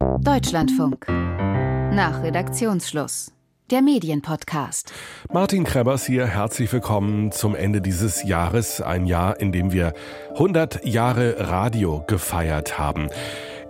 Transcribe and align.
Deutschlandfunk. 0.00 1.06
Nach 1.08 2.22
Redaktionsschluss. 2.22 3.32
Der 3.70 3.82
Medienpodcast. 3.82 4.94
Martin 5.30 5.64
Krebers 5.64 6.06
hier, 6.06 6.26
herzlich 6.26 6.72
willkommen 6.72 7.32
zum 7.32 7.54
Ende 7.54 7.82
dieses 7.82 8.24
Jahres. 8.24 8.80
Ein 8.80 9.04
Jahr, 9.04 9.38
in 9.40 9.52
dem 9.52 9.72
wir 9.72 9.92
100 10.32 10.86
Jahre 10.86 11.50
Radio 11.50 12.02
gefeiert 12.06 12.78
haben. 12.78 13.08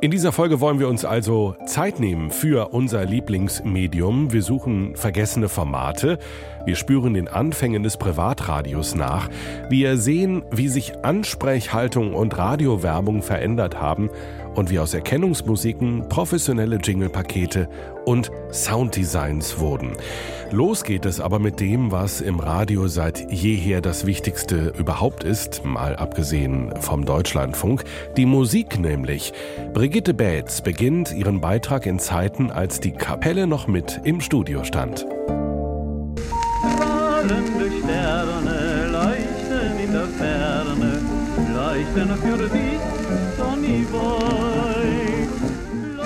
In 0.01 0.11
dieser 0.11 0.33
Folge 0.33 0.61
wollen 0.61 0.79
wir 0.79 0.89
uns 0.89 1.05
also 1.05 1.57
Zeit 1.67 2.01
nehmen 2.01 2.31
für 2.31 2.69
unser 2.73 3.05
Lieblingsmedium. 3.05 4.33
Wir 4.33 4.43
suchen 4.43 4.97
vergessene 4.97 5.51
Formate. 5.51 6.19
Wir 6.65 6.77
spüren 6.77 7.13
den 7.13 7.29
Anfängen 7.29 7.83
des 7.83 7.97
Privatradios 7.99 8.95
nach. 8.95 9.29
Wir 9.69 9.99
sehen, 9.99 10.43
wie 10.51 10.69
sich 10.69 11.05
Ansprechhaltung 11.05 12.15
und 12.15 12.39
Radiowerbung 12.39 13.23
verändert 13.23 13.81
haben 13.81 14.09
und 14.55 14.71
wie 14.71 14.79
aus 14.79 14.95
Erkennungsmusiken 14.95 16.09
professionelle 16.09 16.77
Jinglepakete 16.77 17.69
und 18.05 18.31
Sounddesigns 18.53 19.59
wurden. 19.59 19.93
Los 20.51 20.83
geht 20.83 21.07
es 21.07 21.21
aber 21.21 21.39
mit 21.39 21.61
dem, 21.61 21.93
was 21.93 22.21
im 22.21 22.41
Radio 22.41 22.89
seit 22.89 23.31
jeher 23.31 23.81
das 23.81 24.07
Wichtigste 24.07 24.73
überhaupt 24.77 25.23
ist, 25.23 25.65
mal 25.65 25.95
abgesehen 25.97 26.75
vom 26.81 27.05
Deutschlandfunk, 27.05 27.85
die 28.17 28.27
Musik 28.27 28.79
nämlich. 28.79 29.33
Brigitte 29.73 30.13
Bätz 30.13 30.61
beginnt 30.61 31.13
ihren 31.13 31.41
Beitrag 31.41 31.87
in 31.87 31.99
Zeiten, 31.99 32.51
als 32.51 32.81
die 32.81 32.93
Kapelle 32.93 33.47
noch 33.47 33.69
mit 33.69 34.01
im 34.05 34.21
Studio 34.21 34.65
stand. 34.65 35.07
Strahlende 36.59 37.71
Sterne 37.83 38.89
leuchten 38.91 39.79
in 39.85 39.93
der 39.93 40.07
Ferne, 40.09 41.01
leuchten 41.55 42.17
für 42.17 42.49
dich 42.49 43.00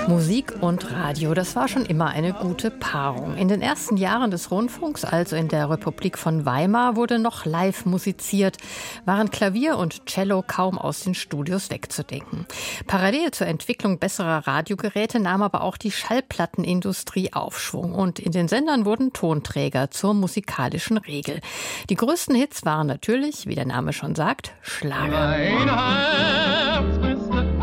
Musik 0.07 0.53
und 0.61 0.91
Radio, 0.91 1.33
das 1.33 1.55
war 1.55 1.67
schon 1.67 1.85
immer 1.85 2.07
eine 2.07 2.31
gute 2.33 2.69
Paarung. 2.69 3.35
In 3.37 3.47
den 3.47 3.61
ersten 3.61 3.97
Jahren 3.97 4.29
des 4.29 4.51
Rundfunks, 4.51 5.03
also 5.03 5.35
in 5.35 5.47
der 5.47 5.69
Republik 5.69 6.17
von 6.17 6.45
Weimar, 6.45 6.95
wurde 6.95 7.17
noch 7.17 7.45
live 7.45 7.85
musiziert, 7.85 8.57
waren 9.05 9.31
Klavier 9.31 9.77
und 9.77 10.05
Cello 10.05 10.43
kaum 10.45 10.77
aus 10.77 11.01
den 11.01 11.15
Studios 11.15 11.71
wegzudenken. 11.71 12.45
Parallel 12.85 13.31
zur 13.31 13.47
Entwicklung 13.47 13.97
besserer 13.97 14.45
Radiogeräte 14.45 15.19
nahm 15.19 15.41
aber 15.41 15.61
auch 15.61 15.77
die 15.77 15.91
Schallplattenindustrie 15.91 17.33
Aufschwung 17.33 17.93
und 17.93 18.19
in 18.19 18.31
den 18.31 18.47
Sendern 18.47 18.85
wurden 18.85 19.11
Tonträger 19.11 19.89
zur 19.91 20.13
musikalischen 20.13 20.97
Regel. 20.97 21.41
Die 21.89 21.95
größten 21.95 22.35
Hits 22.35 22.63
waren 22.63 22.87
natürlich, 22.87 23.47
wie 23.47 23.55
der 23.55 23.65
Name 23.65 23.91
schon 23.91 24.15
sagt, 24.15 24.53
Schlager. 24.61 25.35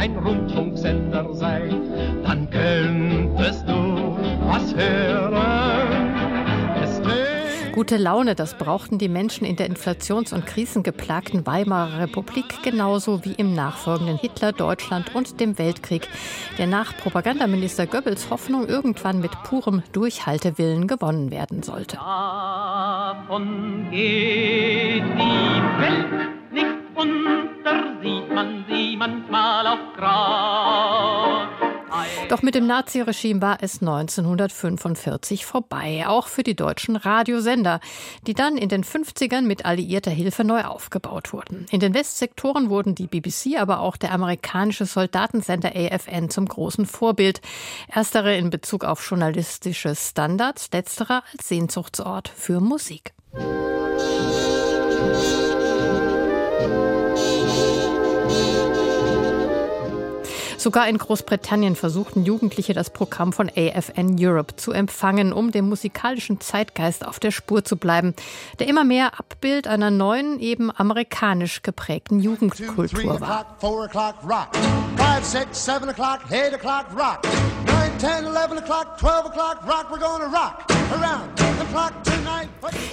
Ein 0.03 0.17
Rundfunksender 0.17 1.33
sein, 1.33 1.81
dann 2.25 2.51
könntest 2.51 3.69
du 3.69 4.19
was 4.49 4.75
hören. 4.75 6.13
Gute 7.73 7.99
Laune, 7.99 8.35
das 8.35 8.59
brauchten 8.59 8.99
die 8.99 9.09
Menschen 9.09 9.47
in 9.47 9.55
der 9.55 9.71
inflations- 9.71 10.35
und 10.35 10.45
krisengeplagten 10.45 11.47
Weimarer 11.47 12.01
Republik 12.01 12.65
genauso 12.65 13.25
wie 13.25 13.35
im 13.35 13.55
nachfolgenden 13.55 14.19
Hitler, 14.19 14.51
Deutschland 14.51 15.15
und 15.15 15.39
dem 15.39 15.57
Weltkrieg, 15.57 16.09
der 16.59 16.67
nach 16.67 16.97
Propagandaminister 16.97 17.87
Goebbels 17.87 18.29
Hoffnung 18.29 18.67
irgendwann 18.67 19.21
mit 19.21 19.31
purem 19.45 19.85
Durchhaltewillen 19.93 20.89
gewonnen 20.89 21.31
werden 21.31 21.63
sollte. 21.63 21.95
Davon 21.97 23.87
geht 23.93 25.05
die 25.05 25.79
Welt 25.79 26.53
nicht 26.53 26.82
unter, 27.03 28.01
sieht 28.03 28.33
man 28.33 28.65
sie 28.69 28.97
manchmal 28.97 29.67
auch 29.67 29.97
grau. 29.97 31.33
Doch 32.29 32.43
mit 32.43 32.55
dem 32.55 32.67
Naziregime 32.67 33.43
war 33.43 33.59
es 33.61 33.83
1945 33.83 35.45
vorbei, 35.45 36.05
auch 36.07 36.29
für 36.29 36.43
die 36.43 36.55
deutschen 36.55 36.97
Radiosender, 36.97 37.81
die 38.27 38.33
dann 38.33 38.57
in 38.57 38.71
den 38.71 38.85
50ern 38.85 39.43
mit 39.43 39.67
alliierter 39.67 40.11
Hilfe 40.11 40.43
neu 40.43 40.63
aufgebaut 40.63 41.33
wurden. 41.33 41.67
In 41.71 41.81
den 41.81 41.93
Westsektoren 41.93 42.71
wurden 42.71 42.95
die 42.95 43.07
BBC, 43.07 43.59
aber 43.59 43.81
auch 43.81 43.99
der 43.99 44.13
amerikanische 44.13 44.87
Soldatensender 44.87 45.73
AFN 45.75 46.31
zum 46.31 46.47
großen 46.47 46.87
Vorbild. 46.87 47.43
Erstere 47.89 48.37
in 48.37 48.49
Bezug 48.49 48.85
auf 48.85 49.07
journalistische 49.07 49.95
Standards, 49.95 50.71
letzterer 50.73 51.23
als 51.33 51.49
Sehnsuchtsort 51.49 52.29
für 52.29 52.61
Musik. 52.61 53.13
Sogar 60.63 60.87
in 60.87 60.97
Großbritannien 60.97 61.75
versuchten 61.75 62.25
Jugendliche 62.25 62.73
das 62.73 62.91
Programm 62.91 63.33
von 63.33 63.51
AFN 63.51 64.15
Europe 64.17 64.55
zu 64.55 64.71
empfangen, 64.71 65.33
um 65.33 65.51
dem 65.51 65.69
musikalischen 65.69 66.41
Zeitgeist 66.41 67.05
auf 67.05 67.19
der 67.19 67.33
Spur 67.33 67.65
zu 67.65 67.77
bleiben, 67.77 68.15
der 68.61 68.69
immer 68.69 68.85
mehr 68.85 69.19
Abbild 69.19 69.67
einer 69.67 69.91
neuen, 69.91 70.39
eben 70.39 70.71
amerikanisch 70.71 71.63
geprägten 71.63 72.21
Jugendkultur 72.21 73.21
war. 73.21 73.57
10, 77.99 78.25
11 78.25 78.53
o'clock, 78.53 78.99
12 79.01 79.27
o'clock, 79.27 79.67
rock, 79.67 80.82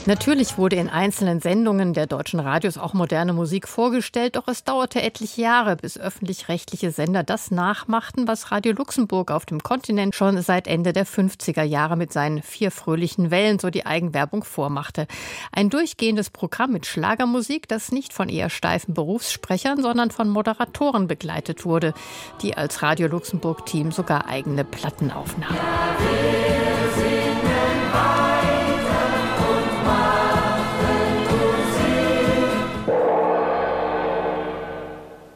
Natürlich 0.06 0.58
wurde 0.58 0.78
in 0.78 0.90
einzelnen 0.90 1.40
Sendungen 1.40 1.94
der 1.94 2.08
deutschen 2.08 2.40
Radios 2.40 2.78
auch 2.80 2.94
moderne 2.94 3.32
Musik 3.32 3.68
vorgestellt, 3.68 4.36
doch 4.36 4.48
es 4.48 4.64
dauerte 4.64 5.02
etliche 5.02 5.42
Jahre, 5.42 5.76
bis 5.76 6.00
öffentlich-rechtliche 6.00 6.90
Sender 6.90 7.24
das 7.24 7.52
nachmachten, 7.52 8.28
was 8.28 8.52
Radio 8.52 8.74
Luxemburg 8.74 9.30
auf 9.30 9.46
dem 9.46 9.62
Kontinent 9.62 10.16
schon 10.16 10.42
seit 10.42 10.68
Ende 10.68 10.94
der 10.94 11.06
50er 11.06 11.62
Jahre 11.62 11.96
mit 11.96 12.12
seinen 12.12 12.42
vier 12.42 12.72
fröhlichen 12.72 13.30
Wellen 13.30 13.60
so 13.60 13.70
die 13.70 13.86
Eigenwerbung 13.86 14.44
vormachte. 14.44 15.06
Ein 15.52 15.70
durchgehendes 15.70 16.32
Programm 16.32 16.72
mit 16.72 16.88
Schlagermusik, 16.88 17.68
das 17.68 17.92
nicht 17.92 18.12
von 18.12 18.30
eher 18.30 18.50
steifen 18.50 18.96
Berufssprechern, 18.96 19.82
sondern 19.82 20.10
von 20.10 20.30
Moderatoren 20.30 21.08
begleitet 21.08 21.66
wurde, 21.66 21.94
die 22.42 22.58
als 22.58 22.82
Radio 22.82 23.08
Luxemburg-Team 23.08 23.92
sogar 23.92 24.28
eigene 24.28 24.64
Platten 24.64 24.90
Plattenaufnahmen. 25.10 25.58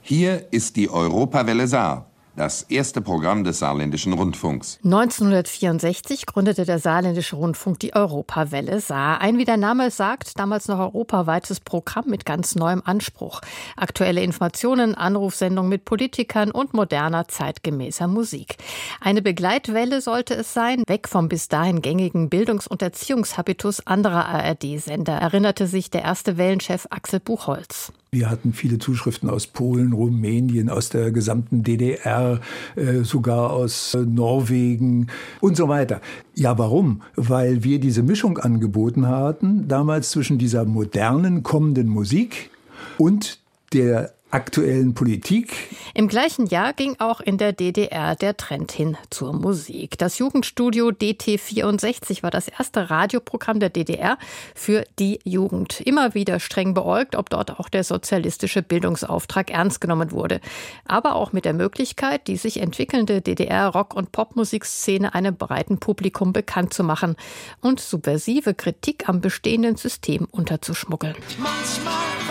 Hier 0.06 0.52
ist 0.52 0.75
die 0.75 0.90
Europawelle 0.90 1.66
Saar 1.66 2.08
das 2.36 2.64
erste 2.64 3.02
Programm 3.02 3.44
des 3.44 3.59
Saarländischen 3.59 4.14
Rundfunks. 4.14 4.80
1964 4.84 6.25
gründete 6.25 6.66
der 6.66 6.80
Saarländische 6.80 7.36
Rundfunk 7.36 7.80
die 7.80 7.94
Europawelle 7.94 8.80
Saar. 8.80 9.22
Ein, 9.22 9.38
wie 9.38 9.46
der 9.46 9.58
Name 9.58 9.92
sagt, 9.92 10.40
damals 10.40 10.68
noch 10.68 10.80
europaweites 10.80 11.59
Programm 11.59 12.06
mit 12.08 12.25
ganz 12.25 12.56
neuem 12.56 12.81
Anspruch. 12.84 13.42
Aktuelle 13.75 14.24
Informationen, 14.24 14.96
Anrufsendungen 14.96 15.69
mit 15.69 15.86
Politikern 15.86 16.52
und 16.52 16.74
moderner, 16.74 17.28
zeitgemäßer 17.28 18.08
Musik. 18.08 18.58
Eine 19.00 19.22
Begleitwelle 19.22 20.02
sollte 20.02 20.34
es 20.34 20.53
sein, 20.53 20.84
weg 20.88 21.08
vom 21.08 21.30
bis 21.30 21.47
dahin 21.47 21.81
gängigen 21.81 22.30
Bildungs- 22.30 22.68
und 22.68 22.81
Erziehungshabitus 22.81 23.86
anderer 23.86 24.25
ARD-Sender, 24.25 25.13
erinnerte 25.13 25.68
sich 25.68 25.92
der 25.92 26.02
erste 26.02 26.38
Wellenchef 26.38 26.88
Axel 26.90 27.19
Buchholz. 27.19 27.94
Wir 28.13 28.29
hatten 28.29 28.53
viele 28.53 28.78
Zuschriften 28.78 29.28
aus 29.28 29.47
Polen, 29.47 29.91
Rumänien, 29.91 30.69
aus 30.69 30.90
der 30.90 31.12
gesamten 31.12 31.63
DDR, 31.63 32.40
äh, 32.75 33.03
sogar 33.03 33.50
aus 33.50 33.96
äh, 33.96 34.06
Norwegen 34.06 35.07
und 35.41 35.57
so 35.57 35.68
weiter. 35.68 36.00
Ja, 36.35 36.59
warum? 36.59 37.01
Weil 37.16 37.63
wir 37.63 37.79
diese 37.79 38.03
Mischung 38.03 38.38
angeboten 38.38 39.07
hatten, 39.07 39.68
damals 39.68 40.12
zwischen 40.12 40.38
dieser 40.38 40.63
modernen 40.63 41.41
kommenden 41.41 41.88
Musik 41.88 42.51
und 43.00 43.40
der 43.74 44.13
aktuellen 44.34 44.94
Politik. 44.96 45.54
Im 45.94 46.08
gleichen 46.08 46.48
Jahr 46.48 46.74
ging 46.74 46.96
auch 47.00 47.22
in 47.22 47.38
der 47.38 47.54
DDR 47.54 48.16
der 48.16 48.36
Trend 48.36 48.72
hin 48.72 48.98
zur 49.10 49.34
Musik. 49.34 49.98
Das 50.00 50.18
Jugendstudio 50.18 50.90
DT64 50.90 52.24
war 52.24 52.31
das 52.31 52.48
erste 52.48 52.90
Radioprogramm 52.90 53.60
der 53.60 53.69
DDR 53.69 54.18
für 54.56 54.86
die 54.98 55.19
Jugend. 55.24 55.81
Immer 55.81 56.16
wieder 56.16 56.40
streng 56.40 56.74
beäugt, 56.74 57.16
ob 57.16 57.30
dort 57.30 57.60
auch 57.60 57.69
der 57.69 57.84
sozialistische 57.84 58.63
Bildungsauftrag 58.63 59.52
ernst 59.52 59.81
genommen 59.81 60.12
wurde. 60.12 60.42
Aber 60.86 61.16
auch 61.16 61.31
mit 61.31 61.46
der 61.46 61.54
Möglichkeit, 61.54 62.28
die 62.28 62.38
sich 62.38 62.60
entwickelnde 62.60 63.22
DDR-Rock- 63.22 63.96
und 63.96 64.12
Popmusikszene 64.12 65.13
einem 65.13 65.36
breiten 65.36 65.80
Publikum 65.80 66.34
bekannt 66.34 66.74
zu 66.74 66.84
machen 66.84 67.16
und 67.62 67.80
subversive 67.80 68.56
Kritik 68.56 69.07
am 69.07 69.22
bestehenden 69.22 69.75
System 69.75 70.25
unterzuschmuggeln. 70.31 71.16
Manchmal 71.38 72.23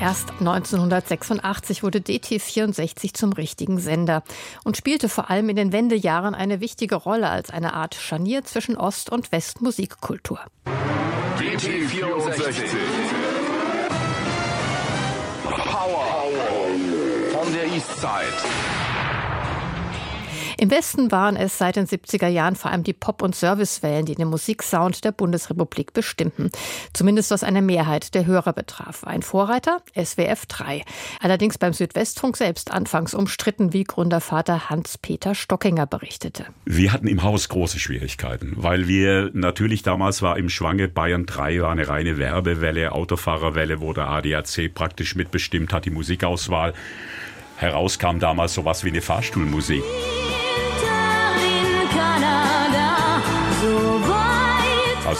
Erst 0.00 0.30
1986 0.38 1.82
wurde 1.82 1.98
DT64 1.98 3.14
zum 3.14 3.32
richtigen 3.32 3.80
Sender 3.80 4.22
und 4.62 4.76
spielte 4.76 5.08
vor 5.08 5.28
allem 5.28 5.48
in 5.48 5.56
den 5.56 5.72
Wendejahren 5.72 6.36
eine 6.36 6.60
wichtige 6.60 6.94
Rolle 6.94 7.28
als 7.28 7.50
eine 7.50 7.74
Art 7.74 7.96
Scharnier 7.96 8.44
zwischen 8.44 8.76
Ost- 8.76 9.10
und 9.10 9.32
Westmusikkultur. 9.32 10.38
DT64. 11.38 12.62
Power 15.42 16.28
von 17.32 17.52
der 17.52 17.64
Eastside. 17.66 18.77
Im 20.60 20.72
Westen 20.72 21.12
waren 21.12 21.36
es 21.36 21.56
seit 21.56 21.76
den 21.76 21.86
70er 21.86 22.26
Jahren 22.26 22.56
vor 22.56 22.72
allem 22.72 22.82
die 22.82 22.92
Pop- 22.92 23.22
und 23.22 23.36
Servicewellen, 23.36 24.06
die 24.06 24.16
den 24.16 24.26
Musiksound 24.26 25.04
der 25.04 25.12
Bundesrepublik 25.12 25.92
bestimmten. 25.92 26.50
Zumindest 26.92 27.30
was 27.30 27.44
eine 27.44 27.62
Mehrheit 27.62 28.12
der 28.16 28.26
Hörer 28.26 28.52
betraf. 28.52 29.04
Ein 29.04 29.22
Vorreiter? 29.22 29.82
SWF 29.94 30.46
3. 30.46 30.82
Allerdings 31.20 31.58
beim 31.58 31.72
Südwestfunk 31.72 32.36
selbst 32.36 32.72
anfangs 32.72 33.14
umstritten, 33.14 33.72
wie 33.72 33.84
Gründervater 33.84 34.68
Hans-Peter 34.68 35.36
Stockinger 35.36 35.86
berichtete. 35.86 36.46
Wir 36.64 36.92
hatten 36.92 37.06
im 37.06 37.22
Haus 37.22 37.48
große 37.48 37.78
Schwierigkeiten, 37.78 38.54
weil 38.56 38.88
wir 38.88 39.30
natürlich 39.34 39.84
damals 39.84 40.22
war 40.22 40.38
im 40.38 40.48
Schwange 40.48 40.88
Bayern 40.88 41.24
3 41.24 41.62
war 41.62 41.70
eine 41.70 41.86
reine 41.86 42.18
Werbewelle, 42.18 42.90
Autofahrerwelle, 42.90 43.80
wo 43.80 43.92
der 43.92 44.08
ADAC 44.08 44.74
praktisch 44.74 45.14
mitbestimmt 45.14 45.72
hat, 45.72 45.84
die 45.84 45.90
Musikauswahl. 45.90 46.74
Herauskam 47.58 48.18
damals 48.18 48.54
sowas 48.54 48.82
wie 48.82 48.88
eine 48.88 49.02
Fahrstuhlmusik. 49.02 49.84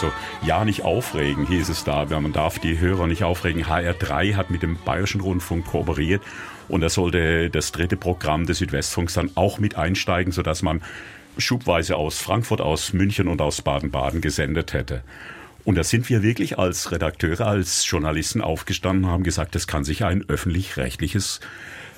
Also 0.00 0.12
ja, 0.46 0.64
nicht 0.64 0.82
aufregen, 0.82 1.44
hieß 1.44 1.70
es 1.70 1.82
da. 1.82 2.04
Man 2.04 2.32
darf 2.32 2.60
die 2.60 2.78
Hörer 2.78 3.08
nicht 3.08 3.24
aufregen. 3.24 3.64
HR3 3.64 4.36
hat 4.36 4.48
mit 4.48 4.62
dem 4.62 4.76
Bayerischen 4.84 5.20
Rundfunk 5.20 5.66
kooperiert 5.66 6.22
und 6.68 6.82
da 6.82 6.88
sollte 6.88 7.50
das 7.50 7.72
dritte 7.72 7.96
Programm 7.96 8.46
des 8.46 8.58
Südwestfunks 8.58 9.14
dann 9.14 9.32
auch 9.34 9.58
mit 9.58 9.74
einsteigen, 9.74 10.32
sodass 10.32 10.62
man 10.62 10.82
schubweise 11.36 11.96
aus 11.96 12.20
Frankfurt, 12.20 12.60
aus 12.60 12.92
München 12.92 13.26
und 13.26 13.40
aus 13.40 13.60
Baden-Baden 13.60 14.20
gesendet 14.20 14.72
hätte. 14.72 15.02
Und 15.64 15.74
da 15.74 15.82
sind 15.82 16.08
wir 16.08 16.22
wirklich 16.22 16.60
als 16.60 16.92
Redakteure, 16.92 17.48
als 17.48 17.90
Journalisten 17.90 18.40
aufgestanden 18.40 19.06
und 19.06 19.10
haben 19.10 19.24
gesagt, 19.24 19.56
das 19.56 19.66
kann 19.66 19.82
sich 19.82 20.04
ein 20.04 20.24
öffentlich-rechtliches 20.28 21.40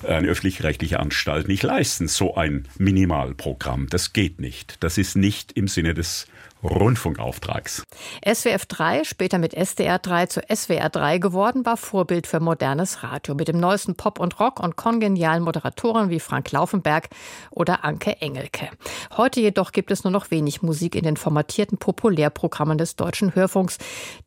eine 0.09 0.29
öffentlich-rechtliche 0.29 0.99
Anstalt 0.99 1.47
nicht 1.47 1.63
leisten, 1.63 2.09
so 2.09 2.35
ein 2.35 2.67
Minimalprogramm. 2.79 3.89
Das 3.91 4.15
geht 4.15 4.41
nicht. 4.41 4.83
Das 4.83 4.97
ist 4.97 5.15
nicht 5.15 5.53
im 5.53 5.69
Sinne 5.69 5.93
des 5.93 6.27
Rundfunkauftrags. 6.63 7.85
SWF 8.27 8.67
3, 8.67 9.05
später 9.05 9.39
mit 9.39 9.55
SDR 9.55 9.99
3 9.99 10.27
zu 10.27 10.41
SWR 10.55 10.91
3 10.91 11.19
geworden, 11.19 11.65
war 11.65 11.77
Vorbild 11.77 12.27
für 12.27 12.41
modernes 12.41 13.03
Radio 13.03 13.35
mit 13.35 13.49
dem 13.49 13.59
neuesten 13.59 13.95
Pop 13.95 14.21
und 14.21 14.39
Rock 14.41 14.61
und 14.61 14.77
kongenialen 14.77 15.43
Moderatoren 15.43 16.11
wie 16.11 16.21
Frank 16.21 16.53
Laufenberg 16.53 17.09
oder 17.51 17.85
Anke 17.85 18.21
Engelke. 18.21 18.69
Heute 19.17 19.41
jedoch 19.41 19.73
gibt 19.73 19.91
es 19.91 20.05
nur 20.05 20.11
noch 20.11 20.31
wenig 20.31 20.63
Musik 20.63 20.95
in 20.95 21.05
den 21.05 21.17
formatierten 21.17 21.79
Populärprogrammen 21.79 22.79
des 22.79 22.97
Deutschen 22.97 23.35
Hörfunks, 23.35 23.79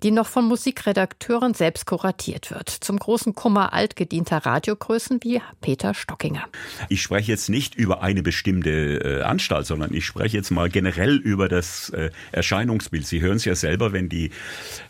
die 0.01 0.11
noch 0.11 0.27
von 0.27 0.45
Musikredakteuren 0.45 1.53
selbst 1.53 1.85
kuratiert 1.85 2.51
wird. 2.51 2.69
Zum 2.69 2.97
großen 2.97 3.35
Kummer 3.35 3.73
altgedienter 3.73 4.45
Radiogrößen 4.45 5.19
wie 5.23 5.41
Peter 5.61 5.93
Stockinger. 5.93 6.45
Ich 6.89 7.01
spreche 7.01 7.31
jetzt 7.31 7.49
nicht 7.49 7.75
über 7.75 8.01
eine 8.01 8.23
bestimmte 8.23 9.19
äh, 9.19 9.21
Anstalt, 9.21 9.67
sondern 9.67 9.93
ich 9.93 10.05
spreche 10.05 10.37
jetzt 10.37 10.51
mal 10.51 10.69
generell 10.69 11.17
über 11.17 11.47
das 11.47 11.89
äh, 11.89 12.09
Erscheinungsbild. 12.31 13.05
Sie 13.05 13.21
hören 13.21 13.37
es 13.37 13.45
ja 13.45 13.55
selber, 13.55 13.93
wenn 13.93 14.09
die 14.09 14.31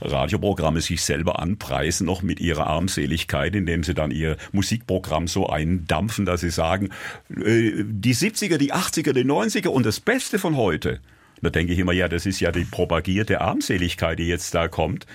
Radioprogramme 0.01 0.81
sich 0.81 1.01
selber 1.01 1.39
anpreisen, 1.39 2.06
noch 2.06 2.21
mit 2.21 2.39
ihrer 2.39 2.68
Armseligkeit, 2.68 3.56
indem 3.56 3.83
sie 3.83 3.94
dann 3.94 4.12
ihr 4.12 4.38
Musikprogramm 4.51 5.27
so 5.27 5.47
eindampfen, 5.47 6.25
dass 6.25 6.41
sie 6.41 6.51
sagen, 6.51 6.89
äh, 7.30 7.71
die 7.83 8.15
70er, 8.15 8.57
die 8.57 8.74
80er, 8.74 9.13
die 9.13 9.25
90er 9.25 9.69
und 9.69 9.85
das 9.85 10.00
Beste 10.00 10.39
von 10.39 10.56
heute. 10.56 11.00
Da 11.41 11.50
denke 11.50 11.74
ich 11.74 11.80
immer, 11.80 11.91
ja, 11.91 12.07
das 12.07 12.25
ist 12.25 12.39
ja 12.39 12.51
die 12.51 12.63
propagierte 12.63 13.41
Armseligkeit, 13.41 14.18
die 14.18 14.27
jetzt 14.27 14.56
da 14.56 14.69
kommt. 14.69 15.06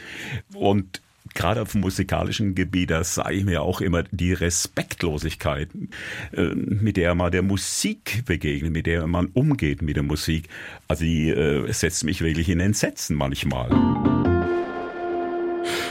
Und 0.55 1.01
gerade 1.39 1.63
auf 1.63 1.73
dem 1.73 1.81
musikalischen 1.81 2.55
Gebiet, 2.55 2.91
da 2.91 3.05
sage 3.05 3.35
ich 3.35 3.45
mir 3.45 3.63
auch 3.63 3.81
immer 3.81 4.03
die 4.11 4.33
Respektlosigkeit, 4.33 5.71
äh, 6.33 6.43
mit 6.55 6.97
der 6.97 7.15
man 7.15 7.33
der 7.33 7.43
Musik 7.43 8.25
begegnet, 8.27 8.73
mit 8.73 8.87
der 8.87 9.07
man 9.07 9.27
umgeht 9.27 9.81
mit 9.81 9.97
der 9.97 10.03
Musik. 10.03 10.49
Also 10.89 11.05
die 11.05 11.31
äh, 11.31 11.73
setzt 11.73 12.05
mich 12.05 12.21
wirklich 12.21 12.49
in 12.49 12.61
Entsetzen 12.61 13.17
manchmal 13.17 13.71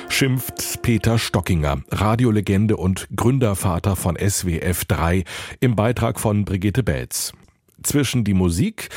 schimpft 0.10 0.82
Peter 0.82 1.20
Stockinger, 1.20 1.84
Radiolegende 1.92 2.78
und 2.78 3.08
Gründervater 3.16 3.96
von 3.96 4.18
SWF 4.18 4.86
3 4.86 5.24
im 5.60 5.76
Beitrag 5.76 6.20
von 6.20 6.44
Brigitte 6.44 6.82
Belz. 6.82 7.34
Zwischen 7.88 8.26
die 8.26 8.34
Musik 8.34 8.90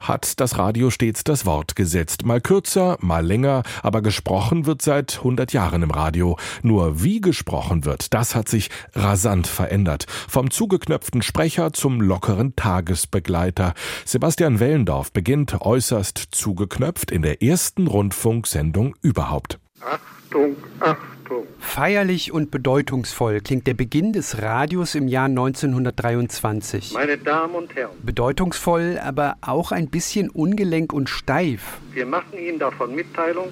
hat 0.00 0.40
das 0.40 0.56
Radio 0.56 0.88
stets 0.88 1.22
das 1.22 1.44
Wort 1.44 1.76
gesetzt. 1.76 2.24
Mal 2.24 2.40
kürzer, 2.40 2.96
mal 3.02 3.22
länger, 3.22 3.62
aber 3.82 4.00
gesprochen 4.00 4.64
wird 4.64 4.80
seit 4.80 5.18
100 5.18 5.52
Jahren 5.52 5.82
im 5.82 5.90
Radio. 5.90 6.38
Nur 6.62 7.02
wie 7.02 7.20
gesprochen 7.20 7.84
wird, 7.84 8.14
das 8.14 8.34
hat 8.34 8.48
sich 8.48 8.70
rasant 8.94 9.46
verändert. 9.46 10.06
Vom 10.08 10.50
zugeknöpften 10.50 11.20
Sprecher 11.20 11.74
zum 11.74 12.00
lockeren 12.00 12.56
Tagesbegleiter. 12.56 13.74
Sebastian 14.06 14.60
Wellendorf 14.60 15.12
beginnt 15.12 15.60
äußerst 15.60 16.16
zugeknöpft 16.30 17.10
in 17.10 17.20
der 17.20 17.42
ersten 17.42 17.86
Rundfunksendung 17.86 18.94
überhaupt. 19.02 19.58
Achtung, 19.82 20.56
Achtung. 20.80 21.17
Feierlich 21.58 22.32
und 22.32 22.50
bedeutungsvoll 22.50 23.40
klingt 23.40 23.66
der 23.66 23.74
Beginn 23.74 24.12
des 24.12 24.42
Radios 24.42 24.94
im 24.94 25.08
Jahr 25.08 25.26
1923. 25.26 26.92
Meine 26.92 27.18
Damen 27.18 27.54
und 27.54 27.74
Herren. 27.74 27.96
Bedeutungsvoll, 28.02 28.98
aber 29.02 29.36
auch 29.40 29.72
ein 29.72 29.88
bisschen 29.88 30.30
ungelenk 30.30 30.92
und 30.92 31.08
steif. 31.08 31.78
Wir 31.92 32.06
machen 32.06 32.38
Ihnen 32.38 32.58
davon 32.58 32.94
Mitteilung, 32.94 33.48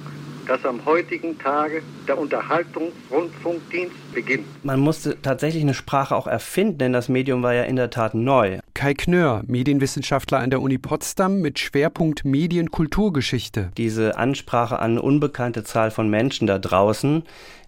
dass 0.47 0.65
am 0.65 0.85
heutigen 0.85 1.39
Tage 1.39 1.83
der 2.07 2.19
Unterhaltungsrundfunkdienst 2.19 4.15
beginnt. 4.15 4.47
Man 4.65 4.81
musste 4.81 5.21
tatsächlich 5.21 5.63
eine 5.63 5.75
Sprache 5.75 6.15
auch 6.15 6.27
erfinden, 6.27 6.79
denn 6.79 6.93
das 6.93 7.09
Medium 7.09 7.43
war 7.43 7.55
ja 7.55 7.65
in 7.65 7.77
der 7.77 7.91
Tat 7.91 8.15
neu. 8.15 8.59
Kai 8.75 8.95
Knör, 8.95 9.43
Medienwissenschaftler 9.47 10.39
an 10.39 10.51
der 10.51 10.63
Uni 10.63 10.79
Potsdam 10.79 11.41
mit 11.41 11.59
Schwerpunkt 11.59 12.25
Medienkulturgeschichte. 12.25 13.71
Diese 13.77 14.17
Ansprache 14.17 14.79
an 14.79 14.93
eine 14.93 15.03
unbekannte 15.03 15.65
Zahl 15.65 15.91
von 15.91 16.09
Menschen 16.09 16.47
da 16.47 16.59
draußen, 16.59 17.25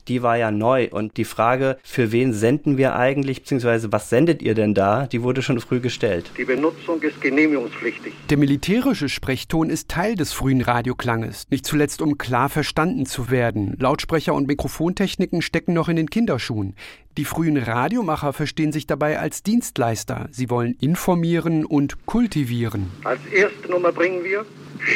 die 0.08 0.22
war 0.22 0.36
ja 0.36 0.50
neu. 0.50 0.88
Und 0.90 1.16
die 1.16 1.24
Frage, 1.24 1.76
für 1.82 2.12
wen 2.12 2.32
senden 2.32 2.76
wir 2.78 2.96
eigentlich, 2.96 3.42
beziehungsweise 3.42 3.92
was 3.92 4.08
sendet 4.08 4.42
ihr 4.42 4.54
denn 4.54 4.74
da, 4.74 5.06
die 5.06 5.22
wurde 5.22 5.42
schon 5.42 5.60
früh 5.60 5.80
gestellt. 5.80 6.30
Die 6.36 6.44
Benutzung 6.44 7.00
ist 7.02 7.20
genehmigungspflichtig. 7.20 8.12
Der 8.30 8.38
militärische 8.38 9.08
Sprechton 9.08 9.70
ist 9.70 9.88
Teil 9.88 10.14
des 10.14 10.32
frühen 10.32 10.60
Radioklanges. 10.60 11.46
Nicht 11.50 11.66
zuletzt, 11.66 12.02
um 12.02 12.18
klar 12.18 12.48
verstanden 12.48 13.06
zu 13.06 13.30
werden. 13.30 13.76
Lautsprecher 13.78 14.34
und 14.34 14.48
Mikrofontechniken 14.48 15.42
stecken 15.42 15.74
noch 15.74 15.88
in 15.88 15.96
den 15.96 16.10
Kinderschuhen. 16.10 16.74
Die 17.18 17.24
frühen 17.24 17.56
Radiomacher 17.56 18.32
verstehen 18.32 18.70
sich 18.70 18.86
dabei 18.86 19.18
als 19.18 19.42
Dienstleister. 19.42 20.28
Sie 20.30 20.50
wollen 20.50 20.76
informieren 20.78 21.64
und 21.64 22.06
kultivieren. 22.06 22.92
Als 23.02 23.18
erste 23.34 23.68
Nummer 23.68 23.90
bringen 23.90 24.22
wir 24.22 24.46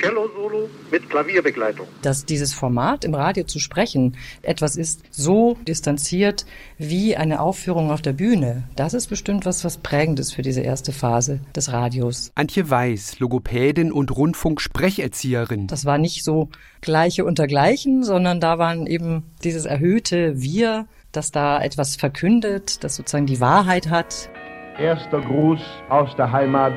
Cello-Solo 0.01 0.71
mit 0.93 1.11
Klavierbegleitung. 1.11 1.89
Dass 2.03 2.25
dieses 2.25 2.55
Format 2.55 3.05
im 3.05 3.17
Radio 3.17 3.43
zu 3.43 3.59
sprechen 3.59 4.17
etwas 4.43 4.77
ist 4.77 5.03
so 5.11 5.57
distanziert 5.67 6.47
wie 6.79 7.17
eine 7.17 7.41
Aufführung 7.41 7.91
auf 7.91 8.03
der 8.03 8.13
Bühne, 8.13 8.63
das 8.77 8.95
ist 8.95 9.09
bestimmt 9.09 9.45
was, 9.45 9.65
was 9.65 9.79
prägendes 9.79 10.33
für 10.33 10.43
diese 10.43 10.61
erste 10.61 10.93
Phase 10.93 11.41
des 11.57 11.73
Radios. 11.73 12.31
Antje 12.37 12.71
Weiß, 12.71 13.19
Logopädin 13.19 13.91
und 13.91 14.17
Rundfunksprecherzieherin. 14.17 15.67
Das 15.67 15.85
war 15.85 15.99
nicht 15.99 16.23
so 16.23 16.51
Gleiche 16.83 17.25
unter 17.25 17.49
Gleichen, 17.49 18.05
sondern 18.05 18.41
da 18.41 18.59
waren 18.59 18.87
eben 18.87 19.25
dieses 19.43 19.65
erhöhte 19.65 20.41
Wir, 20.41 20.87
das 21.13 21.31
da 21.31 21.63
etwas 21.63 21.97
verkündet, 21.97 22.83
das 22.85 22.97
sozusagen 22.97 23.27
die 23.27 23.41
Wahrheit 23.41 23.91
hat. 23.91 24.31
Erster 24.79 25.21
Gruß 25.21 25.61
aus 25.89 26.15
der 26.17 26.33
Heimat 26.33 26.75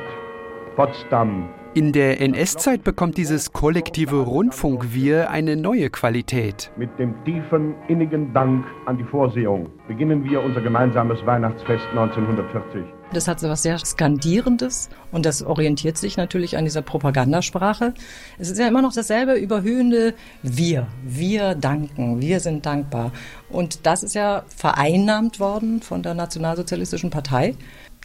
Potsdam. 0.76 1.48
In 1.76 1.92
der 1.92 2.22
NS-Zeit 2.22 2.84
bekommt 2.84 3.18
dieses 3.18 3.52
kollektive 3.52 4.22
Rundfunkwir 4.22 5.28
eine 5.28 5.56
neue 5.56 5.90
Qualität. 5.90 6.72
Mit 6.76 6.98
dem 6.98 7.14
tiefen, 7.24 7.74
innigen 7.88 8.32
Dank 8.32 8.64
an 8.86 8.96
die 8.96 9.04
Vorsehung 9.04 9.68
beginnen 9.86 10.24
wir 10.24 10.42
unser 10.42 10.62
gemeinsames 10.62 11.24
Weihnachtsfest 11.26 11.86
1940. 11.90 12.95
Das 13.12 13.28
hat 13.28 13.38
so 13.38 13.48
was 13.48 13.62
sehr 13.62 13.78
Skandierendes 13.78 14.90
und 15.12 15.24
das 15.24 15.42
orientiert 15.42 15.96
sich 15.96 16.16
natürlich 16.16 16.56
an 16.56 16.64
dieser 16.64 16.82
Propagandasprache. 16.82 17.94
Es 18.38 18.50
ist 18.50 18.58
ja 18.58 18.66
immer 18.66 18.82
noch 18.82 18.92
dasselbe 18.92 19.34
überhöhende 19.34 20.14
Wir. 20.42 20.88
Wir 21.02 21.54
danken, 21.54 22.20
wir 22.20 22.40
sind 22.40 22.66
dankbar. 22.66 23.12
Und 23.48 23.86
das 23.86 24.02
ist 24.02 24.14
ja 24.14 24.42
vereinnahmt 24.48 25.38
worden 25.38 25.80
von 25.82 26.02
der 26.02 26.14
Nationalsozialistischen 26.14 27.10
Partei. 27.10 27.54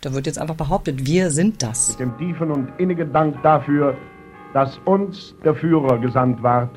Da 0.02 0.14
wird 0.14 0.28
jetzt 0.28 0.40
einfach 0.40 0.56
behauptet, 0.56 1.06
wir 1.06 1.32
sind 1.32 1.62
das. 1.64 1.90
Mit 1.90 2.00
dem 2.00 2.18
tiefen 2.18 2.52
und 2.52 2.70
innigen 2.80 3.12
Dank 3.12 3.42
dafür, 3.42 3.98
dass 4.54 4.78
uns 4.86 5.36
der 5.44 5.56
Führer 5.56 5.98
gesandt 6.00 6.42
ward, 6.44 6.72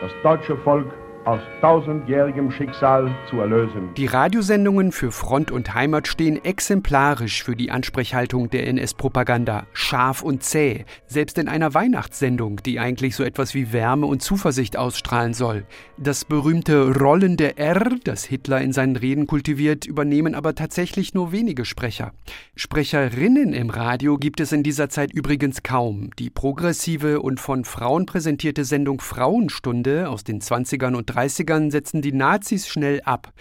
das 0.00 0.10
deutsche 0.22 0.56
Volk 0.58 0.92
aus 1.24 1.40
tausendjährigem 1.60 2.50
Schicksal 2.50 3.14
zu 3.30 3.40
erlösen. 3.40 3.90
Die 3.96 4.06
Radiosendungen 4.06 4.90
für 4.90 5.12
Front 5.12 5.50
und 5.50 5.74
Heimat 5.74 6.08
stehen 6.08 6.44
exemplarisch 6.44 7.44
für 7.44 7.54
die 7.54 7.70
Ansprechhaltung 7.70 8.50
der 8.50 8.66
NS-Propaganda. 8.66 9.66
Scharf 9.72 10.22
und 10.22 10.42
zäh, 10.42 10.84
selbst 11.06 11.38
in 11.38 11.48
einer 11.48 11.74
Weihnachtssendung, 11.74 12.56
die 12.64 12.80
eigentlich 12.80 13.14
so 13.14 13.22
etwas 13.22 13.54
wie 13.54 13.72
Wärme 13.72 14.06
und 14.06 14.22
Zuversicht 14.22 14.76
ausstrahlen 14.76 15.34
soll. 15.34 15.64
Das 15.96 16.24
berühmte 16.24 16.92
rollende 16.96 17.56
R, 17.56 17.96
das 18.02 18.24
Hitler 18.24 18.60
in 18.60 18.72
seinen 18.72 18.96
Reden 18.96 19.28
kultiviert, 19.28 19.86
übernehmen 19.86 20.34
aber 20.34 20.54
tatsächlich 20.54 21.14
nur 21.14 21.30
wenige 21.30 21.64
Sprecher. 21.64 22.12
Sprecherinnen 22.56 23.52
im 23.52 23.70
Radio 23.70 24.18
gibt 24.18 24.40
es 24.40 24.50
in 24.50 24.64
dieser 24.64 24.88
Zeit 24.88 25.12
übrigens 25.12 25.62
kaum. 25.62 26.10
Die 26.18 26.30
progressive 26.30 27.20
und 27.20 27.38
von 27.38 27.64
Frauen 27.64 28.06
präsentierte 28.06 28.64
Sendung 28.64 29.00
Frauenstunde 29.00 30.08
aus 30.08 30.24
den 30.24 30.40
20ern 30.40 30.94
und 30.96 31.11
30ern 31.12 31.70
setzen 31.70 32.02
die 32.02 32.12
Nazis 32.12 32.68
schnell 32.68 33.00
ab. 33.02 33.32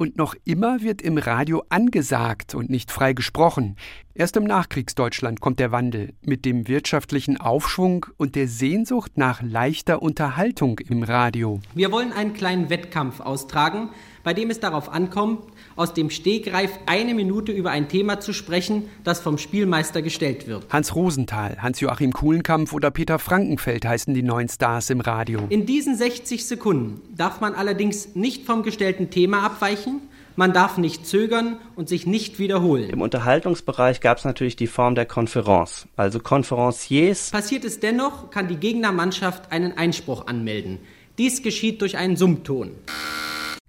Und 0.00 0.16
noch 0.16 0.34
immer 0.46 0.80
wird 0.80 1.02
im 1.02 1.18
Radio 1.18 1.62
angesagt 1.68 2.54
und 2.54 2.70
nicht 2.70 2.90
frei 2.90 3.12
gesprochen. 3.12 3.76
Erst 4.14 4.34
im 4.38 4.44
Nachkriegsdeutschland 4.44 5.42
kommt 5.42 5.60
der 5.60 5.72
Wandel 5.72 6.14
mit 6.22 6.46
dem 6.46 6.68
wirtschaftlichen 6.68 7.38
Aufschwung 7.38 8.06
und 8.16 8.34
der 8.34 8.48
Sehnsucht 8.48 9.18
nach 9.18 9.42
leichter 9.42 10.00
Unterhaltung 10.00 10.78
im 10.78 11.02
Radio. 11.02 11.60
Wir 11.74 11.92
wollen 11.92 12.14
einen 12.14 12.32
kleinen 12.32 12.70
Wettkampf 12.70 13.20
austragen, 13.20 13.90
bei 14.24 14.32
dem 14.32 14.48
es 14.48 14.58
darauf 14.58 14.88
ankommt, 14.88 15.44
aus 15.80 15.94
dem 15.94 16.10
Stegreif 16.10 16.72
eine 16.84 17.14
Minute 17.14 17.52
über 17.52 17.70
ein 17.70 17.88
Thema 17.88 18.20
zu 18.20 18.34
sprechen, 18.34 18.84
das 19.02 19.20
vom 19.20 19.38
Spielmeister 19.38 20.02
gestellt 20.02 20.46
wird. 20.46 20.66
Hans 20.68 20.94
Rosenthal, 20.94 21.56
Hans-Joachim 21.62 22.12
Kuhlenkampf 22.12 22.74
oder 22.74 22.90
Peter 22.90 23.18
Frankenfeld 23.18 23.86
heißen 23.86 24.12
die 24.12 24.22
neuen 24.22 24.50
Stars 24.50 24.90
im 24.90 25.00
Radio. 25.00 25.40
In 25.48 25.64
diesen 25.64 25.96
60 25.96 26.46
Sekunden 26.46 27.00
darf 27.16 27.40
man 27.40 27.54
allerdings 27.54 28.14
nicht 28.14 28.44
vom 28.44 28.62
gestellten 28.62 29.08
Thema 29.08 29.42
abweichen, 29.42 30.02
man 30.36 30.52
darf 30.52 30.76
nicht 30.76 31.06
zögern 31.06 31.56
und 31.76 31.88
sich 31.88 32.06
nicht 32.06 32.38
wiederholen. 32.38 32.90
Im 32.90 33.00
Unterhaltungsbereich 33.00 34.02
gab 34.02 34.18
es 34.18 34.24
natürlich 34.24 34.56
die 34.56 34.66
Form 34.66 34.94
der 34.94 35.06
Konferenz, 35.06 35.86
also 35.96 36.20
Konferenciers. 36.20 37.30
Passiert 37.30 37.64
es 37.64 37.80
dennoch, 37.80 38.30
kann 38.30 38.48
die 38.48 38.56
Gegnermannschaft 38.56 39.50
einen 39.50 39.72
Einspruch 39.78 40.26
anmelden. 40.26 40.78
Dies 41.16 41.42
geschieht 41.42 41.80
durch 41.80 41.96
einen 41.96 42.16
Summton. 42.16 42.72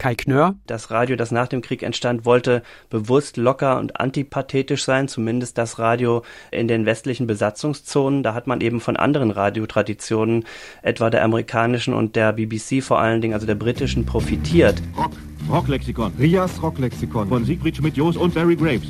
Kai 0.01 0.15
Knör. 0.15 0.55
Das 0.65 0.89
Radio, 0.89 1.15
das 1.15 1.29
nach 1.29 1.47
dem 1.47 1.61
Krieg 1.61 1.83
entstand, 1.83 2.25
wollte 2.25 2.63
bewusst 2.89 3.37
locker 3.37 3.77
und 3.77 3.99
antipathetisch 3.99 4.83
sein, 4.83 5.07
zumindest 5.07 5.59
das 5.59 5.77
Radio 5.77 6.23
in 6.49 6.67
den 6.67 6.87
westlichen 6.87 7.27
Besatzungszonen. 7.27 8.23
Da 8.23 8.33
hat 8.33 8.47
man 8.47 8.61
eben 8.61 8.79
von 8.79 8.97
anderen 8.97 9.29
Radiotraditionen, 9.29 10.45
etwa 10.81 11.11
der 11.11 11.23
amerikanischen 11.23 11.93
und 11.93 12.15
der 12.15 12.33
BBC 12.33 12.81
vor 12.81 12.99
allen 12.99 13.21
Dingen, 13.21 13.35
also 13.35 13.45
der 13.45 13.53
britischen, 13.53 14.07
profitiert. 14.07 14.81
Rock. 14.97 15.11
Rocklexikon. 15.49 16.13
Rias 16.19 16.61
Rocklexikon 16.61 17.27
von 17.27 17.45
Siegfried 17.45 17.77
Schmidt-Jos 17.77 18.17
und 18.17 18.33
Barry 18.33 18.55
Graves. 18.55 18.87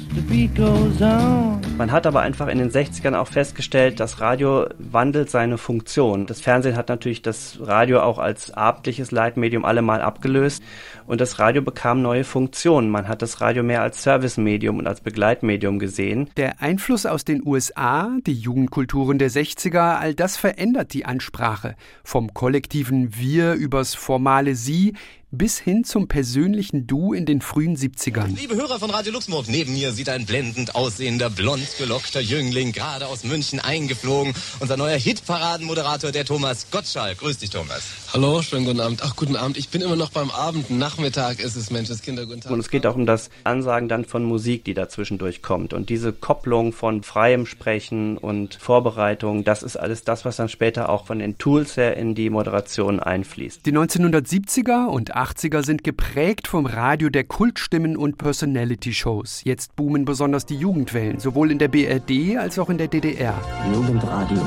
Man 1.77 1.91
hat 1.91 2.05
aber 2.05 2.21
einfach 2.21 2.47
in 2.47 2.59
den 2.59 2.69
60ern 2.69 3.15
auch 3.15 3.27
festgestellt, 3.27 3.99
das 3.99 4.21
Radio 4.21 4.67
wandelt 4.77 5.29
seine 5.29 5.57
Funktion. 5.57 6.27
Das 6.27 6.41
Fernsehen 6.41 6.75
hat 6.75 6.89
natürlich 6.89 7.21
das 7.21 7.59
Radio 7.61 8.01
auch 8.01 8.19
als 8.19 8.51
abendliches 8.51 9.11
Leitmedium 9.11 9.65
allemal 9.65 10.01
abgelöst 10.01 10.61
und 11.07 11.21
das 11.21 11.39
Radio 11.39 11.61
bekam 11.61 12.01
neue 12.01 12.23
Funktionen. 12.23 12.89
Man 12.89 13.07
hat 13.07 13.21
das 13.21 13.41
Radio 13.41 13.63
mehr 13.63 13.81
als 13.81 14.03
Servicemedium 14.03 14.77
und 14.77 14.87
als 14.87 15.01
Begleitmedium 15.01 15.79
gesehen. 15.79 16.29
Der 16.37 16.61
Einfluss 16.61 17.05
aus 17.05 17.25
den 17.25 17.41
USA, 17.45 18.15
die 18.27 18.33
Jugendkulturen 18.33 19.17
der 19.17 19.31
60er, 19.31 19.97
all 19.97 20.13
das 20.13 20.37
verändert 20.37 20.93
die 20.93 21.05
Ansprache. 21.05 21.75
Vom 22.03 22.33
kollektiven 22.33 23.15
Wir 23.17 23.53
übers 23.53 23.95
formale 23.95 24.55
Sie 24.55 24.93
bis 25.31 25.59
hin 25.59 25.85
zum 25.85 26.09
persönlichen 26.09 26.87
Du 26.87 27.13
in 27.13 27.25
den 27.25 27.39
frühen 27.39 27.77
70ern. 27.77 28.35
Liebe 28.35 28.55
Hörer 28.55 28.79
von 28.79 28.89
Radio 28.89 29.13
Luxemburg, 29.13 29.47
neben 29.47 29.71
mir 29.71 29.93
sieht 29.93 30.09
ein 30.09 30.25
blendend 30.25 30.75
aussehender, 30.75 31.29
blond 31.29 31.65
gelockter 31.77 32.19
Jüngling 32.19 32.73
gerade 32.73 33.07
aus 33.07 33.23
München 33.23 33.61
eingeflogen. 33.61 34.33
Unser 34.59 34.75
neuer 34.75 34.97
Hitparadenmoderator, 34.97 36.11
der 36.11 36.25
Thomas 36.25 36.69
Gottschalk. 36.69 37.19
Grüß 37.19 37.37
dich, 37.37 37.49
Thomas. 37.49 37.83
Hallo, 38.11 38.41
schönen 38.41 38.65
guten 38.65 38.81
Abend. 38.81 39.01
Ach, 39.05 39.15
guten 39.15 39.37
Abend. 39.37 39.57
Ich 39.57 39.69
bin 39.69 39.81
immer 39.81 39.95
noch 39.95 40.11
beim 40.11 40.31
Abend. 40.31 40.69
Nachmittag 40.69 41.39
ist 41.39 41.55
es, 41.55 41.71
Mensch, 41.71 41.89
Kinder, 42.01 42.25
guten 42.25 42.41
Tag. 42.41 42.51
Und 42.51 42.59
es 42.59 42.69
geht 42.69 42.85
auch 42.85 42.95
um 42.95 43.05
das 43.05 43.29
Ansagen 43.45 43.87
dann 43.87 44.03
von 44.03 44.25
Musik, 44.25 44.65
die 44.65 44.73
dazwischendurch 44.73 45.41
kommt. 45.41 45.73
Und 45.73 45.87
diese 45.87 46.11
Kopplung 46.11 46.73
von 46.73 47.03
freiem 47.03 47.45
Sprechen 47.45 48.17
und 48.17 48.55
Vorbereitung, 48.55 49.45
das 49.45 49.63
ist 49.63 49.77
alles 49.77 50.03
das, 50.03 50.25
was 50.25 50.35
dann 50.35 50.49
später 50.49 50.89
auch 50.89 51.05
von 51.05 51.19
den 51.19 51.37
Tools 51.37 51.77
her 51.77 51.95
in 51.95 52.15
die 52.15 52.29
Moderation 52.29 52.99
einfließt. 52.99 53.65
Die 53.65 53.71
1970er 53.71 54.87
und 54.87 55.15
80er 55.21 55.63
sind 55.63 55.83
geprägt 55.83 56.47
vom 56.47 56.65
Radio 56.65 57.09
der 57.09 57.23
Kultstimmen 57.23 57.95
und 57.95 58.17
Personality-Shows. 58.17 59.43
Jetzt 59.43 59.75
boomen 59.75 60.03
besonders 60.03 60.47
die 60.47 60.55
Jugendwellen, 60.57 61.19
sowohl 61.19 61.51
in 61.51 61.59
der 61.59 61.67
BRD 61.67 62.37
als 62.37 62.57
auch 62.57 62.69
in 62.69 62.79
der 62.79 62.87
DDR. 62.87 63.39
Jugendradio. 63.71 64.41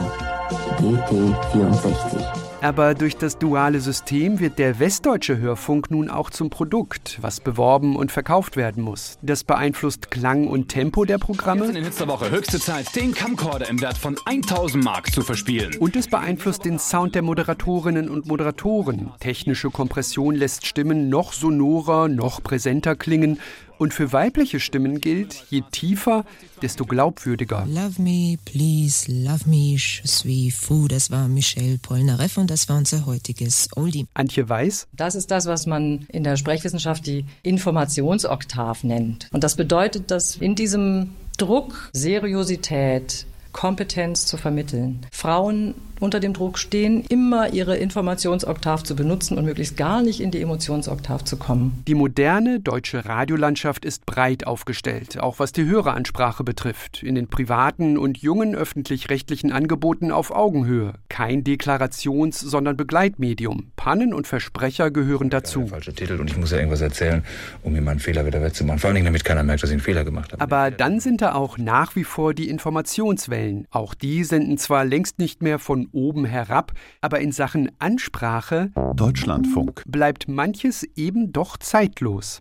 GT64. 0.78 2.43
Aber 2.64 2.94
durch 2.94 3.18
das 3.18 3.36
duale 3.36 3.78
System 3.78 4.40
wird 4.40 4.58
der 4.58 4.78
westdeutsche 4.78 5.36
Hörfunk 5.36 5.90
nun 5.90 6.08
auch 6.08 6.30
zum 6.30 6.48
Produkt, 6.48 7.18
was 7.20 7.38
beworben 7.40 7.94
und 7.94 8.10
verkauft 8.10 8.56
werden 8.56 8.82
muss. 8.82 9.18
Das 9.20 9.44
beeinflusst 9.44 10.10
Klang 10.10 10.46
und 10.46 10.70
Tempo 10.70 11.04
der 11.04 11.18
Programme. 11.18 11.66
Jetzt 11.66 11.76
in 11.76 11.84
der 11.84 12.08
Woche 12.08 12.30
höchste 12.30 12.58
Zeit, 12.58 12.96
den 12.96 13.12
Camcorder 13.12 13.68
im 13.68 13.82
Wert 13.82 13.98
von 13.98 14.16
1000 14.24 14.82
Mark 14.82 15.12
zu 15.12 15.20
verspielen. 15.20 15.76
Und 15.76 15.94
es 15.94 16.08
beeinflusst 16.08 16.64
den 16.64 16.78
Sound 16.78 17.14
der 17.14 17.20
Moderatorinnen 17.20 18.08
und 18.08 18.24
Moderatoren. 18.24 19.12
Technische 19.20 19.68
Kompression 19.68 20.34
lässt 20.34 20.66
Stimmen 20.66 21.10
noch 21.10 21.34
sonorer, 21.34 22.08
noch 22.08 22.42
präsenter 22.42 22.96
klingen 22.96 23.40
und 23.78 23.94
für 23.94 24.12
weibliche 24.12 24.60
Stimmen 24.60 25.00
gilt, 25.00 25.44
je 25.50 25.62
tiefer, 25.70 26.24
desto 26.62 26.84
glaubwürdiger. 26.84 27.66
Love 27.68 28.00
me, 28.00 28.36
please, 28.44 29.10
love 29.10 29.48
me, 29.48 29.76
je 29.76 30.06
suis 30.06 30.54
fou. 30.54 30.88
Das 30.88 31.10
war 31.10 31.28
Michel 31.28 31.78
Polnareff 31.78 32.36
und 32.36 32.50
das 32.50 32.68
war 32.68 32.76
unser 32.76 33.06
heutiges 33.06 33.68
Oldie. 33.76 34.06
Antje 34.14 34.48
Weiß. 34.48 34.86
Das 34.92 35.14
ist 35.14 35.30
das, 35.30 35.46
was 35.46 35.66
man 35.66 36.06
in 36.08 36.24
der 36.24 36.36
Sprechwissenschaft 36.36 37.06
die 37.06 37.24
Informationsoktav 37.42 38.84
nennt. 38.84 39.28
Und 39.32 39.44
das 39.44 39.56
bedeutet, 39.56 40.10
dass 40.10 40.36
in 40.36 40.54
diesem 40.54 41.10
Druck 41.36 41.90
Seriosität, 41.92 43.26
Kompetenz 43.52 44.26
zu 44.26 44.36
vermitteln. 44.36 45.06
Frauen 45.12 45.74
unter 46.00 46.20
dem 46.20 46.32
Druck 46.32 46.58
stehen, 46.58 47.04
immer 47.08 47.52
ihre 47.52 47.76
Informationsoktav 47.76 48.82
zu 48.82 48.96
benutzen 48.96 49.38
und 49.38 49.44
möglichst 49.44 49.76
gar 49.76 50.02
nicht 50.02 50.20
in 50.20 50.30
die 50.30 50.40
Emotionsoktav 50.40 51.24
zu 51.24 51.36
kommen. 51.36 51.82
Die 51.86 51.94
moderne 51.94 52.60
deutsche 52.60 53.04
Radiolandschaft 53.04 53.84
ist 53.84 54.06
breit 54.06 54.46
aufgestellt, 54.46 55.18
auch 55.20 55.38
was 55.38 55.52
die 55.52 55.64
Höreransprache 55.64 56.44
betrifft. 56.44 57.02
In 57.02 57.14
den 57.14 57.28
privaten 57.28 57.96
und 57.98 58.18
jungen 58.18 58.54
öffentlich-rechtlichen 58.54 59.52
Angeboten 59.52 60.10
auf 60.10 60.30
Augenhöhe. 60.30 60.94
Kein 61.08 61.44
Deklarations-, 61.44 62.40
sondern 62.40 62.76
Begleitmedium. 62.76 63.70
Pannen 63.76 64.12
und 64.14 64.26
Versprecher 64.26 64.90
gehören 64.90 65.30
dazu. 65.30 65.60
Der 65.60 65.68
falsche 65.68 65.94
Titel 65.94 66.20
und 66.20 66.30
ich 66.30 66.36
muss 66.36 66.50
ja 66.50 66.58
irgendwas 66.58 66.80
erzählen, 66.80 67.24
um 67.62 67.72
mir 67.72 67.82
meinen 67.82 68.00
Fehler 68.00 68.26
wieder 68.26 68.42
wettzumachen. 68.42 68.78
Vor 68.78 68.90
allem, 68.90 69.04
damit 69.04 69.24
keiner 69.24 69.42
merkt, 69.42 69.62
dass 69.62 69.70
ich 69.70 69.74
einen 69.74 69.82
Fehler 69.82 70.04
gemacht 70.04 70.32
habe. 70.32 70.42
Aber 70.42 70.70
dann 70.70 71.00
sind 71.00 71.22
da 71.22 71.34
auch 71.34 71.58
nach 71.58 71.96
wie 71.96 72.04
vor 72.04 72.34
die 72.34 72.48
Informationswellen. 72.48 73.66
Auch 73.70 73.94
die 73.94 74.24
senden 74.24 74.58
zwar 74.58 74.84
längst 74.84 75.18
nicht 75.18 75.42
mehr 75.42 75.58
von 75.58 75.83
oben 75.92 76.24
herab, 76.24 76.72
aber 77.00 77.20
in 77.20 77.32
Sachen 77.32 77.70
Ansprache 77.78 78.70
Deutschlandfunk 78.94 79.82
bleibt 79.86 80.28
manches 80.28 80.84
eben 80.96 81.32
doch 81.32 81.56
zeitlos. 81.56 82.40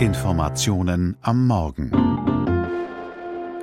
Informationen 0.00 1.16
am 1.20 1.46
Morgen. 1.46 1.92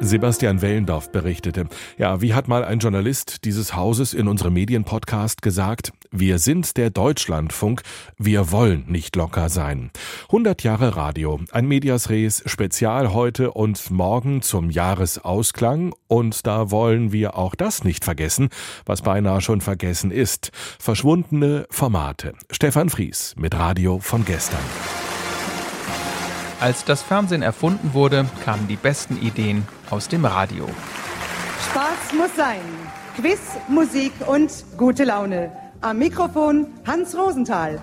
Sebastian 0.01 0.61
Wellendorf 0.61 1.11
berichtete. 1.11 1.67
Ja, 1.97 2.21
wie 2.21 2.33
hat 2.33 2.47
mal 2.47 2.63
ein 2.63 2.79
Journalist 2.79 3.43
dieses 3.43 3.75
Hauses 3.75 4.13
in 4.13 4.29
unserem 4.29 4.53
Medienpodcast 4.53 5.41
gesagt, 5.41 5.91
wir 6.11 6.39
sind 6.39 6.77
der 6.77 6.89
Deutschlandfunk, 6.89 7.83
wir 8.17 8.51
wollen 8.51 8.85
nicht 8.87 9.15
locker 9.15 9.49
sein. 9.49 9.91
100 10.27 10.63
Jahre 10.63 10.95
Radio, 10.95 11.39
ein 11.51 11.67
Medias 11.67 12.09
Res 12.09 12.41
Spezial 12.45 13.13
heute 13.13 13.51
und 13.51 13.91
morgen 13.91 14.41
zum 14.41 14.69
Jahresausklang 14.69 15.93
und 16.07 16.47
da 16.47 16.71
wollen 16.71 17.11
wir 17.11 17.37
auch 17.37 17.53
das 17.53 17.83
nicht 17.83 18.03
vergessen, 18.03 18.49
was 18.85 19.03
beinahe 19.03 19.41
schon 19.41 19.61
vergessen 19.61 20.11
ist. 20.11 20.51
Verschwundene 20.79 21.67
Formate. 21.69 22.33
Stefan 22.49 22.89
Fries 22.89 23.35
mit 23.37 23.55
Radio 23.55 23.99
von 23.99 24.25
gestern. 24.25 24.59
Als 26.59 26.83
das 26.83 27.01
Fernsehen 27.01 27.41
erfunden 27.41 27.93
wurde, 27.93 28.27
kamen 28.43 28.67
die 28.67 28.75
besten 28.75 29.21
Ideen 29.21 29.65
aus 29.89 30.07
dem 30.07 30.25
Radio. 30.25 30.67
Spaß 31.69 32.17
muss 32.17 32.35
sein. 32.35 32.59
Quiz, 33.15 33.39
Musik 33.67 34.13
und 34.27 34.51
gute 34.77 35.03
Laune. 35.03 35.68
Am 35.81 35.97
Mikrofon 35.97 36.67
Hans 36.85 37.15
Rosenthal. 37.15 37.79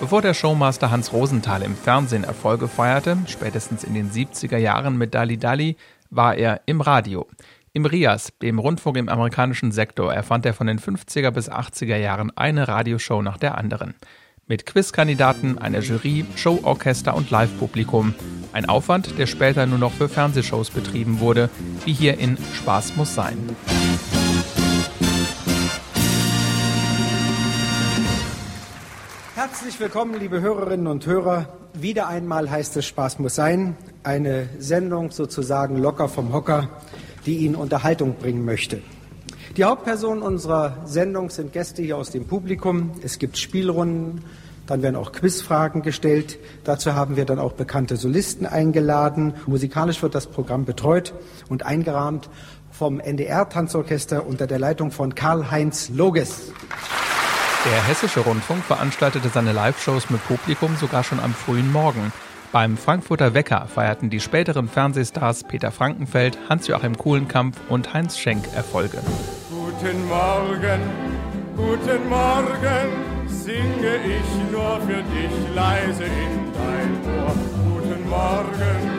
Bevor 0.00 0.22
der 0.22 0.32
Showmaster 0.32 0.90
Hans 0.90 1.12
Rosenthal 1.12 1.60
im 1.60 1.76
Fernsehen 1.76 2.24
Erfolge 2.24 2.68
feierte, 2.68 3.18
spätestens 3.26 3.84
in 3.84 3.92
den 3.92 4.10
70er 4.10 4.56
Jahren 4.56 4.96
mit 4.96 5.12
Dali 5.12 5.36
Dali, 5.36 5.76
war 6.08 6.34
er 6.34 6.62
im 6.64 6.80
Radio. 6.80 7.28
Im 7.74 7.84
RIAS, 7.84 8.32
dem 8.40 8.58
Rundfunk 8.58 8.96
im 8.96 9.10
amerikanischen 9.10 9.72
Sektor, 9.72 10.14
erfand 10.14 10.46
er 10.46 10.54
von 10.54 10.66
den 10.66 10.78
50er 10.78 11.32
bis 11.32 11.50
80er 11.50 11.96
Jahren 11.96 12.34
eine 12.34 12.66
Radioshow 12.66 13.20
nach 13.20 13.36
der 13.36 13.58
anderen. 13.58 13.94
Mit 14.46 14.64
Quizkandidaten, 14.64 15.58
einer 15.58 15.80
Jury, 15.80 16.24
Showorchester 16.36 17.14
und 17.14 17.30
Live-Publikum. 17.30 18.14
Ein 18.54 18.70
Aufwand, 18.70 19.18
der 19.18 19.26
später 19.26 19.66
nur 19.66 19.78
noch 19.78 19.92
für 19.92 20.08
Fernsehshows 20.08 20.70
betrieben 20.70 21.20
wurde, 21.20 21.50
wie 21.84 21.92
hier 21.92 22.18
in 22.18 22.38
Spaß 22.54 22.96
muss 22.96 23.14
sein. 23.14 23.36
Herzlich 29.44 29.80
willkommen, 29.80 30.14
liebe 30.20 30.40
Hörerinnen 30.40 30.86
und 30.86 31.04
Hörer. 31.04 31.48
Wieder 31.74 32.06
einmal 32.06 32.48
heißt 32.48 32.76
es 32.76 32.86
Spaß 32.86 33.18
muss 33.18 33.34
sein. 33.34 33.76
Eine 34.04 34.48
Sendung 34.60 35.10
sozusagen 35.10 35.78
locker 35.78 36.08
vom 36.08 36.32
Hocker 36.32 36.68
die 37.26 37.38
Ihnen 37.38 37.56
Unterhaltung 37.56 38.14
bringen 38.14 38.44
möchte. 38.44 38.82
Die 39.56 39.64
Hauptpersonen 39.64 40.22
unserer 40.22 40.76
Sendung 40.84 41.28
sind 41.28 41.52
Gäste 41.52 41.82
hier 41.82 41.96
aus 41.96 42.10
dem 42.10 42.24
Publikum. 42.28 42.92
Es 43.02 43.18
gibt 43.18 43.36
Spielrunden, 43.36 44.22
dann 44.68 44.80
werden 44.80 44.94
auch 44.94 45.10
Quizfragen 45.10 45.82
gestellt. 45.82 46.38
Dazu 46.62 46.94
haben 46.94 47.16
wir 47.16 47.24
dann 47.24 47.40
auch 47.40 47.54
bekannte 47.54 47.96
Solisten 47.96 48.46
eingeladen. 48.46 49.34
Musikalisch 49.46 50.00
wird 50.04 50.14
das 50.14 50.28
Programm 50.28 50.66
betreut 50.66 51.14
und 51.48 51.66
eingerahmt 51.66 52.30
vom 52.70 53.00
NDR-Tanzorchester 53.00 54.24
unter 54.24 54.46
der 54.46 54.60
Leitung 54.60 54.92
von 54.92 55.16
Karl-Heinz 55.16 55.88
Loges. 55.88 56.52
Der 57.64 57.86
Hessische 57.86 58.20
Rundfunk 58.20 58.64
veranstaltete 58.64 59.28
seine 59.28 59.52
Live-Shows 59.52 60.10
mit 60.10 60.26
Publikum 60.26 60.74
sogar 60.76 61.04
schon 61.04 61.20
am 61.20 61.32
frühen 61.32 61.70
Morgen. 61.70 62.12
Beim 62.50 62.76
Frankfurter 62.76 63.34
Wecker 63.34 63.68
feierten 63.72 64.10
die 64.10 64.18
späteren 64.18 64.68
Fernsehstars 64.68 65.44
Peter 65.44 65.70
Frankenfeld, 65.70 66.36
Hans-Joachim 66.48 66.98
Kuhlenkampf 66.98 67.56
und 67.68 67.94
Heinz 67.94 68.18
Schenk 68.18 68.52
Erfolge. 68.56 68.98
Guten 69.48 70.08
Morgen, 70.08 70.80
guten 71.56 72.08
Morgen, 72.08 73.28
singe 73.28 73.96
ich 74.06 74.50
nur 74.50 74.80
für 74.80 75.02
dich 75.04 75.54
leise 75.54 76.02
in 76.02 76.52
dein 76.52 77.14
Ohr. 77.14 77.34
Guten 77.64 78.08
Morgen, 78.08 78.90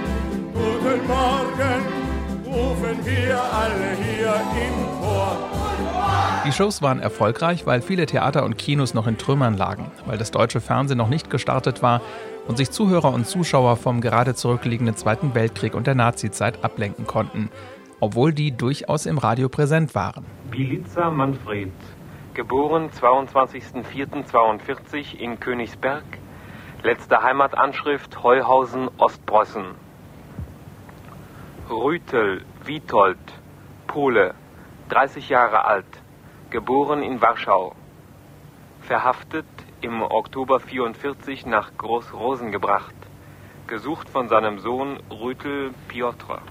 guten 0.53 1.05
Morgen, 1.05 1.86
rufen 2.46 3.05
wir 3.05 3.43
alle 3.43 3.98
hier 4.01 4.36
im 4.55 5.01
Chor. 5.01 5.52
Die 6.46 6.51
Shows 6.51 6.82
waren 6.82 7.00
erfolgreich, 7.00 7.65
weil 7.65 7.82
viele 7.82 8.06
Theater 8.06 8.44
und 8.44 8.58
Kinos 8.58 8.94
noch 8.94 9.08
in 9.08 9.18
Trümmern 9.18 9.56
lagen, 9.56 9.89
weil 10.06 10.18
das 10.18 10.32
deutsche 10.32 10.60
Fernsehen 10.60 10.98
noch 10.98 11.08
nicht 11.08 11.30
gestartet 11.30 11.82
war 11.82 12.01
und 12.48 12.58
sich 12.58 12.70
Zuhörer 12.72 13.13
und 13.13 13.25
Zuschauer 13.25 13.77
vom 13.77 14.01
gerade 14.01 14.36
zurückliegenden 14.36 14.98
Zweiten 14.98 15.36
Weltkrieg 15.36 15.74
und 15.74 15.88
der 15.88 15.96
Nazizeit 15.96 16.62
ablenken 16.63 17.08
konnten, 17.08 17.50
obwohl 18.01 18.34
die 18.34 18.51
durchaus 18.51 19.06
im 19.06 19.18
Radio 19.18 19.48
präsent 19.48 19.96
waren. 19.96 20.25
Bilica 20.51 21.10
Manfred, 21.10 21.72
geboren 22.34 22.89
22.04.42 22.89 25.15
in 25.15 25.39
Königsberg, 25.39 26.03
letzte 26.84 27.24
Heimatanschrift 27.24 28.22
Heuhausen, 28.22 28.89
Ostpreußen. 28.98 29.63
Rütel 31.70 32.44
Witold, 32.65 33.18
Pole, 33.88 34.34
30 34.89 35.30
Jahre 35.30 35.63
alt, 35.63 36.02
geboren 36.53 37.01
in 37.01 37.19
Warschau. 37.19 37.75
Verhaftet 38.81 39.45
im 39.81 40.01
Oktober 40.03 40.60
44 40.60 41.45
nach 41.48 41.72
Groß-Rosen 41.77 42.51
gebracht, 42.51 42.93
gesucht 43.65 44.07
von 44.07 44.29
seinem 44.29 44.60
Sohn 44.60 45.00
Rütel 45.10 45.72
Piotr. 45.88 46.41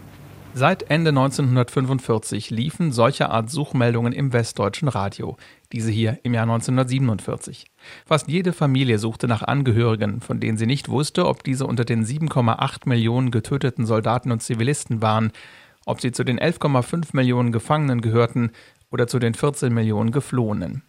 Seit 0.54 0.90
Ende 0.90 1.10
1945 1.10 2.50
liefen 2.50 2.90
solche 2.92 3.30
Art 3.30 3.48
Suchmeldungen 3.48 4.12
im 4.12 4.34
westdeutschen 4.34 4.88
Radio, 4.88 5.36
diese 5.72 5.90
hier 5.90 6.18
im 6.24 6.34
Jahr 6.34 6.42
1947. 6.42 7.64
Fast 8.04 8.28
jede 8.28 8.52
Familie 8.52 8.98
suchte 8.98 9.28
nach 9.28 9.42
Angehörigen, 9.42 10.20
von 10.20 10.40
denen 10.40 10.58
sie 10.58 10.66
nicht 10.66 10.88
wusste, 10.88 11.26
ob 11.26 11.44
diese 11.44 11.64
unter 11.64 11.84
den 11.84 12.04
7,8 12.04 12.88
Millionen 12.88 13.30
getöteten 13.30 13.86
Soldaten 13.86 14.32
und 14.32 14.42
Zivilisten 14.42 15.00
waren, 15.00 15.32
ob 15.86 16.00
sie 16.00 16.12
zu 16.12 16.24
den 16.24 16.38
11,5 16.38 17.10
Millionen 17.12 17.52
Gefangenen 17.52 18.00
gehörten 18.02 18.50
oder 18.92 19.06
zu 19.06 19.18
den 19.18 19.34
14 19.34 19.72
Millionen 19.72 20.12
Geflohenen. 20.12 20.84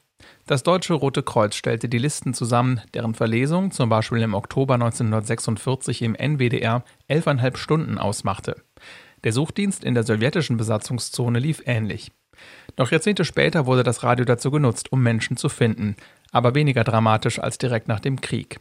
Das 0.45 0.63
Deutsche 0.63 0.93
Rote 0.93 1.24
Kreuz 1.24 1.55
stellte 1.55 1.89
die 1.89 1.98
Listen 1.98 2.33
zusammen, 2.33 2.81
deren 2.93 3.13
Verlesung 3.13 3.71
zum 3.71 3.89
Beispiel 3.89 4.21
im 4.21 4.34
Oktober 4.34 4.75
1946 4.75 6.01
im 6.01 6.15
NWDR 6.15 6.84
elfeinhalb 7.08 7.58
Stunden 7.58 7.97
ausmachte. 7.97 8.56
Der 9.23 9.32
Suchdienst 9.32 9.84
in 9.84 9.93
der 9.93 10.04
sowjetischen 10.04 10.58
Besatzungszone 10.58 11.39
lief 11.39 11.62
ähnlich. 11.65 12.12
Noch 12.78 12.91
Jahrzehnte 12.91 13.23
später 13.23 13.65
wurde 13.65 13.84
das 13.84 14.04
Radio 14.04 14.25
dazu 14.25 14.51
genutzt, 14.51 14.91
um 14.91 15.01
Menschen 15.01 15.38
zu 15.38 15.47
finden, 15.47 15.95
aber 16.32 16.56
weniger 16.56 16.84
dramatisch 16.84 17.39
als 17.39 17.58
direkt 17.58 17.88
nach 17.88 17.99
dem 17.99 18.19
Krieg. 18.19 18.60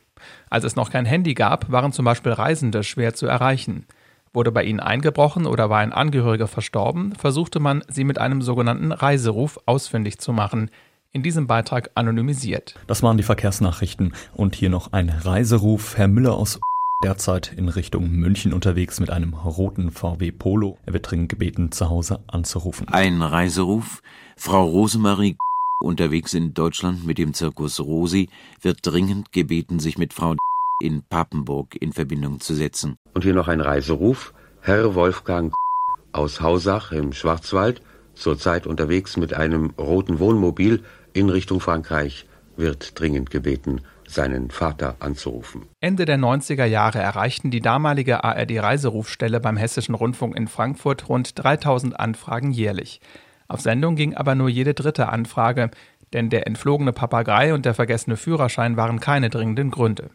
Als 0.50 0.64
es 0.64 0.76
noch 0.76 0.90
kein 0.90 1.06
Handy 1.06 1.34
gab, 1.34 1.70
waren 1.72 1.92
zum 1.92 2.04
Beispiel 2.04 2.32
Reisende 2.32 2.84
schwer 2.84 3.14
zu 3.14 3.26
erreichen. 3.26 3.86
Wurde 4.34 4.50
bei 4.50 4.64
ihnen 4.64 4.80
eingebrochen 4.80 5.46
oder 5.46 5.68
war 5.68 5.80
ein 5.80 5.92
Angehöriger 5.92 6.46
verstorben, 6.46 7.14
versuchte 7.14 7.60
man, 7.60 7.84
sie 7.88 8.04
mit 8.04 8.18
einem 8.18 8.40
sogenannten 8.40 8.90
Reiseruf 8.90 9.58
ausfindig 9.66 10.18
zu 10.18 10.32
machen, 10.32 10.70
in 11.12 11.22
diesem 11.22 11.46
Beitrag 11.46 11.90
anonymisiert. 11.94 12.74
Das 12.86 13.02
waren 13.02 13.18
die 13.18 13.22
Verkehrsnachrichten 13.22 14.14
und 14.32 14.54
hier 14.54 14.70
noch 14.70 14.92
ein 14.92 15.10
Reiseruf. 15.10 15.98
Herr 15.98 16.08
Müller 16.08 16.34
aus 16.34 16.60
derzeit 17.04 17.52
in 17.54 17.68
Richtung 17.68 18.10
München 18.10 18.54
unterwegs 18.54 19.00
mit 19.00 19.10
einem 19.10 19.34
roten 19.34 19.90
VW 19.90 20.30
Polo. 20.30 20.78
Er 20.86 20.94
wird 20.94 21.10
dringend 21.10 21.28
gebeten, 21.28 21.72
zu 21.72 21.90
Hause 21.90 22.20
anzurufen. 22.28 22.88
Ein 22.88 23.20
Reiseruf. 23.20 24.02
Frau 24.36 24.64
Rosemarie 24.64 25.36
unterwegs 25.80 26.32
in 26.32 26.54
Deutschland 26.54 27.04
mit 27.04 27.18
dem 27.18 27.34
Zirkus 27.34 27.80
Rosi 27.80 28.28
wird 28.62 28.78
dringend 28.82 29.32
gebeten, 29.32 29.78
sich 29.78 29.98
mit 29.98 30.14
Frau 30.14 30.36
in 30.82 31.02
Papenburg 31.08 31.76
in 31.80 31.92
Verbindung 31.92 32.40
zu 32.40 32.54
setzen. 32.54 32.96
Und 33.14 33.22
hier 33.22 33.34
noch 33.34 33.48
ein 33.48 33.60
Reiseruf. 33.60 34.34
Herr 34.60 34.94
Wolfgang 34.94 35.54
aus 36.12 36.40
Hausach 36.40 36.92
im 36.92 37.12
Schwarzwald, 37.12 37.82
zurzeit 38.14 38.66
unterwegs 38.66 39.16
mit 39.16 39.34
einem 39.34 39.70
roten 39.78 40.18
Wohnmobil 40.18 40.82
in 41.12 41.30
Richtung 41.30 41.60
Frankreich 41.60 42.26
wird 42.56 43.00
dringend 43.00 43.30
gebeten, 43.30 43.80
seinen 44.06 44.50
Vater 44.50 44.96
anzurufen. 45.00 45.62
Ende 45.80 46.04
der 46.04 46.18
90er 46.18 46.66
Jahre 46.66 46.98
erreichten 46.98 47.50
die 47.50 47.60
damalige 47.60 48.24
ARD-Reiserufstelle 48.24 49.40
beim 49.40 49.56
Hessischen 49.56 49.94
Rundfunk 49.94 50.36
in 50.36 50.48
Frankfurt 50.48 51.08
rund 51.08 51.42
3000 51.42 51.98
Anfragen 51.98 52.50
jährlich. 52.50 53.00
Auf 53.48 53.60
Sendung 53.60 53.96
ging 53.96 54.14
aber 54.14 54.34
nur 54.34 54.48
jede 54.48 54.74
dritte 54.74 55.08
Anfrage, 55.08 55.70
denn 56.12 56.28
der 56.28 56.46
entflogene 56.46 56.92
Papagei 56.92 57.54
und 57.54 57.64
der 57.64 57.74
vergessene 57.74 58.16
Führerschein 58.16 58.76
waren 58.76 59.00
keine 59.00 59.30
dringenden 59.30 59.70
Gründe. 59.70 60.10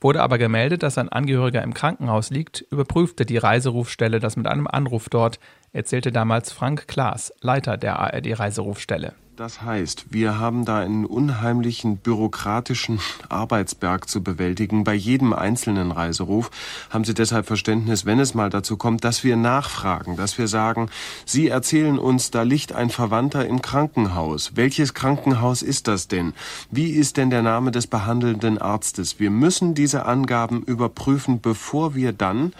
Wurde 0.00 0.22
aber 0.22 0.38
gemeldet, 0.38 0.82
dass 0.82 0.98
ein 0.98 1.08
Angehöriger 1.08 1.62
im 1.62 1.74
Krankenhaus 1.74 2.30
liegt, 2.30 2.64
überprüfte 2.70 3.26
die 3.26 3.38
Reiserufstelle 3.38 4.20
das 4.20 4.36
mit 4.36 4.46
einem 4.46 4.66
Anruf 4.66 5.08
dort, 5.08 5.38
erzählte 5.72 6.12
damals 6.12 6.52
Frank 6.52 6.88
Klaas, 6.88 7.32
Leiter 7.40 7.76
der 7.76 7.98
ARD-Reiserufstelle. 7.98 9.14
Das 9.38 9.62
heißt, 9.62 10.06
wir 10.10 10.40
haben 10.40 10.64
da 10.64 10.80
einen 10.80 11.04
unheimlichen 11.04 11.98
bürokratischen 11.98 12.98
Arbeitsberg 13.28 14.08
zu 14.08 14.20
bewältigen. 14.20 14.82
Bei 14.82 14.94
jedem 14.94 15.32
einzelnen 15.32 15.92
Reiseruf 15.92 16.50
haben 16.90 17.04
Sie 17.04 17.14
deshalb 17.14 17.46
Verständnis, 17.46 18.04
wenn 18.04 18.18
es 18.18 18.34
mal 18.34 18.50
dazu 18.50 18.76
kommt, 18.76 19.04
dass 19.04 19.22
wir 19.22 19.36
nachfragen, 19.36 20.16
dass 20.16 20.38
wir 20.38 20.48
sagen, 20.48 20.90
Sie 21.24 21.46
erzählen 21.46 22.00
uns, 22.00 22.32
da 22.32 22.42
liegt 22.42 22.72
ein 22.72 22.90
Verwandter 22.90 23.46
im 23.46 23.62
Krankenhaus. 23.62 24.56
Welches 24.56 24.92
Krankenhaus 24.92 25.62
ist 25.62 25.86
das 25.86 26.08
denn? 26.08 26.34
Wie 26.72 26.90
ist 26.90 27.16
denn 27.16 27.30
der 27.30 27.42
Name 27.42 27.70
des 27.70 27.86
behandelnden 27.86 28.58
Arztes? 28.58 29.20
Wir 29.20 29.30
müssen 29.30 29.72
diese 29.72 30.04
Angaben 30.04 30.64
überprüfen, 30.64 31.40
bevor 31.40 31.94
wir 31.94 32.12
dann 32.12 32.52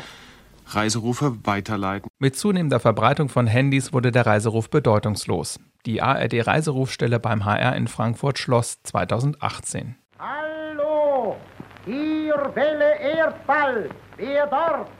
Reiserufe 0.74 1.38
weiterleiten. 1.44 2.10
Mit 2.18 2.36
zunehmender 2.36 2.80
Verbreitung 2.80 3.28
von 3.28 3.46
Handys 3.46 3.92
wurde 3.92 4.12
der 4.12 4.26
Reiseruf 4.26 4.70
bedeutungslos. 4.70 5.58
Die 5.86 6.02
ARD-Reiserufstelle 6.02 7.18
beim 7.18 7.44
HR 7.44 7.74
in 7.76 7.88
Frankfurt 7.88 8.38
schloss 8.38 8.82
2018. 8.82 9.96
Hallo, 10.18 11.36
hier 11.84 12.50
Welle 12.54 12.98
Erdball. 13.00 13.88
Wer 14.16 14.46
dort? 14.46 14.90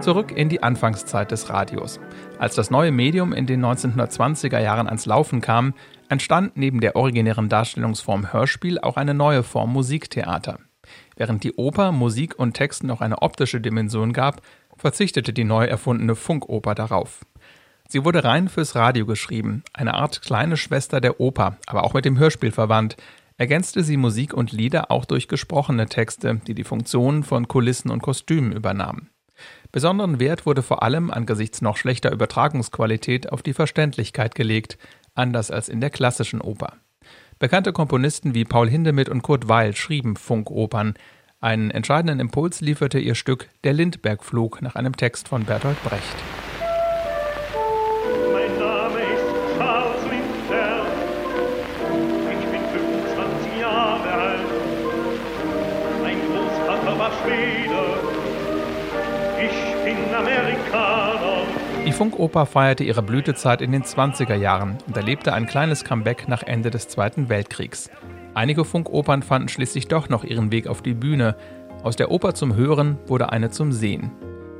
Zurück 0.00 0.30
in 0.30 0.48
die 0.48 0.62
Anfangszeit 0.62 1.30
des 1.32 1.50
Radios. 1.50 1.98
Als 2.38 2.54
das 2.54 2.70
neue 2.70 2.92
Medium 2.92 3.32
in 3.32 3.46
den 3.46 3.64
1920er 3.64 4.60
Jahren 4.60 4.86
ans 4.86 5.06
Laufen 5.06 5.40
kam, 5.40 5.74
entstand 6.08 6.56
neben 6.56 6.80
der 6.80 6.96
originären 6.96 7.48
Darstellungsform 7.48 8.32
Hörspiel 8.32 8.78
auch 8.78 8.96
eine 8.96 9.14
neue 9.14 9.42
Form 9.42 9.72
Musiktheater. 9.72 10.58
Während 11.16 11.44
die 11.44 11.54
Oper 11.54 11.92
Musik 11.92 12.38
und 12.38 12.54
Text 12.54 12.84
noch 12.84 13.00
eine 13.00 13.22
optische 13.22 13.60
Dimension 13.60 14.12
gab, 14.12 14.40
verzichtete 14.76 15.32
die 15.32 15.44
neu 15.44 15.64
erfundene 15.64 16.14
Funkoper 16.14 16.74
darauf. 16.74 17.24
Sie 17.88 18.04
wurde 18.04 18.22
rein 18.24 18.48
fürs 18.48 18.74
Radio 18.74 19.06
geschrieben, 19.06 19.62
eine 19.72 19.94
Art 19.94 20.22
kleine 20.22 20.56
Schwester 20.56 21.00
der 21.00 21.20
Oper, 21.20 21.56
aber 21.66 21.84
auch 21.84 21.94
mit 21.94 22.04
dem 22.04 22.18
Hörspiel 22.18 22.52
verwandt, 22.52 22.96
ergänzte 23.38 23.82
sie 23.82 23.96
Musik 23.96 24.34
und 24.34 24.52
Lieder 24.52 24.90
auch 24.90 25.04
durch 25.04 25.28
gesprochene 25.28 25.86
Texte, 25.86 26.40
die 26.46 26.54
die 26.54 26.64
Funktion 26.64 27.22
von 27.22 27.48
Kulissen 27.48 27.90
und 27.90 28.02
Kostümen 28.02 28.52
übernahmen. 28.52 29.10
Besonderen 29.70 30.18
Wert 30.18 30.46
wurde 30.46 30.62
vor 30.62 30.82
allem 30.82 31.10
angesichts 31.10 31.62
noch 31.62 31.76
schlechter 31.76 32.10
Übertragungsqualität 32.12 33.32
auf 33.32 33.42
die 33.42 33.54
Verständlichkeit 33.54 34.34
gelegt, 34.34 34.78
anders 35.18 35.50
als 35.50 35.68
in 35.68 35.80
der 35.80 35.90
klassischen 35.90 36.40
Oper. 36.40 36.74
Bekannte 37.38 37.72
Komponisten 37.72 38.34
wie 38.34 38.44
Paul 38.44 38.68
Hindemith 38.68 39.08
und 39.08 39.22
Kurt 39.22 39.48
Weil 39.48 39.76
schrieben 39.76 40.16
Funkopern. 40.16 40.94
Einen 41.40 41.70
entscheidenden 41.70 42.18
Impuls 42.18 42.60
lieferte 42.60 42.98
ihr 42.98 43.14
Stück 43.14 43.48
Der 43.62 43.72
Lindbergflug 43.72 44.60
nach 44.60 44.74
einem 44.74 44.96
Text 44.96 45.28
von 45.28 45.44
Bertolt 45.44 45.80
Brecht. 45.84 46.02
Mein 48.32 48.58
Name 48.58 48.98
ist 48.98 49.56
Charles 49.56 50.02
Lindbergh. 50.10 50.88
Ich 52.32 52.50
bin 52.50 52.60
25 52.60 53.60
Jahre 53.60 54.12
alt. 54.12 54.40
Mein 56.02 56.18
Großvater 56.18 56.98
war 56.98 57.12
Schwede. 57.22 57.57
Die 61.88 61.94
Funkoper 61.94 62.44
feierte 62.44 62.84
ihre 62.84 63.02
Blütezeit 63.02 63.62
in 63.62 63.72
den 63.72 63.82
20er 63.82 64.34
Jahren 64.34 64.76
und 64.86 64.94
erlebte 64.94 65.32
ein 65.32 65.46
kleines 65.46 65.84
Comeback 65.84 66.28
nach 66.28 66.42
Ende 66.42 66.68
des 66.68 66.86
Zweiten 66.86 67.30
Weltkriegs. 67.30 67.88
Einige 68.34 68.66
Funkopern 68.66 69.22
fanden 69.22 69.48
schließlich 69.48 69.88
doch 69.88 70.10
noch 70.10 70.22
ihren 70.22 70.52
Weg 70.52 70.66
auf 70.66 70.82
die 70.82 70.92
Bühne. 70.92 71.34
Aus 71.82 71.96
der 71.96 72.10
Oper 72.10 72.34
zum 72.34 72.54
Hören 72.54 72.98
wurde 73.06 73.32
eine 73.32 73.48
zum 73.48 73.72
Sehen. 73.72 74.10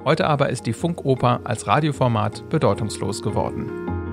Heute 0.06 0.26
aber 0.26 0.48
ist 0.48 0.64
die 0.64 0.72
Funkoper 0.72 1.42
als 1.44 1.66
Radioformat 1.66 2.48
bedeutungslos 2.48 3.20
geworden. 3.20 4.07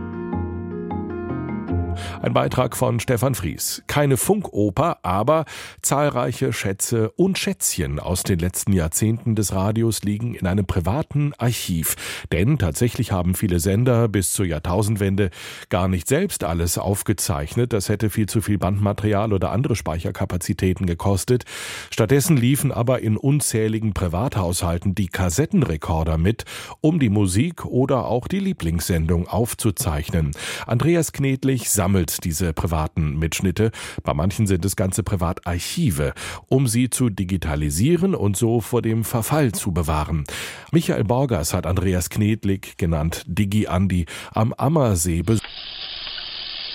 Ein 2.22 2.34
Beitrag 2.34 2.76
von 2.76 3.00
Stefan 3.00 3.36
Fries. 3.36 3.84
Keine 3.88 4.18
Funkoper, 4.18 4.98
aber 5.04 5.46
zahlreiche 5.82 6.54
Schätze 6.54 7.12
und 7.12 7.38
Schätzchen 7.38 8.00
aus 8.00 8.24
den 8.24 8.40
letzten 8.40 8.74
Jahrzehnten 8.74 9.36
des 9.36 9.54
Radios 9.54 10.04
liegen 10.04 10.36
in 10.36 10.48
einem 10.48 10.66
privaten 10.66 11.34
Archiv. 11.38 11.96
Denn 12.32 12.58
tatsächlich 12.58 13.12
haben 13.12 13.36
viele 13.36 13.60
Sender 13.60 14.08
bis 14.08 14.34
zur 14.34 14.46
Jahrtausendwende 14.46 15.30
gar 15.70 15.88
nicht 15.88 16.08
selbst 16.08 16.44
alles 16.44 16.78
aufgezeichnet. 16.78 17.74
Das 17.74 17.90
hätte 17.90 18.10
viel 18.10 18.28
zu 18.28 18.42
viel 18.42 18.58
Bandmaterial 18.58 19.34
oder 19.34 19.52
andere 19.52 19.76
Speicherkapazitäten 19.76 20.86
gekostet. 20.86 21.46
Stattdessen 21.92 22.38
liefen 22.38 22.72
aber 22.72 23.00
in 23.02 23.18
unzähligen 23.18 23.94
Privathaushalten 23.94 24.96
die 24.96 25.08
Kassettenrekorder 25.08 26.18
mit, 26.18 26.46
um 26.82 27.00
die 27.00 27.10
Musik 27.10 27.66
oder 27.66 28.06
auch 28.06 28.28
die 28.28 28.40
Lieblingssendung 28.40 29.28
aufzuzeichnen. 29.28 30.32
Andreas 30.66 31.12
Knedlich 31.12 31.70
sammelt 31.86 32.24
diese 32.24 32.52
privaten 32.52 33.20
Mitschnitte. 33.20 33.70
Bei 34.04 34.16
manchen 34.16 34.48
sind 34.48 34.66
es 34.66 34.76
ganze 34.76 35.04
Privatarchive, 35.04 36.14
um 36.50 36.66
sie 36.66 36.90
zu 36.90 37.12
digitalisieren 37.12 38.16
und 38.16 38.36
so 38.36 38.60
vor 38.60 38.82
dem 38.82 39.04
Verfall 39.04 39.52
zu 39.52 39.72
bewahren. 39.72 40.24
Michael 40.72 41.04
Borgers 41.04 41.54
hat 41.54 41.68
Andreas 41.68 42.10
Knedlik, 42.10 42.80
genannt 42.80 43.24
Digi 43.28 43.68
Andi, 43.68 44.08
am 44.34 44.52
Ammersee 44.54 45.22
besucht. 45.22 45.48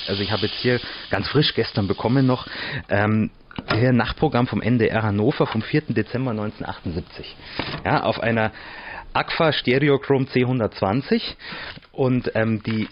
Also 0.06 0.22
ich 0.22 0.30
habe 0.30 0.46
jetzt 0.46 0.60
hier 0.62 0.80
ganz 1.10 1.26
frisch 1.26 1.54
gestern 1.56 1.88
bekommen 1.88 2.24
noch 2.24 2.46
ähm, 2.88 3.30
hier 3.74 3.92
Nachtprogramm 3.92 4.46
vom 4.46 4.62
NDR 4.62 5.02
Hannover 5.02 5.48
vom 5.48 5.62
4. 5.62 5.82
Dezember 5.88 6.30
1978. 6.30 7.34
Ja, 7.84 8.04
auf 8.04 8.20
einer 8.20 8.52
Agfa 9.12 9.52
Stereochrom 9.52 10.26
C120 10.26 11.20
und 11.90 12.30
ähm, 12.36 12.62
die 12.62 12.86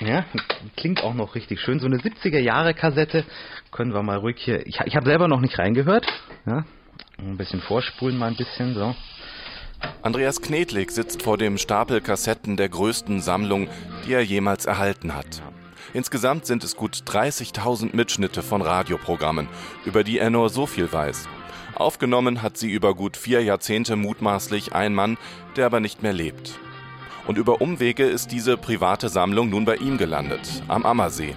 ja, 0.00 0.24
klingt 0.76 1.02
auch 1.02 1.14
noch 1.14 1.34
richtig 1.34 1.60
schön. 1.60 1.80
So 1.80 1.86
eine 1.86 1.98
70er 1.98 2.38
Jahre 2.38 2.74
Kassette 2.74 3.24
können 3.70 3.92
wir 3.92 4.02
mal 4.02 4.18
ruhig 4.18 4.36
hier. 4.38 4.66
Ich, 4.66 4.80
ich 4.84 4.96
habe 4.96 5.06
selber 5.06 5.28
noch 5.28 5.40
nicht 5.40 5.58
reingehört. 5.58 6.06
Ja, 6.46 6.64
ein 7.18 7.36
bisschen 7.36 7.60
vorspulen 7.60 8.16
mal 8.16 8.28
ein 8.28 8.36
bisschen 8.36 8.74
so. 8.74 8.94
Andreas 10.02 10.40
Knedlik 10.42 10.90
sitzt 10.90 11.22
vor 11.22 11.38
dem 11.38 11.58
Stapel 11.58 12.00
Kassetten 12.00 12.56
der 12.56 12.68
größten 12.68 13.20
Sammlung, 13.20 13.68
die 14.06 14.12
er 14.12 14.22
jemals 14.22 14.66
erhalten 14.66 15.14
hat. 15.14 15.42
Insgesamt 15.94 16.46
sind 16.46 16.64
es 16.64 16.76
gut 16.76 16.96
30.000 17.06 17.94
Mitschnitte 17.94 18.42
von 18.42 18.60
Radioprogrammen, 18.60 19.48
über 19.84 20.04
die 20.04 20.18
er 20.18 20.30
nur 20.30 20.50
so 20.50 20.66
viel 20.66 20.92
weiß. 20.92 21.28
Aufgenommen 21.74 22.42
hat 22.42 22.56
sie 22.56 22.70
über 22.70 22.94
gut 22.94 23.16
vier 23.16 23.42
Jahrzehnte 23.42 23.96
mutmaßlich 23.96 24.74
ein 24.74 24.94
Mann, 24.94 25.16
der 25.56 25.66
aber 25.66 25.80
nicht 25.80 26.02
mehr 26.02 26.12
lebt. 26.12 26.58
Und 27.28 27.36
über 27.36 27.60
Umwege 27.60 28.04
ist 28.04 28.32
diese 28.32 28.56
private 28.56 29.10
Sammlung 29.10 29.50
nun 29.50 29.66
bei 29.66 29.76
ihm 29.76 29.98
gelandet, 29.98 30.40
am 30.66 30.86
Ammersee. 30.86 31.36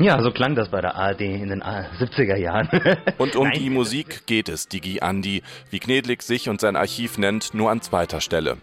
Ja, 0.00 0.20
so 0.20 0.32
klang 0.32 0.56
das 0.56 0.68
bei 0.68 0.80
der 0.80 0.96
ARD 0.96 1.20
in 1.20 1.48
den 1.48 1.62
70er 1.62 2.36
Jahren. 2.36 2.68
und 3.18 3.36
um 3.36 3.48
die 3.52 3.70
Musik 3.70 4.26
geht 4.26 4.48
es 4.48 4.66
Digi 4.66 5.00
Andi, 5.00 5.42
wie 5.70 5.78
Knedlik 5.78 6.22
sich 6.24 6.48
und 6.48 6.60
sein 6.60 6.74
Archiv 6.74 7.18
nennt, 7.18 7.54
nur 7.54 7.70
an 7.70 7.80
zweiter 7.80 8.20
Stelle. 8.20 8.56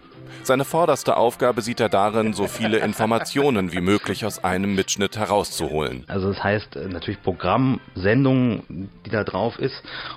Seine 0.44 0.66
vorderste 0.66 1.18
Aufgabe 1.18 1.62
sieht 1.62 1.80
er 1.80 1.90
darin, 1.90 2.34
so 2.34 2.48
viele 2.48 2.80
Informationen 2.80 3.72
wie 3.72 3.82
möglich 3.82 4.26
aus 4.26 4.44
einem 4.44 4.76
Mitschnitt 4.76 5.18
herauszuholen. 5.18 6.04
Also 6.08 6.30
das 6.30 6.44
heißt 6.44 6.76
natürlich 6.90 7.22
Programm, 7.22 7.80
Sendung, 7.96 8.64
die 9.06 9.10
da 9.10 9.24
drauf 9.24 9.58
ist 9.60 9.76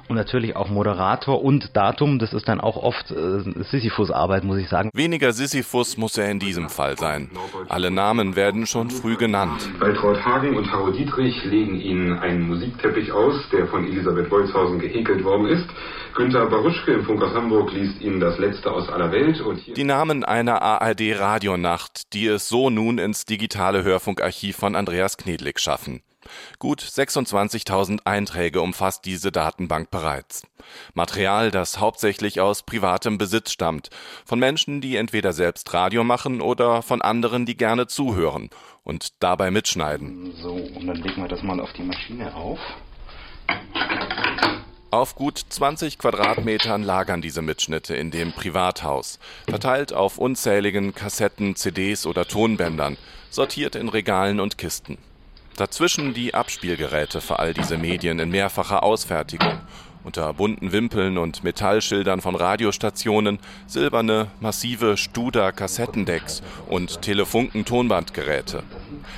und 0.08 0.16
natürlich 0.16 0.56
auch 0.56 0.68
Moderator 0.68 1.42
und 1.42 1.76
Datum. 1.76 2.18
Das 2.18 2.32
ist 2.32 2.48
dann 2.48 2.60
auch 2.60 2.76
oft 2.76 3.10
äh, 3.10 3.40
Sisyphus-Arbeit, 3.70 4.44
muss 4.44 4.58
ich 4.58 4.68
sagen. 4.68 4.90
Weniger 4.94 5.32
Sisyphus 5.32 5.96
muss 5.96 6.18
er 6.18 6.30
in 6.30 6.38
diesem 6.38 6.68
Fall 6.68 6.98
sein. 6.98 7.30
Alle 7.68 7.90
Namen 7.90 8.36
werden 8.36 8.66
schon 8.66 8.90
früh 8.90 9.16
genannt. 9.16 9.68
Waltraud 9.78 10.24
Hagen 10.24 10.56
und 10.56 10.70
Haro 10.70 10.90
Dietrich 10.90 11.44
legen 11.44 11.80
Ihnen 11.80 12.18
einen 12.18 12.48
Musikteppich 12.48 13.12
aus, 13.12 13.34
der 13.52 13.66
von 13.66 13.86
Elisabeth 13.86 14.30
Wolfshausen 14.30 14.78
gehäkelt 14.78 15.24
worden 15.24 15.46
ist. 15.46 15.66
Günter 16.18 16.46
Baruschke 16.46 16.94
im 16.94 17.04
Funk 17.04 17.22
aus 17.22 17.32
Hamburg 17.32 17.72
liest 17.72 18.00
Ihnen 18.00 18.18
das 18.18 18.40
Letzte 18.40 18.72
aus 18.72 18.88
aller 18.88 19.12
Welt. 19.12 19.40
Und 19.40 19.76
die 19.76 19.84
Namen 19.84 20.24
einer 20.24 20.62
ARD-Radionacht, 20.62 22.12
die 22.12 22.26
es 22.26 22.48
so 22.48 22.70
nun 22.70 22.98
ins 22.98 23.24
digitale 23.24 23.84
Hörfunkarchiv 23.84 24.56
von 24.56 24.74
Andreas 24.74 25.16
Knedlik 25.16 25.60
schaffen. 25.60 26.02
Gut 26.58 26.82
26.000 26.82 28.00
Einträge 28.04 28.60
umfasst 28.60 29.04
diese 29.04 29.30
Datenbank 29.30 29.92
bereits. 29.92 30.42
Material, 30.92 31.52
das 31.52 31.78
hauptsächlich 31.78 32.40
aus 32.40 32.64
privatem 32.64 33.16
Besitz 33.16 33.52
stammt, 33.52 33.88
von 34.24 34.40
Menschen, 34.40 34.80
die 34.80 34.96
entweder 34.96 35.32
selbst 35.32 35.72
Radio 35.72 36.02
machen 36.02 36.40
oder 36.40 36.82
von 36.82 37.00
anderen, 37.00 37.46
die 37.46 37.56
gerne 37.56 37.86
zuhören 37.86 38.50
und 38.82 39.22
dabei 39.22 39.52
mitschneiden. 39.52 40.32
So, 40.42 40.50
und 40.50 40.84
dann 40.84 40.96
legen 40.96 41.22
wir 41.22 41.28
das 41.28 41.44
mal 41.44 41.60
auf 41.60 41.72
die 41.74 41.84
Maschine 41.84 42.34
auf. 42.34 42.58
Auf 44.90 45.16
gut 45.16 45.38
20 45.46 45.98
Quadratmetern 45.98 46.82
lagern 46.82 47.20
diese 47.20 47.42
Mitschnitte 47.42 47.94
in 47.94 48.10
dem 48.10 48.32
Privathaus, 48.32 49.18
verteilt 49.46 49.92
auf 49.92 50.16
unzähligen 50.16 50.94
Kassetten, 50.94 51.56
CDs 51.56 52.06
oder 52.06 52.24
Tonbändern, 52.24 52.96
sortiert 53.28 53.76
in 53.76 53.90
Regalen 53.90 54.40
und 54.40 54.56
Kisten. 54.56 54.96
Dazwischen 55.56 56.14
die 56.14 56.32
Abspielgeräte 56.32 57.20
für 57.20 57.38
all 57.38 57.52
diese 57.52 57.76
Medien 57.76 58.18
in 58.18 58.30
mehrfacher 58.30 58.82
Ausfertigung, 58.82 59.60
unter 60.04 60.32
bunten 60.32 60.72
Wimpeln 60.72 61.18
und 61.18 61.44
Metallschildern 61.44 62.22
von 62.22 62.34
Radiostationen, 62.34 63.40
silberne, 63.66 64.28
massive 64.40 64.96
Studer-Kassettendecks 64.96 66.42
und 66.66 67.02
Telefunken-Tonbandgeräte. 67.02 68.62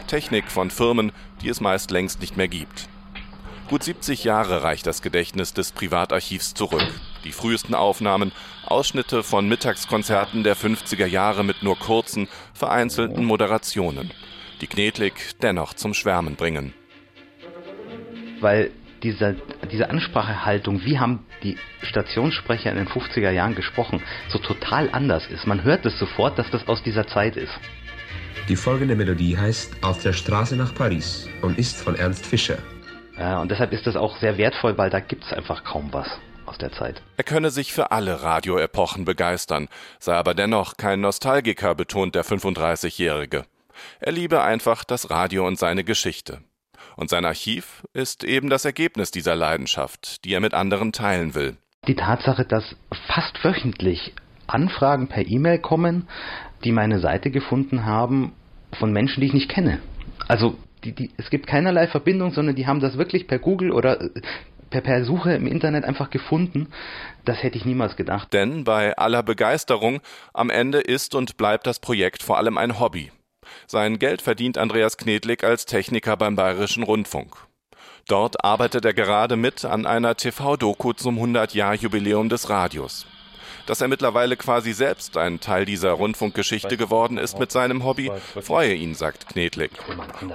Technik 0.09 0.51
von 0.51 0.73
Firmen, 0.73 1.13
die 1.43 1.49
es 1.49 1.61
meist 1.61 1.93
längst 1.93 2.21
nicht 2.21 2.37
mehr 2.37 2.49
gibt. 2.49 2.89
Gut 3.71 3.85
70 3.85 4.25
Jahre 4.25 4.65
reicht 4.65 4.85
das 4.89 5.01
Gedächtnis 5.01 5.55
des 5.55 5.71
Privatarchivs 5.71 6.55
zurück. 6.55 6.89
Die 7.23 7.31
frühesten 7.31 7.77
Aufnahmen, 7.77 8.33
Ausschnitte 8.67 9.23
von 9.23 9.49
Mittagskonzerten 9.49 10.43
der 10.43 10.57
50er 10.57 11.07
Jahre 11.07 11.45
mit 11.45 11.63
nur 11.63 11.79
kurzen, 11.79 12.27
vereinzelten 12.53 13.25
Moderationen, 13.25 14.11
die 14.61 14.67
Knedlik 14.67 15.39
dennoch 15.41 15.75
zum 15.75 15.95
Schwärmen 15.95 16.35
bringen. 16.35 16.75
Weil 18.41 18.73
diese, 19.05 19.37
diese 19.71 19.89
Ansprachehaltung, 19.89 20.85
wie 20.85 20.99
haben 20.99 21.25
die 21.45 21.57
Stationssprecher 21.83 22.73
in 22.73 22.77
den 22.77 22.89
50er 22.89 23.31
Jahren 23.31 23.55
gesprochen, 23.55 24.03
so 24.31 24.41
total 24.41 24.91
anders 24.91 25.29
ist. 25.29 25.47
Man 25.47 25.63
hört 25.63 25.87
es 25.87 25.97
sofort, 25.97 26.37
dass 26.41 26.51
das 26.51 26.67
aus 26.67 26.83
dieser 26.83 27.07
Zeit 27.07 27.37
ist. 27.37 27.53
Die 28.49 28.57
folgende 28.57 28.97
Melodie 28.97 29.39
heißt 29.39 29.85
Auf 29.85 30.03
der 30.03 30.13
Straße 30.13 30.57
nach 30.57 30.75
Paris 30.75 31.29
und 31.41 31.57
ist 31.57 31.81
von 31.81 31.95
Ernst 31.95 32.27
Fischer. 32.27 32.59
Ja, 33.21 33.39
und 33.39 33.51
deshalb 33.51 33.73
ist 33.73 33.87
das 33.87 33.97
auch 33.97 34.17
sehr 34.17 34.39
wertvoll, 34.39 34.79
weil 34.79 34.89
da 34.89 34.99
gibt 34.99 35.25
es 35.25 35.33
einfach 35.33 35.63
kaum 35.63 35.93
was 35.93 36.09
aus 36.47 36.57
der 36.57 36.73
Zeit. 36.73 37.03
Er 37.19 37.25
könne 37.25 37.51
sich 37.51 37.75
für 37.75 37.91
alle 37.91 38.23
Radioepochen 38.23 39.05
begeistern, 39.05 39.69
sei 39.99 40.15
aber 40.15 40.33
dennoch 40.33 40.79
kein 40.79 41.03
Nostalgiker, 41.03 41.75
betont 41.75 42.15
der 42.15 42.25
35-Jährige. 42.25 43.45
Er 44.01 44.13
liebe 44.13 44.43
einfach 44.43 44.85
das 44.85 45.11
Radio 45.11 45.47
und 45.47 45.59
seine 45.59 45.85
Geschichte. 45.85 46.41
Und 46.97 47.11
sein 47.11 47.27
Archiv 47.27 47.83
ist 47.93 48.25
eben 48.25 48.49
das 48.49 48.65
Ergebnis 48.65 49.11
dieser 49.11 49.37
Leidenschaft, 49.37 50.25
die 50.25 50.33
er 50.33 50.41
mit 50.41 50.55
anderen 50.55 50.93
teilen 50.93 51.35
will. 51.35 51.59
Die 51.87 51.97
Tatsache, 51.97 52.47
dass 52.47 52.75
fast 53.07 53.45
wöchentlich 53.45 54.15
Anfragen 54.47 55.09
per 55.09 55.27
E-Mail 55.27 55.59
kommen, 55.59 56.09
die 56.65 56.73
meine 56.73 57.01
Seite 57.01 57.31
gefunden 57.31 57.85
haben, 57.85 58.33
von 58.79 58.93
Menschen, 58.93 59.21
die 59.21 59.27
ich 59.27 59.35
nicht 59.35 59.51
kenne. 59.51 59.79
Also 60.27 60.57
die, 60.85 60.93
die, 60.93 61.11
es 61.16 61.31
gibt 61.31 61.47
keinerlei 61.47 61.87
Verbindung, 61.87 62.33
sondern 62.33 62.57
die 62.57 62.66
haben 62.66 62.81
das 62.81 62.97
wirklich 62.97 63.27
per 63.27 63.38
Google 63.38 63.73
oder 63.73 64.01
äh, 64.01 64.11
per, 64.71 64.81
per 64.81 65.05
Suche 65.05 65.33
im 65.35 65.47
Internet 65.47 65.85
einfach 65.85 66.11
gefunden. 66.11 66.69
Das 67.25 67.43
hätte 67.43 67.59
ich 67.59 67.64
niemals 67.64 67.97
gedacht. 67.97 68.33
Denn 68.33 68.64
bei 68.64 68.97
aller 68.97 69.23
Begeisterung, 69.23 70.01
am 70.33 70.51
Ende 70.51 70.79
ist 70.81 71.14
und 71.14 71.37
bleibt 71.37 71.66
das 71.66 71.81
Projekt 71.81 72.23
vor 72.23 72.38
allem 72.38 72.57
ein 72.57 72.79
Hobby. 72.79 73.11
Sein 73.66 73.99
Geld 73.99 74.23
verdient 74.23 74.59
Andreas 74.59 74.97
Knedlik 74.97 75.45
als 75.45 75.66
Techniker 75.66 76.16
beim 76.16 76.37
Bayerischen 76.37 76.83
Rundfunk. 76.83 77.37
Dort 78.09 78.45
arbeitet 78.45 78.85
er 78.85 78.95
gerade 78.95 79.37
mit 79.37 79.64
an 79.64 79.87
einer 79.87 80.16
TV-Doku 80.16 80.93
zum 80.95 81.19
100-Jahr-Jubiläum 81.19 82.29
des 82.29 82.49
Radios. 82.49 83.07
Dass 83.66 83.81
er 83.81 83.88
mittlerweile 83.88 84.37
quasi 84.37 84.73
selbst 84.73 85.16
ein 85.16 85.40
Teil 85.40 85.64
dieser 85.64 85.92
Rundfunkgeschichte 85.92 86.77
geworden 86.77 87.18
ist 87.18 87.38
mit 87.38 87.53
seinem 87.53 87.85
Hobby, 87.85 88.11
freue 88.40 88.75
ihn, 88.75 88.94
sagt 88.94 89.29
Knedlik. 89.29 89.73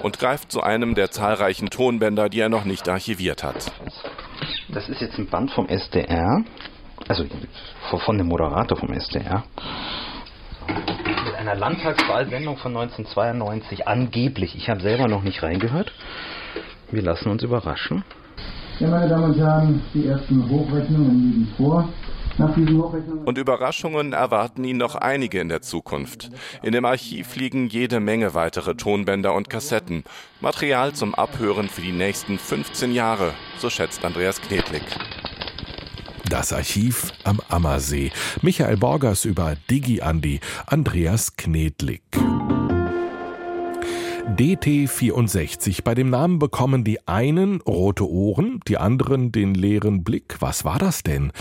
Und 0.03 0.19
greift 0.19 0.51
zu 0.51 0.61
einem 0.61 0.95
der 0.95 1.11
zahlreichen 1.11 1.69
Tonbänder, 1.69 2.29
die 2.29 2.39
er 2.39 2.49
noch 2.49 2.65
nicht 2.65 2.87
archiviert 2.87 3.43
hat. 3.43 3.71
Das 4.69 4.89
ist 4.89 5.01
jetzt 5.01 5.17
ein 5.17 5.27
Band 5.27 5.51
vom 5.51 5.67
SDR, 5.67 6.43
also 7.07 7.25
von 8.05 8.17
dem 8.17 8.27
Moderator 8.27 8.77
vom 8.77 8.91
SDR. 8.93 9.43
Mit 10.67 11.35
einer 11.35 11.55
Landtagswahlsendung 11.55 12.57
von 12.57 12.75
1992, 12.75 13.87
angeblich. 13.87 14.55
Ich 14.55 14.69
habe 14.69 14.81
selber 14.81 15.07
noch 15.07 15.21
nicht 15.21 15.43
reingehört. 15.43 15.91
Wir 16.91 17.01
lassen 17.01 17.29
uns 17.29 17.43
überraschen. 17.43 18.03
Ja, 18.79 18.89
meine 18.89 19.07
Damen 19.07 19.23
und 19.25 19.37
Herren, 19.37 19.81
die 19.93 20.07
ersten 20.07 20.49
Hochrechnungen 20.49 21.31
liegen 21.31 21.53
vor. 21.55 21.87
Und 22.37 23.37
Überraschungen 23.37 24.13
erwarten 24.13 24.63
ihn 24.63 24.77
noch 24.77 24.95
einige 24.95 25.39
in 25.39 25.49
der 25.49 25.61
Zukunft. 25.61 26.31
In 26.63 26.73
dem 26.73 26.85
Archiv 26.85 27.35
liegen 27.35 27.67
jede 27.67 27.99
Menge 27.99 28.33
weitere 28.33 28.75
Tonbänder 28.75 29.33
und 29.33 29.49
Kassetten. 29.49 30.03
Material 30.41 30.93
zum 30.93 31.15
Abhören 31.15 31.69
für 31.69 31.81
die 31.81 31.91
nächsten 31.91 32.37
15 32.37 32.93
Jahre, 32.93 33.33
so 33.57 33.69
schätzt 33.69 34.03
Andreas 34.03 34.41
Knedlik. 34.41 34.83
Das 36.29 36.51
Archiv 36.51 37.11
am 37.23 37.39
Ammersee. 37.49 38.11
Michael 38.41 38.77
Borgers 38.77 39.25
über 39.25 39.55
Digi 39.69 40.01
Andi, 40.01 40.39
Andreas 40.65 41.35
Knedlik. 41.37 42.01
DT64. 44.35 45.83
Bei 45.83 45.93
dem 45.93 46.09
Namen 46.09 46.39
bekommen 46.39 46.83
die 46.83 47.07
einen 47.07 47.61
rote 47.61 48.09
Ohren, 48.09 48.59
die 48.67 48.77
anderen 48.77 49.31
den 49.31 49.53
leeren 49.53 50.03
Blick. 50.03 50.37
Was 50.39 50.65
war 50.65 50.79
das 50.79 51.03
denn? 51.03 51.31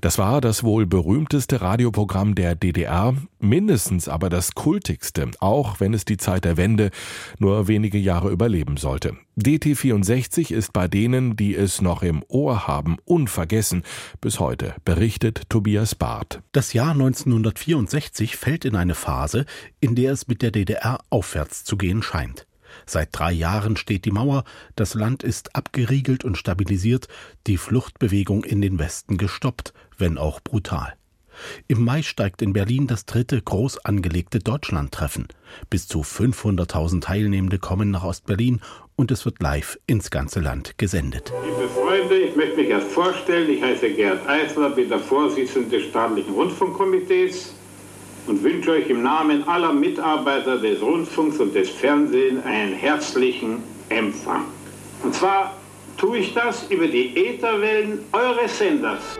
Das 0.00 0.18
war 0.18 0.40
das 0.40 0.62
wohl 0.62 0.84
berühmteste 0.84 1.62
Radioprogramm 1.62 2.34
der 2.34 2.54
DDR, 2.54 3.14
mindestens 3.38 4.08
aber 4.08 4.28
das 4.28 4.54
kultigste, 4.54 5.30
auch 5.40 5.80
wenn 5.80 5.94
es 5.94 6.04
die 6.04 6.18
Zeit 6.18 6.44
der 6.44 6.56
Wende 6.56 6.90
nur 7.38 7.66
wenige 7.66 7.98
Jahre 7.98 8.30
überleben 8.30 8.76
sollte. 8.76 9.16
DT64 9.38 10.52
ist 10.52 10.72
bei 10.72 10.86
denen, 10.86 11.36
die 11.36 11.54
es 11.54 11.80
noch 11.80 12.02
im 12.02 12.22
Ohr 12.28 12.66
haben, 12.66 12.96
unvergessen 13.04 13.82
bis 14.20 14.38
heute, 14.38 14.74
berichtet 14.84 15.48
Tobias 15.48 15.94
Barth. 15.94 16.42
Das 16.52 16.72
Jahr 16.72 16.92
1964 16.92 18.36
fällt 18.36 18.64
in 18.64 18.76
eine 18.76 18.94
Phase, 18.94 19.46
in 19.80 19.94
der 19.94 20.12
es 20.12 20.28
mit 20.28 20.42
der 20.42 20.50
DDR 20.50 21.00
aufwärts 21.10 21.64
zu 21.64 21.76
gehen 21.76 22.02
scheint. 22.02 22.46
Seit 22.84 23.08
drei 23.12 23.32
Jahren 23.32 23.76
steht 23.76 24.04
die 24.04 24.10
Mauer, 24.10 24.44
das 24.74 24.94
Land 24.94 25.22
ist 25.22 25.56
abgeriegelt 25.56 26.24
und 26.24 26.36
stabilisiert, 26.36 27.08
die 27.46 27.56
Fluchtbewegung 27.56 28.44
in 28.44 28.60
den 28.60 28.78
Westen 28.78 29.16
gestoppt, 29.16 29.72
wenn 29.98 30.18
auch 30.18 30.40
brutal. 30.40 30.94
Im 31.68 31.84
Mai 31.84 32.02
steigt 32.02 32.42
in 32.42 32.52
Berlin 32.52 32.86
das 32.86 33.06
dritte 33.06 33.40
groß 33.40 33.84
angelegte 33.84 34.38
Deutschlandtreffen. 34.38 35.28
Bis 35.70 35.86
zu 35.86 36.00
500.000 36.00 37.02
Teilnehmende 37.02 37.58
kommen 37.58 37.90
nach 37.90 38.04
Ostberlin 38.04 38.60
und 38.96 39.10
es 39.10 39.24
wird 39.24 39.42
live 39.42 39.78
ins 39.86 40.10
ganze 40.10 40.40
Land 40.40 40.78
gesendet. 40.78 41.32
Liebe 41.44 41.68
Freunde, 41.68 42.16
ich 42.16 42.36
möchte 42.36 42.56
mich 42.56 42.70
erst 42.70 42.90
vorstellen. 42.90 43.50
Ich 43.50 43.62
heiße 43.62 43.90
Gerd 43.90 44.26
Eisler, 44.26 44.70
bin 44.70 44.88
der 44.88 44.98
Vorsitzende 44.98 45.78
des 45.78 45.88
staatlichen 45.88 46.32
Rundfunkkomitees 46.32 47.54
und 48.26 48.42
wünsche 48.42 48.72
euch 48.72 48.88
im 48.88 49.02
Namen 49.02 49.46
aller 49.46 49.72
Mitarbeiter 49.72 50.58
des 50.58 50.80
Rundfunks 50.80 51.38
und 51.38 51.54
des 51.54 51.70
Fernsehens 51.70 52.44
einen 52.44 52.74
herzlichen 52.74 53.58
Empfang. 53.88 54.46
Und 55.02 55.14
zwar 55.14 55.56
tue 55.96 56.18
ich 56.18 56.34
das 56.34 56.68
über 56.70 56.88
die 56.88 57.16
Ätherwellen 57.16 58.00
eures 58.12 58.58
Senders. 58.58 59.16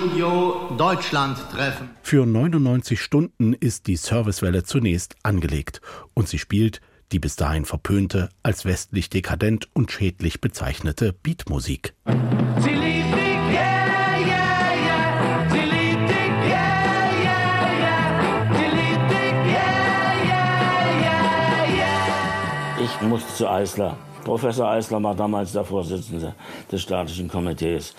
Studio 0.00 0.70
Deutschland 0.78 1.36
treffen. 1.52 1.90
Für 2.02 2.24
99 2.24 2.98
Stunden 2.98 3.52
ist 3.52 3.86
die 3.86 3.96
Servicewelle 3.96 4.64
zunächst 4.64 5.14
angelegt 5.22 5.82
und 6.14 6.26
sie 6.26 6.38
spielt 6.38 6.80
die 7.12 7.18
bis 7.18 7.36
dahin 7.36 7.66
verpönte, 7.66 8.30
als 8.42 8.64
westlich 8.64 9.10
dekadent 9.10 9.68
und 9.74 9.92
schädlich 9.92 10.40
bezeichnete 10.40 11.12
Beatmusik. 11.12 11.92
Sie 12.06 12.70
liebt 12.70 13.12
dich, 13.14 13.36
yeah, 13.52 14.18
yeah, 14.20 14.72
yeah. 14.86 15.50
Sie 15.50 15.58
liebt 15.58 16.08
dich, 16.08 16.48
yeah, 16.48 16.84
yeah, 17.20 17.72
yeah. 17.82 18.54
Sie 18.54 18.76
liebt 18.76 19.10
dich, 19.10 19.32
yeah, 19.52 20.14
yeah, 20.24 20.94
yeah, 21.02 21.76
yeah. 21.76 22.84
Ich 22.84 23.02
musste 23.02 23.34
zu 23.34 23.50
Eisler. 23.50 23.98
Professor 24.24 24.70
Eisler 24.70 25.02
war 25.02 25.14
damals 25.14 25.52
der 25.52 25.64
Vorsitzende 25.64 26.34
des 26.72 26.80
staatlichen 26.80 27.28
Komitees. 27.28 27.94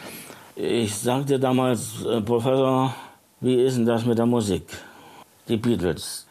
Ich 0.56 0.96
sagte 0.96 1.40
damals, 1.40 2.04
äh, 2.06 2.22
Professor, 2.22 2.94
wie 3.40 3.56
ist 3.56 3.78
denn 3.78 3.86
das 3.86 4.06
mit 4.06 4.18
der 4.18 4.26
Musik? 4.26 4.64
Die 5.48 5.58
Beatles. 5.58 6.28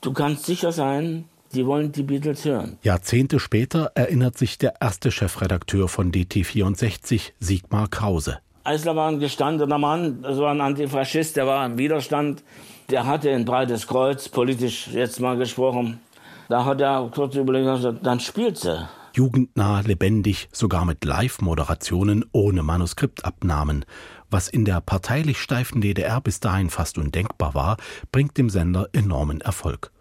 Du 0.00 0.12
kannst 0.12 0.46
sicher 0.46 0.70
sein, 0.70 1.24
die 1.52 1.66
wollen 1.66 1.90
die 1.90 2.02
Beatles 2.02 2.44
hören. 2.44 2.78
Jahrzehnte 2.82 3.40
später 3.40 3.90
erinnert 3.94 4.38
sich 4.38 4.58
der 4.58 4.74
erste 4.80 5.10
Chefredakteur 5.10 5.88
von 5.88 6.12
DT64, 6.12 7.32
Sigmar 7.40 7.88
Krause. 7.88 8.38
Eisler 8.64 8.96
war 8.96 9.08
ein 9.08 9.20
gestandener 9.20 9.78
Mann, 9.78 10.22
das 10.22 10.38
war 10.38 10.52
ein 10.52 10.60
Antifaschist, 10.60 11.36
der 11.36 11.46
war 11.46 11.66
im 11.66 11.76
Widerstand. 11.76 12.42
Der 12.90 13.06
hatte 13.06 13.30
ein 13.30 13.44
breites 13.44 13.86
Kreuz, 13.86 14.28
politisch 14.28 14.88
jetzt 14.88 15.20
mal 15.20 15.36
gesprochen. 15.36 16.00
Da 16.48 16.64
hat 16.64 16.80
er 16.80 17.10
kurz 17.14 17.34
überlegt, 17.34 17.84
dann 18.02 18.20
spielt 18.20 18.58
sie 18.58 18.86
jugendnah, 19.16 19.80
lebendig, 19.80 20.48
sogar 20.52 20.84
mit 20.84 21.04
Live-Moderationen 21.04 22.24
ohne 22.32 22.62
Manuskriptabnahmen. 22.62 23.84
Was 24.30 24.48
in 24.48 24.64
der 24.64 24.80
parteilich 24.80 25.38
steifen 25.38 25.80
DDR 25.80 26.20
bis 26.20 26.40
dahin 26.40 26.70
fast 26.70 26.98
undenkbar 26.98 27.54
war, 27.54 27.76
bringt 28.10 28.36
dem 28.36 28.50
Sender 28.50 28.88
enormen 28.92 29.40
Erfolg. 29.40 29.92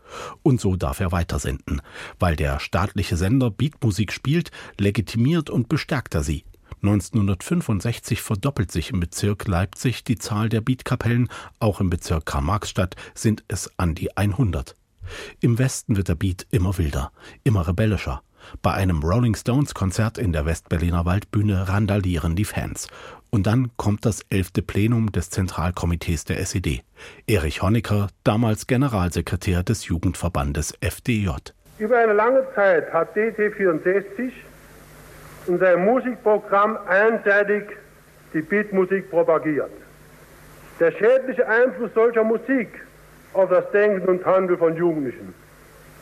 Und 0.42 0.60
so 0.60 0.76
darf 0.76 1.00
er 1.00 1.12
weitersenden. 1.12 1.82
Weil 2.20 2.36
der 2.36 2.60
staatliche 2.60 3.18
Sender 3.18 3.52
Beatmusik 3.52 4.12
spielt, 4.12 4.52
legitimiert 4.80 5.50
und 5.50 5.70
bestärkt 5.70 6.16
er 6.16 6.24
sie. 6.24 6.44
1965 6.82 8.22
verdoppelt 8.22 8.72
sich 8.72 8.90
im 8.90 9.00
Bezirk 9.00 9.48
Leipzig 9.48 10.04
die 10.04 10.18
Zahl 10.18 10.50
der 10.50 10.62
Beatkapellen, 10.62 11.30
auch 11.60 11.80
im 11.80 11.90
Bezirk 11.90 12.26
Karl-Marx-Stadt 12.26 12.96
sind 13.16 13.44
es 13.48 13.72
an 13.78 13.96
die 13.96 14.18
100. 14.18 14.76
Im 15.40 15.60
Westen 15.60 15.96
wird 15.96 16.10
der 16.10 16.16
Beat 16.16 16.46
immer 16.52 16.78
wilder, 16.78 17.12
immer 17.44 17.68
rebellischer. 17.68 18.22
Bei 18.62 18.74
einem 18.74 19.02
Rolling 19.02 19.36
Stones 19.36 19.74
Konzert 19.74 20.18
in 20.18 20.34
der 20.34 20.46
Westberliner 20.46 21.06
Waldbühne 21.06 21.68
randalieren 21.70 22.36
die 22.36 22.46
Fans. 22.46 22.88
Und 23.30 23.48
dann 23.48 23.72
kommt 23.78 24.06
das 24.06 24.22
elfte 24.30 24.62
Plenum 24.62 25.12
des 25.12 25.30
Zentralkomitees 25.30 26.26
der 26.26 26.40
SED. 26.40 26.84
Erich 27.28 27.62
Honecker, 27.62 28.08
damals 28.24 28.68
Generalsekretär 28.68 29.64
des 29.64 29.88
Jugendverbandes 29.88 30.74
FDJ. 30.82 31.30
Über 31.80 31.98
eine 31.98 32.14
lange 32.14 32.46
Zeit 32.54 32.94
hat 32.94 33.16
DT64 33.16 34.32
in 35.48 35.60
seinem 35.60 35.86
Musikprogramm 35.86 36.78
einseitig 36.88 37.64
die 38.34 38.42
Beatmusik 38.42 39.10
propagiert. 39.10 39.72
Der 40.80 40.92
schädliche 40.92 41.48
Einfluss 41.48 41.92
solcher 41.94 42.24
Musik 42.24 42.70
auf 43.34 43.50
das 43.50 43.70
Denken 43.72 44.08
und 44.08 44.26
Handeln 44.26 44.60
von 44.60 44.76
Jugendlichen 44.76 45.34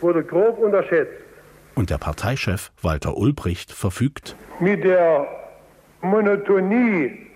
wurde 0.02 0.24
grob 0.24 0.58
unterschätzt. 0.60 1.31
Und 1.76 1.90
der 1.90 1.98
Parteichef 1.98 2.72
Walter 2.82 3.18
Ulbricht 3.18 3.72
verfügt: 3.72 4.36
Mit 4.60 4.84
der 4.84 5.28
Monotonie 6.02 7.28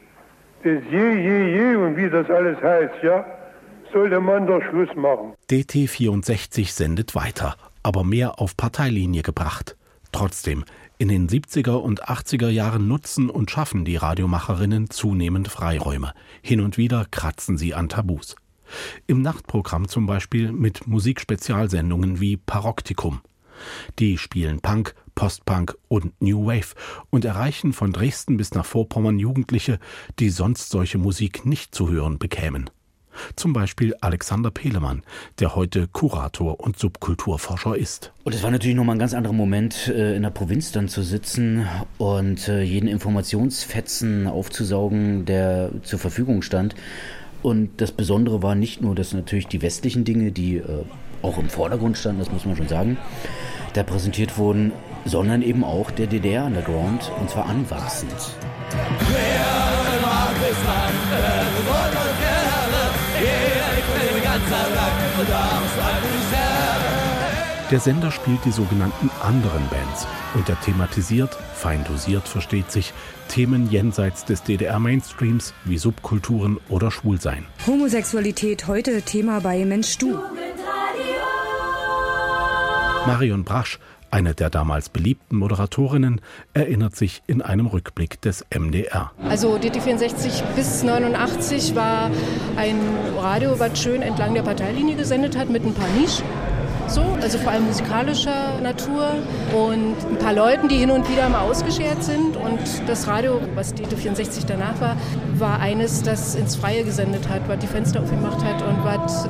des 0.63 0.81
Je, 0.91 1.13
Je, 1.13 1.55
Je 1.55 1.75
und 1.75 1.95
wie 1.97 2.09
das 2.09 2.29
alles 2.29 2.61
heißt, 2.61 3.03
ja, 3.03 3.25
sollte 3.93 4.19
man 4.19 4.47
doch 4.47 4.61
Schluss 4.69 4.89
machen. 4.95 5.33
DT64 5.49 6.71
sendet 6.71 7.15
weiter, 7.15 7.55
aber 7.83 8.03
mehr 8.03 8.39
auf 8.39 8.57
Parteilinie 8.57 9.21
gebracht. 9.21 9.77
Trotzdem, 10.11 10.65
in 10.97 11.09
den 11.09 11.27
70er 11.27 11.75
und 11.75 12.05
80er 12.05 12.49
Jahren 12.49 12.87
nutzen 12.87 13.29
und 13.29 13.51
schaffen 13.51 13.83
die 13.85 13.97
Radiomacherinnen 13.97 14.89
zunehmend 14.89 15.49
Freiräume. 15.49 16.13
Hin 16.41 16.61
und 16.61 16.77
wieder 16.77 17.05
kratzen 17.11 17.57
sie 17.57 17.73
an 17.73 17.89
Tabus. 17.89 18.35
Im 19.05 19.21
Nachtprogramm 19.21 19.87
zum 19.87 20.05
Beispiel 20.05 20.51
mit 20.51 20.87
Musikspezialsendungen 20.87 22.19
wie 22.19 22.37
Paroktikum. 22.37 23.21
Die 23.99 24.17
spielen 24.17 24.59
Punk, 24.59 24.95
Postpunk 25.15 25.75
und 25.87 26.21
New 26.21 26.45
Wave 26.45 26.75
und 27.09 27.25
erreichen 27.25 27.73
von 27.73 27.93
Dresden 27.93 28.37
bis 28.37 28.53
nach 28.53 28.65
Vorpommern 28.65 29.19
Jugendliche, 29.19 29.79
die 30.19 30.29
sonst 30.29 30.69
solche 30.69 30.97
Musik 30.97 31.45
nicht 31.45 31.73
zu 31.73 31.89
hören 31.89 32.17
bekämen. 32.19 32.69
zum 33.35 33.53
Beispiel 33.53 33.95
Alexander 34.01 34.51
Pelemann, 34.51 35.03
der 35.39 35.55
heute 35.55 35.87
Kurator 35.87 36.59
und 36.59 36.77
Subkulturforscher 36.77 37.75
ist. 37.75 38.11
Und 38.23 38.35
es 38.35 38.43
war 38.43 38.51
natürlich 38.51 38.75
nochmal 38.75 38.95
ein 38.95 38.99
ganz 38.99 39.13
anderer 39.13 39.33
Moment, 39.33 39.87
äh, 39.87 40.15
in 40.15 40.23
der 40.23 40.29
Provinz 40.29 40.71
dann 40.71 40.87
zu 40.87 41.01
sitzen 41.03 41.67
und 41.97 42.47
äh, 42.47 42.61
jeden 42.61 42.87
Informationsfetzen 42.87 44.27
aufzusaugen, 44.27 45.25
der 45.25 45.71
zur 45.83 45.99
Verfügung 45.99 46.41
stand. 46.41 46.75
Und 47.41 47.79
das 47.79 47.91
Besondere 47.91 48.41
war 48.41 48.55
nicht 48.55 48.81
nur, 48.81 48.95
dass 48.95 49.13
natürlich 49.13 49.47
die 49.47 49.61
westlichen 49.61 50.03
Dinge, 50.03 50.31
die 50.31 50.57
äh, 50.57 50.83
auch 51.25 51.37
im 51.39 51.49
Vordergrund 51.49 51.97
standen, 51.97 52.19
das 52.19 52.31
muss 52.31 52.45
man 52.45 52.55
schon 52.55 52.67
sagen, 52.67 52.97
da 53.73 53.83
präsentiert 53.83 54.37
wurden, 54.37 54.71
sondern 55.05 55.41
eben 55.41 55.63
auch 55.63 55.91
der 55.91 56.07
DDR-Underground 56.07 57.11
und 57.19 57.29
zwar 57.29 57.47
anwachsend. 57.47 58.13
Der 67.71 67.79
Sender 67.79 68.11
spielt 68.11 68.45
die 68.45 68.51
sogenannten 68.51 69.09
anderen 69.21 69.67
Bands 69.69 70.05
und 70.35 70.47
er 70.49 70.59
thematisiert, 70.61 71.35
fein 71.55 71.83
dosiert 71.83 72.27
versteht 72.27 72.71
sich, 72.71 72.93
Themen 73.27 73.71
jenseits 73.71 74.23
des 74.23 74.43
DDR-Mainstreams 74.43 75.53
wie 75.63 75.79
Subkulturen 75.79 76.59
oder 76.69 76.91
Schwulsein. 76.91 77.45
Homosexualität 77.65 78.67
heute 78.67 79.01
Thema 79.01 79.41
bei 79.41 79.65
Mensch 79.65 79.97
Du. 79.97 80.19
Marion 83.07 83.43
Brasch, 83.43 83.79
eine 84.09 84.33
der 84.33 84.49
damals 84.49 84.89
beliebten 84.89 85.37
Moderatorinnen, 85.37 86.21
erinnert 86.53 86.95
sich 86.95 87.21
in 87.27 87.41
einem 87.41 87.67
Rückblick 87.67 88.19
des 88.21 88.45
MDR. 88.49 89.11
Also 89.29 89.57
DT64 89.57 90.43
bis 90.55 90.83
89 90.83 91.75
war 91.75 92.09
ein 92.55 92.79
Radio, 93.17 93.59
was 93.59 93.81
schön 93.81 94.01
entlang 94.01 94.33
der 94.33 94.41
Parteilinie 94.41 94.95
gesendet 94.95 95.37
hat 95.37 95.49
mit 95.49 95.63
ein 95.63 95.73
paar 95.73 95.89
Nischen 95.99 96.25
so, 96.87 97.01
also 97.21 97.37
vor 97.39 97.51
allem 97.51 97.65
musikalischer 97.65 98.59
Natur 98.61 99.09
und 99.53 99.95
ein 100.09 100.17
paar 100.19 100.33
Leuten, 100.33 100.67
die 100.67 100.77
hin 100.77 100.91
und 100.91 101.09
wieder 101.09 101.29
mal 101.29 101.41
ausgeschert 101.41 102.03
sind. 102.03 102.37
Und 102.37 102.59
das 102.87 103.07
Radio, 103.07 103.41
was 103.55 103.73
die 103.73 103.85
64 103.85 104.45
danach 104.45 104.79
war, 104.79 104.95
war 105.33 105.59
eines, 105.59 106.03
das 106.03 106.35
ins 106.35 106.55
Freie 106.55 106.83
gesendet 106.83 107.27
hat, 107.27 107.47
was 107.47 107.59
die 107.59 107.67
Fenster 107.67 108.01
aufgemacht 108.01 108.43
hat 108.43 108.61
und 108.61 108.83
was 108.83 109.25
äh, 109.25 109.29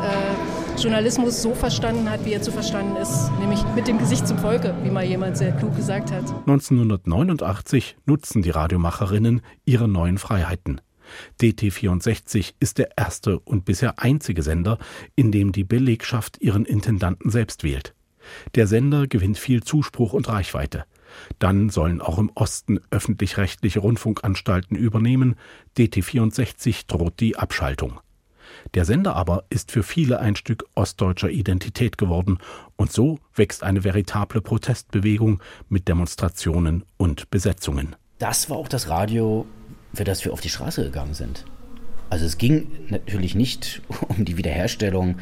Journalismus 0.77 1.41
so 1.41 1.55
verstanden 1.55 2.09
hat, 2.09 2.25
wie 2.25 2.33
er 2.33 2.41
zu 2.41 2.51
verstanden 2.51 2.97
ist, 2.97 3.31
nämlich 3.39 3.59
mit 3.75 3.87
dem 3.87 3.97
Gesicht 3.97 4.27
zum 4.27 4.37
Volke, 4.37 4.75
wie 4.83 4.89
mal 4.89 5.05
jemand 5.05 5.37
sehr 5.37 5.51
klug 5.53 5.75
gesagt 5.75 6.11
hat. 6.11 6.29
1989 6.47 7.97
nutzen 8.05 8.41
die 8.41 8.49
Radiomacherinnen 8.49 9.41
ihre 9.65 9.87
neuen 9.87 10.17
Freiheiten. 10.17 10.81
DT64 11.41 12.53
ist 12.59 12.77
der 12.77 12.97
erste 12.97 13.39
und 13.39 13.65
bisher 13.65 13.99
einzige 13.99 14.43
Sender, 14.43 14.77
in 15.15 15.31
dem 15.31 15.51
die 15.51 15.63
Belegschaft 15.63 16.41
ihren 16.41 16.65
Intendanten 16.65 17.29
selbst 17.29 17.63
wählt. 17.63 17.93
Der 18.55 18.67
Sender 18.67 19.07
gewinnt 19.07 19.37
viel 19.37 19.63
Zuspruch 19.63 20.13
und 20.13 20.27
Reichweite. 20.27 20.85
Dann 21.39 21.69
sollen 21.69 22.01
auch 22.01 22.17
im 22.17 22.31
Osten 22.33 22.79
öffentlich-rechtliche 22.91 23.79
Rundfunkanstalten 23.79 24.75
übernehmen. 24.75 25.35
DT64 25.77 26.87
droht 26.87 27.19
die 27.19 27.37
Abschaltung. 27.37 27.99
Der 28.73 28.85
Sender 28.85 29.15
aber 29.15 29.43
ist 29.49 29.71
für 29.71 29.83
viele 29.83 30.19
ein 30.19 30.35
Stück 30.35 30.65
ostdeutscher 30.75 31.29
Identität 31.29 31.97
geworden 31.97 32.39
und 32.75 32.91
so 32.91 33.19
wächst 33.35 33.63
eine 33.63 33.83
veritable 33.83 34.41
Protestbewegung 34.41 35.41
mit 35.69 35.87
Demonstrationen 35.87 36.83
und 36.97 37.29
Besetzungen. 37.31 37.95
Das 38.19 38.49
war 38.49 38.57
auch 38.57 38.67
das 38.67 38.89
Radio 38.89 39.45
für 39.95 40.03
das 40.03 40.23
wir 40.25 40.33
auf 40.33 40.41
die 40.41 40.49
Straße 40.49 40.83
gegangen 40.83 41.13
sind. 41.13 41.45
Also 42.09 42.25
es 42.25 42.37
ging 42.37 42.67
natürlich 42.89 43.33
nicht 43.33 43.81
um 44.07 44.25
die 44.25 44.37
Wiederherstellung 44.37 45.17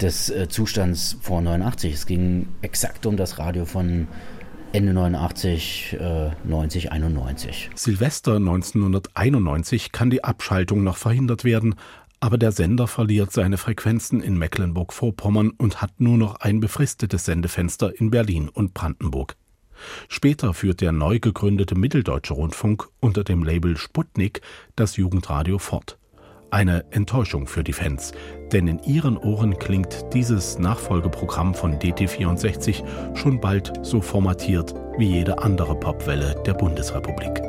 des 0.00 0.30
äh, 0.30 0.48
Zustands 0.48 1.16
vor 1.20 1.40
89. 1.40 1.94
Es 1.94 2.06
ging 2.06 2.48
exakt 2.62 3.06
um 3.06 3.16
das 3.16 3.38
Radio 3.38 3.64
von 3.64 4.08
Ende 4.72 4.92
89, 4.92 5.96
äh, 6.00 6.30
90, 6.42 6.90
91. 6.90 7.70
Silvester 7.76 8.36
1991 8.36 9.92
kann 9.92 10.10
die 10.10 10.24
Abschaltung 10.24 10.82
noch 10.82 10.96
verhindert 10.96 11.44
werden, 11.44 11.76
aber 12.20 12.38
der 12.38 12.52
Sender 12.52 12.86
verliert 12.86 13.32
seine 13.32 13.56
Frequenzen 13.58 14.20
in 14.20 14.38
Mecklenburg-Vorpommern 14.38 15.50
und 15.50 15.82
hat 15.82 16.00
nur 16.00 16.16
noch 16.16 16.36
ein 16.36 16.60
befristetes 16.60 17.24
Sendefenster 17.24 17.98
in 18.00 18.10
Berlin 18.10 18.48
und 18.48 18.74
Brandenburg. 18.74 19.36
Später 20.08 20.54
führt 20.54 20.80
der 20.80 20.92
neu 20.92 21.18
gegründete 21.18 21.74
Mitteldeutsche 21.74 22.34
Rundfunk 22.34 22.88
unter 23.00 23.24
dem 23.24 23.42
Label 23.42 23.76
Sputnik 23.76 24.40
das 24.76 24.96
Jugendradio 24.96 25.58
fort. 25.58 25.98
Eine 26.50 26.84
Enttäuschung 26.92 27.48
für 27.48 27.64
die 27.64 27.72
Fans, 27.72 28.12
denn 28.52 28.68
in 28.68 28.78
ihren 28.84 29.16
Ohren 29.16 29.58
klingt 29.58 30.04
dieses 30.14 30.58
Nachfolgeprogramm 30.58 31.52
von 31.52 31.80
DT64 31.80 33.16
schon 33.16 33.40
bald 33.40 33.72
so 33.82 34.00
formatiert 34.00 34.72
wie 34.96 35.08
jede 35.08 35.40
andere 35.40 35.74
Popwelle 35.74 36.40
der 36.46 36.54
Bundesrepublik. 36.54 37.42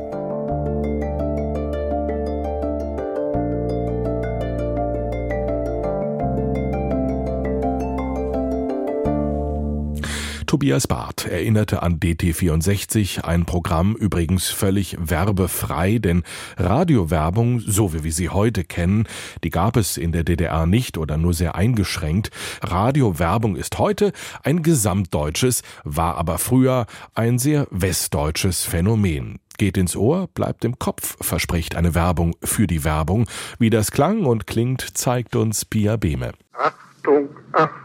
Tobias 10.55 10.87
Barth 10.87 11.25
erinnerte 11.25 11.83
an 11.83 11.99
DT64, 11.99 13.25
ein 13.25 13.43
Programm 13.45 13.93
übrigens 13.93 14.47
völlig 14.47 14.95
werbefrei, 14.97 15.97
denn 15.97 16.23
Radiowerbung, 16.55 17.59
so 17.59 17.93
wie 17.93 18.05
wir 18.05 18.13
sie 18.13 18.29
heute 18.29 18.63
kennen, 18.63 19.05
die 19.43 19.49
gab 19.49 19.75
es 19.75 19.97
in 19.97 20.13
der 20.13 20.23
DDR 20.23 20.65
nicht 20.65 20.97
oder 20.97 21.17
nur 21.17 21.33
sehr 21.33 21.55
eingeschränkt. 21.55 22.31
Radiowerbung 22.61 23.57
ist 23.57 23.79
heute 23.79 24.13
ein 24.43 24.63
gesamtdeutsches, 24.63 25.61
war 25.83 26.15
aber 26.15 26.37
früher 26.37 26.85
ein 27.13 27.37
sehr 27.37 27.67
westdeutsches 27.71 28.63
Phänomen. 28.63 29.39
Geht 29.57 29.75
ins 29.75 29.97
Ohr, 29.97 30.29
bleibt 30.33 30.63
im 30.63 30.79
Kopf, 30.79 31.17
verspricht 31.19 31.75
eine 31.75 31.95
Werbung 31.95 32.33
für 32.41 32.65
die 32.65 32.85
Werbung. 32.85 33.27
Wie 33.59 33.69
das 33.69 33.91
klang 33.91 34.23
und 34.23 34.47
klingt, 34.47 34.97
zeigt 34.97 35.35
uns 35.35 35.65
Pia 35.65 35.97
Behme. 35.97 36.31
Achtung, 36.53 37.27
Achtung. 37.51 37.84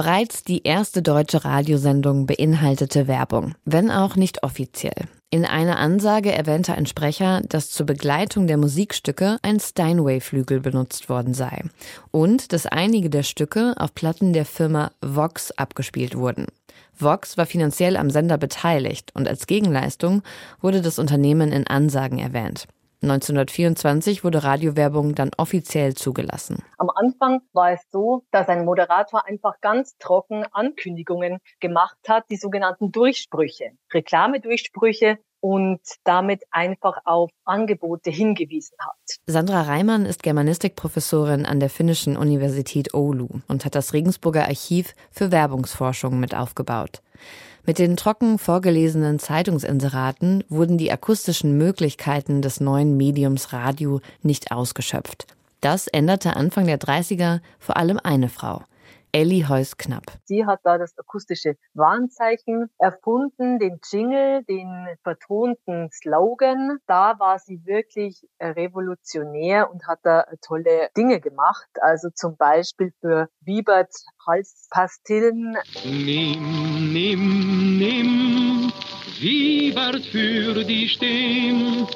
Bereits 0.00 0.44
die 0.44 0.62
erste 0.62 1.02
deutsche 1.02 1.44
Radiosendung 1.44 2.24
beinhaltete 2.24 3.06
Werbung, 3.06 3.54
wenn 3.66 3.90
auch 3.90 4.16
nicht 4.16 4.42
offiziell. 4.42 5.08
In 5.28 5.44
einer 5.44 5.78
Ansage 5.78 6.32
erwähnte 6.32 6.72
ein 6.72 6.86
Sprecher, 6.86 7.42
dass 7.46 7.68
zur 7.68 7.84
Begleitung 7.84 8.46
der 8.46 8.56
Musikstücke 8.56 9.36
ein 9.42 9.60
Steinway-Flügel 9.60 10.60
benutzt 10.60 11.10
worden 11.10 11.34
sei 11.34 11.64
und 12.12 12.54
dass 12.54 12.64
einige 12.64 13.10
der 13.10 13.24
Stücke 13.24 13.74
auf 13.76 13.94
Platten 13.94 14.32
der 14.32 14.46
Firma 14.46 14.90
Vox 15.02 15.50
abgespielt 15.50 16.16
wurden. 16.16 16.46
Vox 16.98 17.36
war 17.36 17.44
finanziell 17.44 17.98
am 17.98 18.08
Sender 18.08 18.38
beteiligt 18.38 19.10
und 19.12 19.28
als 19.28 19.46
Gegenleistung 19.46 20.22
wurde 20.62 20.80
das 20.80 20.98
Unternehmen 20.98 21.52
in 21.52 21.66
Ansagen 21.66 22.20
erwähnt. 22.20 22.66
1924 23.02 24.24
wurde 24.24 24.44
Radiowerbung 24.44 25.14
dann 25.14 25.30
offiziell 25.36 25.94
zugelassen. 25.94 26.62
Am 26.76 26.90
Anfang 26.90 27.40
war 27.52 27.72
es 27.72 27.80
so, 27.90 28.24
dass 28.30 28.48
ein 28.48 28.64
Moderator 28.64 29.26
einfach 29.26 29.60
ganz 29.60 29.96
trocken 29.98 30.44
Ankündigungen 30.52 31.38
gemacht 31.60 31.98
hat, 32.08 32.24
die 32.30 32.36
sogenannten 32.36 32.92
Durchsprüche, 32.92 33.72
Reklamedurchsprüche 33.92 35.18
und 35.40 35.80
damit 36.04 36.42
einfach 36.50 36.98
auf 37.04 37.30
Angebote 37.44 38.10
hingewiesen 38.10 38.76
hat. 38.78 39.18
Sandra 39.26 39.62
Reimann 39.62 40.04
ist 40.04 40.22
Germanistikprofessorin 40.22 41.46
an 41.46 41.60
der 41.60 41.70
Finnischen 41.70 42.16
Universität 42.16 42.94
Oulu 42.94 43.28
und 43.48 43.64
hat 43.64 43.74
das 43.74 43.92
Regensburger 43.94 44.44
Archiv 44.44 44.94
für 45.10 45.32
Werbungsforschung 45.32 46.20
mit 46.20 46.34
aufgebaut. 46.34 47.02
Mit 47.66 47.78
den 47.78 47.96
trocken 47.96 48.38
vorgelesenen 48.38 49.18
Zeitungsinseraten 49.18 50.44
wurden 50.48 50.78
die 50.78 50.90
akustischen 50.90 51.58
Möglichkeiten 51.58 52.42
des 52.42 52.60
neuen 52.60 52.96
Mediums 52.96 53.52
Radio 53.52 54.00
nicht 54.22 54.50
ausgeschöpft. 54.50 55.26
Das 55.60 55.86
änderte 55.86 56.36
Anfang 56.36 56.66
der 56.66 56.80
30er 56.80 57.40
vor 57.58 57.76
allem 57.76 58.00
eine 58.02 58.28
Frau. 58.28 58.62
Elli 59.12 59.44
Heuss-Knapp. 59.48 60.04
Sie 60.24 60.46
hat 60.46 60.60
da 60.64 60.78
das 60.78 60.96
akustische 60.98 61.56
Warnzeichen 61.74 62.70
erfunden, 62.78 63.58
den 63.58 63.80
Jingle, 63.90 64.44
den 64.44 64.88
vertonten 65.02 65.90
Slogan. 65.92 66.78
Da 66.86 67.18
war 67.18 67.38
sie 67.38 67.64
wirklich 67.64 68.26
revolutionär 68.40 69.70
und 69.70 69.86
hat 69.86 70.00
da 70.02 70.26
tolle 70.40 70.90
Dinge 70.96 71.20
gemacht. 71.20 71.68
Also 71.80 72.10
zum 72.10 72.36
Beispiel 72.36 72.92
für 73.00 73.28
Wiebert 73.40 73.92
Halspastillen. 74.26 75.56
Nimm, 75.84 76.92
nimm, 76.92 77.78
nimm, 77.78 78.72
Wiebert 79.20 80.04
für 80.06 80.64
die 80.64 80.88
Stimme. 80.88 81.86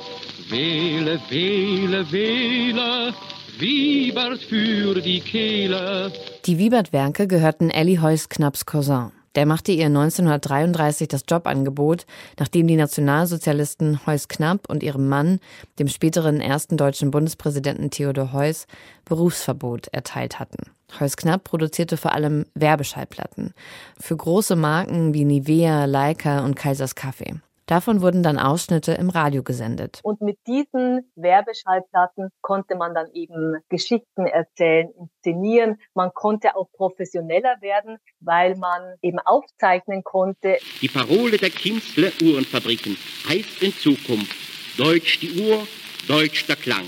Wähle, 0.51 1.19
wähle, 1.31 2.13
wähle, 2.13 3.15
Wiebert 3.59 4.43
für 4.43 5.01
die 5.01 5.21
Kehle. 5.21 6.13
Die 6.45 6.59
Wiebert-Werke 6.59 7.29
gehörten 7.29 7.71
Elli 7.71 7.97
Heuss-Knapps 7.97 8.67
Cousin. 8.67 9.13
Der 9.37 9.47
machte 9.47 9.73
ihr 9.73 9.87
1933 9.87 11.09
das 11.09 11.23
Jobangebot, 11.29 12.07
nachdem 12.39 12.67
die 12.67 12.77
Nationalsozialisten 12.77 14.05
Heuss 14.07 14.29
Knapp 14.29 14.69
und 14.69 14.83
ihrem 14.83 15.09
Mann, 15.09 15.39
dem 15.79 15.89
späteren 15.89 16.41
ersten 16.41 16.77
deutschen 16.77 17.11
Bundespräsidenten 17.11 17.91
Theodor 17.91 18.33
Heuss, 18.33 18.67
Berufsverbot 19.05 19.89
erteilt 19.89 20.41
hatten. 20.41 20.71
Heuss 20.99 21.17
Knapp 21.17 21.45
produzierte 21.45 21.97
vor 21.97 22.13
allem 22.13 22.47
Werbeschallplatten 22.55 23.55
für 24.01 24.17
große 24.17 24.57
Marken 24.57 25.15
wie 25.15 25.25
Nivea, 25.25 25.85
Leica 25.85 26.45
und 26.45 26.57
Kaisers 26.57 26.95
Kaffee. 26.95 27.35
Davon 27.67 28.03
wurden 28.03 28.23
dann 28.23 28.39
Ausschnitte 28.39 28.93
im 28.93 29.09
Radio 29.09 29.43
gesendet. 29.43 30.01
Und 30.03 30.21
mit 30.21 30.39
diesen 30.47 31.11
Werbeschallplatten 31.17 32.29
konnte 32.43 32.77
man 32.77 32.95
dann 32.95 33.11
eben 33.13 33.57
Geschichten 33.71 34.27
erzählen, 34.27 34.91
inszenieren. 34.99 35.79
Man 35.95 36.11
konnte 36.13 36.57
auch 36.57 36.71
professioneller 36.73 37.57
werden, 37.63 37.97
weil 38.21 38.57
man 38.57 38.97
eben 39.01 39.19
aufzeichnen 39.19 40.05
konnte. 40.05 40.59
Die 40.83 40.89
Parole 40.89 41.39
der 41.39 41.51
Kinzler 41.51 42.11
Uhrenfabriken 42.23 42.97
heißt 43.29 43.63
in 43.63 43.73
Zukunft 43.73 44.35
Deutsch 44.77 45.21
die 45.21 45.41
Uhr, 45.41 45.67
Deutsch 46.07 46.47
der 46.47 46.57
Klang. 46.57 46.85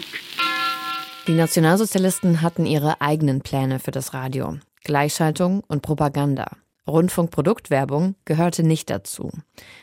Die 1.27 1.33
Nationalsozialisten 1.33 2.43
hatten 2.43 2.67
ihre 2.67 3.01
eigenen 3.01 3.41
Pläne 3.41 3.79
für 3.79 3.93
das 3.93 4.13
Radio. 4.13 4.59
Gleichschaltung 4.85 5.63
und 5.67 5.83
Propaganda. 5.83 6.47
Rundfunkproduktwerbung 6.87 8.15
gehörte 8.25 8.63
nicht 8.63 8.91
dazu. 8.91 9.31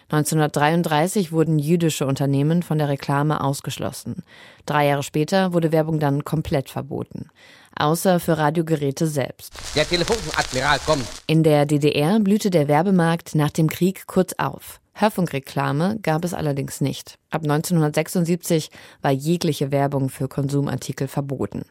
1933 0.10 1.32
wurden 1.32 1.60
jüdische 1.60 2.06
Unternehmen 2.08 2.64
von 2.64 2.78
der 2.78 2.90
Reklame 2.90 3.42
ausgeschlossen. 3.42 4.24
Drei 4.66 4.88
Jahre 4.88 5.04
später 5.04 5.54
wurde 5.54 5.72
Werbung 5.72 6.00
dann 6.00 6.24
komplett 6.24 6.70
verboten. 6.70 7.30
Außer 7.76 8.20
für 8.20 8.38
Radiogeräte 8.38 9.08
selbst. 9.08 9.54
Der 9.76 9.88
Telefonadmiral 9.88 10.80
kommt. 10.86 11.06
In 11.28 11.44
der 11.44 11.66
DDR 11.66 12.20
blühte 12.20 12.52
der 12.52 12.68
Werbemarkt 12.68 13.36
nach 13.36 13.50
dem 13.50 13.68
Krieg 13.68 14.06
kurz 14.08 14.34
auf. 14.38 14.80
Hörfunkreklame 14.96 15.98
gab 16.04 16.24
es 16.24 16.36
allerdings 16.36 16.80
nicht. 16.80 17.18
Ab 17.32 17.42
1976 17.42 18.70
war 19.02 19.12
jegliche 19.12 19.72
Werbung 19.72 20.10
für 20.10 20.28
Konsumartikel 20.28 21.08
verboten. 21.08 21.64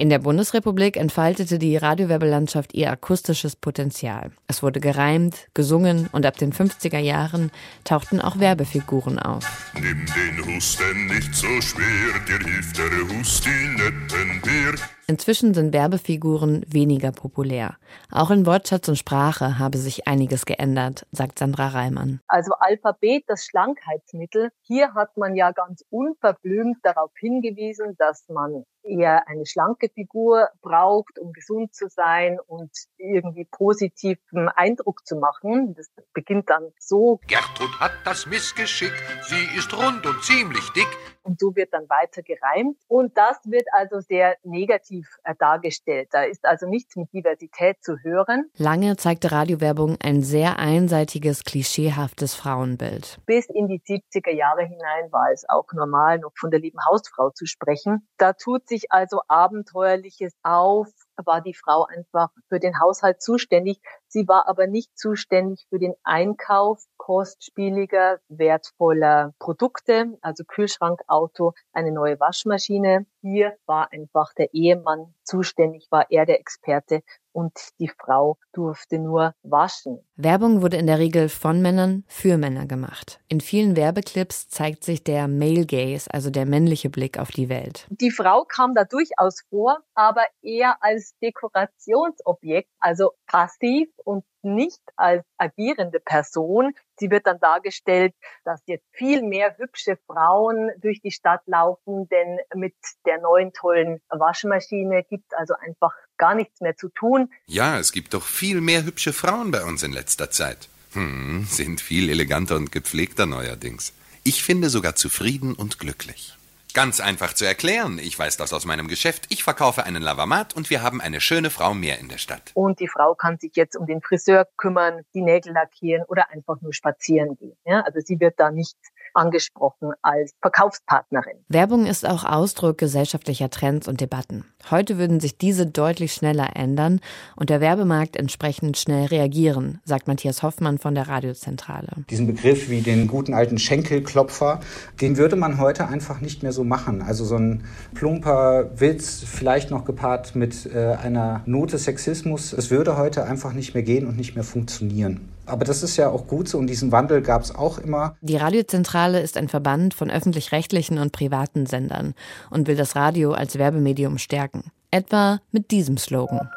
In 0.00 0.08
der 0.08 0.18
Bundesrepublik 0.18 0.96
entfaltete 0.96 1.58
die 1.58 1.76
Radiowerbelandschaft 1.76 2.72
ihr 2.72 2.90
akustisches 2.90 3.54
Potenzial. 3.54 4.30
Es 4.46 4.62
wurde 4.62 4.80
gereimt, 4.80 5.48
gesungen 5.52 6.08
und 6.12 6.24
ab 6.24 6.38
den 6.38 6.54
50er 6.54 6.96
Jahren 6.96 7.50
tauchten 7.84 8.18
auch 8.18 8.38
Werbefiguren 8.38 9.18
auf. 9.18 9.44
Nimm 9.74 10.06
den 10.06 10.56
Husten 10.56 11.06
nicht 11.08 11.34
so 11.34 11.60
schwer, 11.60 12.18
dir 12.26 12.38
hilft 12.48 12.78
der 12.78 13.18
Hustinettenbier. 13.18 14.80
Inzwischen 15.06 15.52
sind 15.52 15.74
Werbefiguren 15.74 16.64
weniger 16.68 17.12
populär. 17.12 17.76
Auch 18.10 18.30
in 18.30 18.46
Wortschatz 18.46 18.88
und 18.88 18.96
Sprache 18.96 19.58
habe 19.58 19.76
sich 19.76 20.06
einiges 20.06 20.46
geändert, 20.46 21.04
sagt 21.10 21.40
Sandra 21.40 21.66
Reimann. 21.66 22.20
Also 22.26 22.52
Alphabet, 22.58 23.24
das 23.26 23.44
Schlankheitsmittel. 23.44 24.50
Hier 24.62 24.94
hat 24.94 25.16
man 25.16 25.34
ja 25.34 25.50
ganz 25.50 25.84
unverblümt 25.90 26.78
darauf 26.84 27.10
hingewiesen, 27.18 27.96
dass 27.98 28.28
man 28.28 28.64
eher 28.82 29.28
eine 29.28 29.46
schlanke 29.46 29.88
Figur 29.88 30.48
braucht, 30.62 31.18
um 31.18 31.32
gesund 31.32 31.74
zu 31.74 31.88
sein 31.88 32.38
und 32.46 32.70
irgendwie 32.96 33.46
positiven 33.50 34.48
Eindruck 34.48 35.06
zu 35.06 35.16
machen. 35.16 35.74
Das 35.74 35.90
beginnt 36.12 36.50
dann 36.50 36.72
so. 36.78 37.20
Gertrud 37.26 37.80
hat 37.80 37.92
das 38.04 38.26
Missgeschick, 38.26 38.92
sie 39.22 39.58
ist 39.58 39.76
rund 39.76 40.06
und 40.06 40.22
ziemlich 40.22 40.68
dick. 40.70 40.88
Und 41.30 41.38
so 41.38 41.54
wird 41.54 41.72
dann 41.72 41.88
weiter 41.88 42.22
gereimt. 42.22 42.76
Und 42.88 43.16
das 43.16 43.38
wird 43.44 43.66
also 43.72 44.00
sehr 44.00 44.34
negativ 44.42 45.06
äh, 45.22 45.34
dargestellt. 45.38 46.08
Da 46.10 46.24
ist 46.24 46.44
also 46.44 46.66
nichts 46.66 46.96
mit 46.96 47.12
Diversität 47.12 47.76
zu 47.82 47.98
hören. 48.02 48.50
Lange 48.56 48.96
zeigte 48.96 49.30
Radiowerbung 49.30 49.96
ein 50.02 50.22
sehr 50.22 50.58
einseitiges, 50.58 51.44
klischeehaftes 51.44 52.34
Frauenbild. 52.34 53.18
Bis 53.26 53.46
in 53.46 53.68
die 53.68 53.80
70er 53.80 54.32
Jahre 54.32 54.62
hinein 54.62 55.12
war 55.12 55.30
es 55.32 55.48
auch 55.48 55.72
normal, 55.72 56.18
noch 56.18 56.32
von 56.36 56.50
der 56.50 56.58
lieben 56.58 56.80
Hausfrau 56.84 57.30
zu 57.30 57.46
sprechen. 57.46 58.08
Da 58.18 58.32
tut 58.32 58.66
sich 58.66 58.90
also 58.90 59.20
Abenteuerliches 59.28 60.34
auf, 60.42 60.88
war 61.26 61.40
die 61.40 61.54
Frau 61.54 61.84
einfach 61.84 62.30
für 62.48 62.58
den 62.58 62.80
Haushalt 62.80 63.22
zuständig. 63.22 63.80
Sie 64.06 64.26
war 64.28 64.48
aber 64.48 64.66
nicht 64.66 64.98
zuständig 64.98 65.66
für 65.68 65.78
den 65.78 65.94
Einkauf 66.02 66.84
kostspieliger, 66.96 68.20
wertvoller 68.28 69.34
Produkte, 69.38 70.18
also 70.20 70.44
Kühlschrank, 70.44 71.00
Auto, 71.06 71.52
eine 71.72 71.92
neue 71.92 72.20
Waschmaschine. 72.20 73.06
Hier 73.22 73.56
war 73.66 73.92
einfach 73.92 74.32
der 74.34 74.54
Ehemann 74.54 75.14
zuständig, 75.24 75.86
war 75.90 76.06
er 76.10 76.24
der 76.24 76.40
Experte 76.40 77.02
und 77.32 77.52
die 77.78 77.88
Frau 77.88 78.38
durfte 78.52 78.98
nur 78.98 79.34
waschen. 79.42 80.00
Werbung 80.16 80.62
wurde 80.62 80.78
in 80.78 80.86
der 80.86 80.98
Regel 80.98 81.28
von 81.28 81.62
Männern 81.62 82.04
für 82.08 82.36
Männer 82.36 82.66
gemacht. 82.66 83.20
In 83.28 83.40
vielen 83.40 83.76
Werbeclips 83.76 84.48
zeigt 84.48 84.84
sich 84.84 85.04
der 85.04 85.28
Male 85.28 85.66
Gaze, 85.66 86.12
also 86.12 86.30
der 86.30 86.46
männliche 86.46 86.90
Blick 86.90 87.18
auf 87.18 87.30
die 87.30 87.48
Welt. 87.48 87.86
Die 87.90 88.10
Frau 88.10 88.44
kam 88.44 88.74
da 88.74 88.84
durchaus 88.84 89.42
vor, 89.50 89.78
aber 89.94 90.24
eher 90.42 90.82
als 90.82 91.14
Dekorationsobjekt, 91.22 92.70
also 92.80 93.12
passiv 93.30 93.88
und 94.04 94.24
nicht 94.42 94.80
als 94.96 95.24
agierende 95.38 96.00
Person. 96.00 96.74
Sie 96.98 97.10
wird 97.10 97.26
dann 97.26 97.38
dargestellt, 97.38 98.12
dass 98.44 98.60
jetzt 98.66 98.84
viel 98.92 99.22
mehr 99.22 99.56
hübsche 99.56 99.98
Frauen 100.08 100.72
durch 100.78 101.00
die 101.00 101.12
Stadt 101.12 101.42
laufen, 101.46 102.08
denn 102.08 102.38
mit 102.54 102.74
der 103.06 103.20
neuen 103.20 103.52
tollen 103.52 104.00
Waschmaschine 104.08 105.04
gibt 105.04 105.32
also 105.36 105.54
einfach 105.54 105.94
gar 106.16 106.34
nichts 106.34 106.60
mehr 106.60 106.76
zu 106.76 106.88
tun. 106.88 107.30
Ja, 107.46 107.78
es 107.78 107.92
gibt 107.92 108.14
doch 108.14 108.24
viel 108.24 108.60
mehr 108.60 108.84
hübsche 108.84 109.12
Frauen 109.12 109.52
bei 109.52 109.62
uns 109.64 109.84
in 109.84 109.92
letzter 109.92 110.30
Zeit. 110.30 110.68
Hm, 110.92 111.44
sind 111.48 111.80
viel 111.80 112.10
eleganter 112.10 112.56
und 112.56 112.72
gepflegter 112.72 113.26
neuerdings. 113.26 113.92
Ich 114.24 114.42
finde 114.42 114.70
sogar 114.70 114.96
zufrieden 114.96 115.54
und 115.54 115.78
glücklich. 115.78 116.36
Ganz 116.72 117.00
einfach 117.00 117.32
zu 117.32 117.44
erklären. 117.44 117.98
Ich 117.98 118.18
weiß 118.18 118.36
das 118.36 118.52
aus 118.52 118.64
meinem 118.64 118.88
Geschäft. 118.88 119.26
Ich 119.28 119.42
verkaufe 119.42 119.84
einen 119.84 120.02
Lavamat 120.02 120.54
und 120.54 120.70
wir 120.70 120.82
haben 120.82 121.00
eine 121.00 121.20
schöne 121.20 121.50
Frau 121.50 121.74
mehr 121.74 121.98
in 121.98 122.08
der 122.08 122.18
Stadt. 122.18 122.52
Und 122.54 122.80
die 122.80 122.88
Frau 122.88 123.14
kann 123.14 123.38
sich 123.38 123.52
jetzt 123.56 123.76
um 123.76 123.86
den 123.86 124.00
Friseur 124.00 124.46
kümmern, 124.56 125.02
die 125.14 125.22
Nägel 125.22 125.52
lackieren 125.52 126.04
oder 126.06 126.30
einfach 126.30 126.60
nur 126.60 126.72
spazieren 126.72 127.36
gehen. 127.36 127.56
Ja, 127.64 127.80
also 127.80 128.00
sie 128.04 128.20
wird 128.20 128.38
da 128.38 128.50
nicht 128.50 128.76
angesprochen 129.14 129.92
als 130.02 130.32
Verkaufspartnerin. 130.40 131.36
Werbung 131.48 131.86
ist 131.86 132.08
auch 132.08 132.24
Ausdruck 132.24 132.78
gesellschaftlicher 132.78 133.50
Trends 133.50 133.88
und 133.88 134.00
Debatten. 134.00 134.44
Heute 134.70 134.98
würden 134.98 135.20
sich 135.20 135.38
diese 135.38 135.66
deutlich 135.66 136.12
schneller 136.12 136.50
ändern 136.54 137.00
und 137.36 137.50
der 137.50 137.60
Werbemarkt 137.60 138.16
entsprechend 138.16 138.76
schnell 138.76 139.06
reagieren, 139.06 139.80
sagt 139.84 140.06
Matthias 140.06 140.42
Hoffmann 140.42 140.78
von 140.78 140.94
der 140.94 141.08
Radiozentrale. 141.08 141.88
Diesen 142.10 142.26
Begriff 142.26 142.68
wie 142.68 142.82
den 142.82 143.06
guten 143.06 143.34
alten 143.34 143.58
Schenkelklopfer, 143.58 144.60
den 145.00 145.16
würde 145.16 145.36
man 145.36 145.58
heute 145.58 145.88
einfach 145.88 146.20
nicht 146.20 146.42
mehr 146.42 146.52
so 146.52 146.64
machen. 146.64 147.02
Also 147.02 147.24
so 147.24 147.36
ein 147.36 147.64
plumper 147.94 148.70
Witz, 148.78 149.22
vielleicht 149.24 149.70
noch 149.70 149.84
gepaart 149.84 150.34
mit 150.34 150.66
äh, 150.66 150.96
einer 151.02 151.42
Note 151.46 151.78
Sexismus, 151.78 152.52
es 152.52 152.70
würde 152.70 152.96
heute 152.96 153.24
einfach 153.24 153.52
nicht 153.52 153.74
mehr 153.74 153.82
gehen 153.82 154.06
und 154.06 154.16
nicht 154.16 154.34
mehr 154.34 154.44
funktionieren. 154.44 155.28
Aber 155.50 155.64
das 155.64 155.82
ist 155.82 155.96
ja 155.96 156.08
auch 156.08 156.26
gut 156.26 156.48
so 156.48 156.58
und 156.58 156.66
diesen 156.66 156.92
Wandel 156.92 157.22
gab 157.22 157.42
es 157.42 157.54
auch 157.54 157.78
immer. 157.78 158.16
Die 158.20 158.36
Radiozentrale 158.36 159.20
ist 159.20 159.36
ein 159.36 159.48
Verband 159.48 159.94
von 159.94 160.10
öffentlich-rechtlichen 160.10 160.98
und 160.98 161.12
privaten 161.12 161.66
Sendern 161.66 162.14
und 162.50 162.68
will 162.68 162.76
das 162.76 162.96
Radio 162.96 163.32
als 163.32 163.58
Werbemedium 163.58 164.18
stärken. 164.18 164.70
Etwa 164.90 165.40
mit 165.50 165.70
diesem 165.70 165.96
Slogan. 165.96 166.50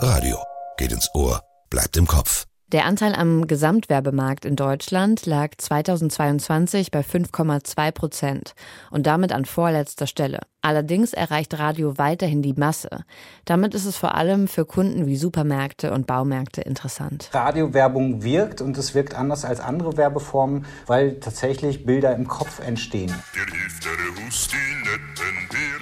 Radio 0.00 0.38
geht 0.76 0.92
ins 0.92 1.08
Ohr, 1.14 1.40
bleibt 1.70 1.96
im 1.96 2.06
Kopf. 2.06 2.46
Der 2.72 2.86
Anteil 2.86 3.14
am 3.14 3.46
Gesamtwerbemarkt 3.46 4.46
in 4.46 4.56
Deutschland 4.56 5.26
lag 5.26 5.50
2022 5.58 6.90
bei 6.90 7.00
5,2 7.00 7.92
Prozent 7.92 8.54
und 8.90 9.06
damit 9.06 9.32
an 9.32 9.44
vorletzter 9.44 10.06
Stelle. 10.06 10.40
Allerdings 10.62 11.12
erreicht 11.12 11.58
Radio 11.58 11.98
weiterhin 11.98 12.40
die 12.40 12.54
Masse. 12.54 13.04
Damit 13.44 13.74
ist 13.74 13.84
es 13.84 13.98
vor 13.98 14.14
allem 14.14 14.48
für 14.48 14.64
Kunden 14.64 15.06
wie 15.06 15.16
Supermärkte 15.16 15.92
und 15.92 16.06
Baumärkte 16.06 16.62
interessant. 16.62 17.28
Radiowerbung 17.34 18.22
wirkt 18.22 18.62
und 18.62 18.78
es 18.78 18.94
wirkt 18.94 19.14
anders 19.14 19.44
als 19.44 19.60
andere 19.60 19.98
Werbeformen, 19.98 20.64
weil 20.86 21.20
tatsächlich 21.20 21.84
Bilder 21.84 22.16
im 22.16 22.26
Kopf 22.26 22.60
entstehen. 22.66 23.12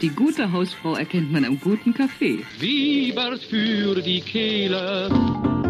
Die 0.02 0.10
gute 0.10 0.50
Hausfrau 0.50 0.96
erkennt 0.96 1.30
man 1.30 1.44
am 1.44 1.60
guten 1.60 1.94
Kaffee. 1.94 2.40
Wiebert 2.58 3.40
für 3.44 4.02
die 4.02 4.20
Kehle. 4.20 5.61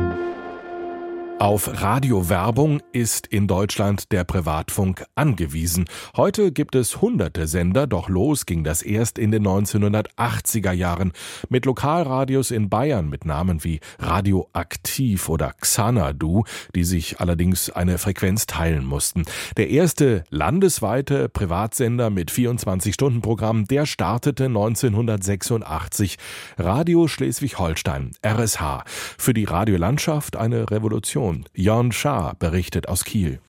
Auf 1.43 1.83
Radiowerbung 1.83 2.81
ist 2.93 3.27
in 3.27 3.49
Deutschland 3.49 4.13
der 4.13 4.23
Privatfunk 4.23 5.05
angewiesen. 5.17 5.87
Heute 6.17 6.53
gibt 6.53 6.77
es 6.77 7.01
hunderte 7.03 7.49
Sender, 7.49 7.89
doch 7.89 8.09
los 8.09 8.47
ging 8.47 8.63
das 8.63 8.81
erst 8.81 9.19
in 9.19 9.33
den 9.33 9.45
1980er 9.45 10.71
Jahren 10.71 11.11
mit 11.49 11.67
Lokalradios 11.67 12.53
in 12.53 12.71
Bayern 12.71 13.09
mit 13.09 13.25
Namen 13.25 13.65
wie 13.65 13.81
Radioaktiv 13.99 15.29
oder 15.29 15.53
Xanadu, 15.61 16.45
die 16.77 16.85
sich 16.85 17.19
allerdings 17.19 17.71
eine 17.71 17.99
Frequenz 17.99 18.47
teilen 18.47 18.87
mussten. 18.87 19.25
Der 19.57 19.69
erste 19.69 20.23
landesweite 20.31 21.29
Privatsender 21.29 22.11
mit 22.11 22.31
24-Stunden-Programm, 22.31 23.65
der 23.65 23.87
startete 23.87 24.45
1986. 24.45 26.19
Radio 26.57 27.09
Schleswig-Holstein, 27.09 28.13
RSH. 28.25 28.85
Für 29.19 29.35
die 29.35 29.43
Radiolandschaft 29.43 30.37
eine 30.37 30.71
Revolution. 30.71 31.32
Nation. 31.33 31.45
Jörn 31.55 31.93
Schaar 31.93 32.35
berichtet 32.35 32.89
aus 32.89 33.05
Kiel. 33.05 33.41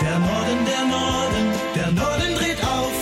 Der 0.00 0.18
Norden, 0.18 0.64
der 0.66 0.84
Norden, 0.86 1.52
der 1.74 1.92
Norden 1.92 2.34
dreht 2.36 2.62
auf. 2.62 2.92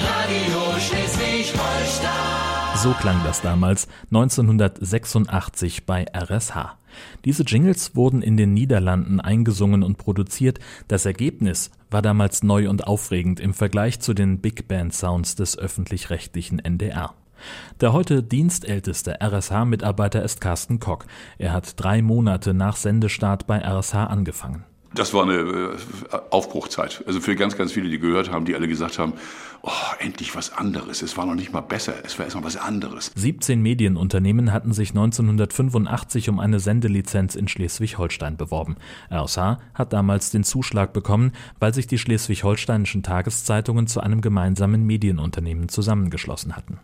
Radio 0.00 0.78
Schleswig-Holstein. 0.78 2.76
So 2.76 2.92
klang 2.92 3.20
das 3.24 3.40
damals 3.40 3.88
1986 4.10 5.86
bei 5.86 6.04
RSH. 6.14 6.76
Diese 7.24 7.42
Jingles 7.42 7.96
wurden 7.96 8.22
in 8.22 8.36
den 8.36 8.54
Niederlanden 8.54 9.18
eingesungen 9.20 9.82
und 9.82 9.98
produziert. 9.98 10.60
Das 10.86 11.06
Ergebnis 11.06 11.72
war 11.90 12.02
damals 12.02 12.44
neu 12.44 12.68
und 12.68 12.86
aufregend 12.86 13.40
im 13.40 13.52
Vergleich 13.52 13.98
zu 13.98 14.14
den 14.14 14.40
Big 14.40 14.68
Band 14.68 14.94
Sounds 14.94 15.34
des 15.34 15.58
öffentlich-rechtlichen 15.58 16.60
NDR. 16.60 17.14
Der 17.80 17.92
heute 17.92 18.22
dienstälteste 18.22 19.18
RSH-Mitarbeiter 19.20 20.22
ist 20.22 20.40
Carsten 20.40 20.80
Kock. 20.80 21.06
Er 21.38 21.52
hat 21.52 21.80
drei 21.80 22.02
Monate 22.02 22.54
nach 22.54 22.76
Sendestart 22.76 23.46
bei 23.46 23.58
RSH 23.58 23.94
angefangen. 23.94 24.64
Das 24.94 25.12
war 25.12 25.24
eine 25.24 25.34
äh, 25.34 25.76
Aufbruchzeit. 26.30 27.02
Also 27.06 27.20
für 27.20 27.34
ganz, 27.34 27.56
ganz 27.56 27.72
viele, 27.72 27.88
die 27.88 27.98
gehört 27.98 28.30
haben, 28.30 28.44
die 28.44 28.54
alle 28.54 28.68
gesagt 28.68 28.98
haben, 28.98 29.14
oh, 29.62 29.70
endlich 29.98 30.36
was 30.36 30.52
anderes. 30.52 31.02
Es 31.02 31.16
war 31.16 31.26
noch 31.26 31.34
nicht 31.34 31.52
mal 31.52 31.62
besser, 31.62 31.94
es 32.04 32.16
war 32.18 32.26
erstmal 32.26 32.44
was 32.44 32.56
anderes. 32.56 33.10
17 33.16 33.60
Medienunternehmen 33.60 34.52
hatten 34.52 34.72
sich 34.72 34.90
1985 34.90 36.28
um 36.28 36.38
eine 36.38 36.60
Sendelizenz 36.60 37.34
in 37.34 37.48
Schleswig-Holstein 37.48 38.36
beworben. 38.36 38.76
RSH 39.10 39.58
hat 39.74 39.92
damals 39.92 40.30
den 40.30 40.44
Zuschlag 40.44 40.92
bekommen, 40.92 41.32
weil 41.58 41.74
sich 41.74 41.88
die 41.88 41.98
schleswig-holsteinischen 41.98 43.02
Tageszeitungen 43.02 43.88
zu 43.88 44.00
einem 44.00 44.20
gemeinsamen 44.20 44.84
Medienunternehmen 44.84 45.68
zusammengeschlossen 45.68 46.56
hatten. 46.56 46.78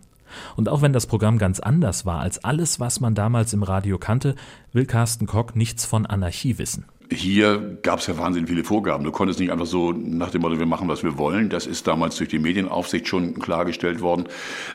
Und 0.56 0.68
auch 0.68 0.82
wenn 0.82 0.92
das 0.92 1.06
Programm 1.06 1.38
ganz 1.38 1.60
anders 1.60 2.06
war 2.06 2.20
als 2.20 2.42
alles, 2.44 2.80
was 2.80 3.00
man 3.00 3.14
damals 3.14 3.52
im 3.52 3.62
Radio 3.62 3.98
kannte, 3.98 4.34
will 4.72 4.86
Carsten 4.86 5.26
Kock 5.26 5.56
nichts 5.56 5.84
von 5.84 6.06
Anarchie 6.06 6.58
wissen. 6.58 6.84
Hier 7.12 7.78
gab 7.82 7.98
es 7.98 8.06
ja 8.06 8.16
wahnsinnig 8.18 8.48
viele 8.48 8.62
Vorgaben. 8.62 9.02
Du 9.02 9.10
konntest 9.10 9.40
nicht 9.40 9.50
einfach 9.50 9.66
so 9.66 9.90
nach 9.90 10.30
dem 10.30 10.42
Motto, 10.42 10.60
wir 10.60 10.66
machen, 10.66 10.86
was 10.86 11.02
wir 11.02 11.18
wollen. 11.18 11.50
Das 11.50 11.66
ist 11.66 11.88
damals 11.88 12.16
durch 12.16 12.28
die 12.28 12.38
Medienaufsicht 12.38 13.08
schon 13.08 13.40
klargestellt 13.40 14.00
worden. 14.00 14.26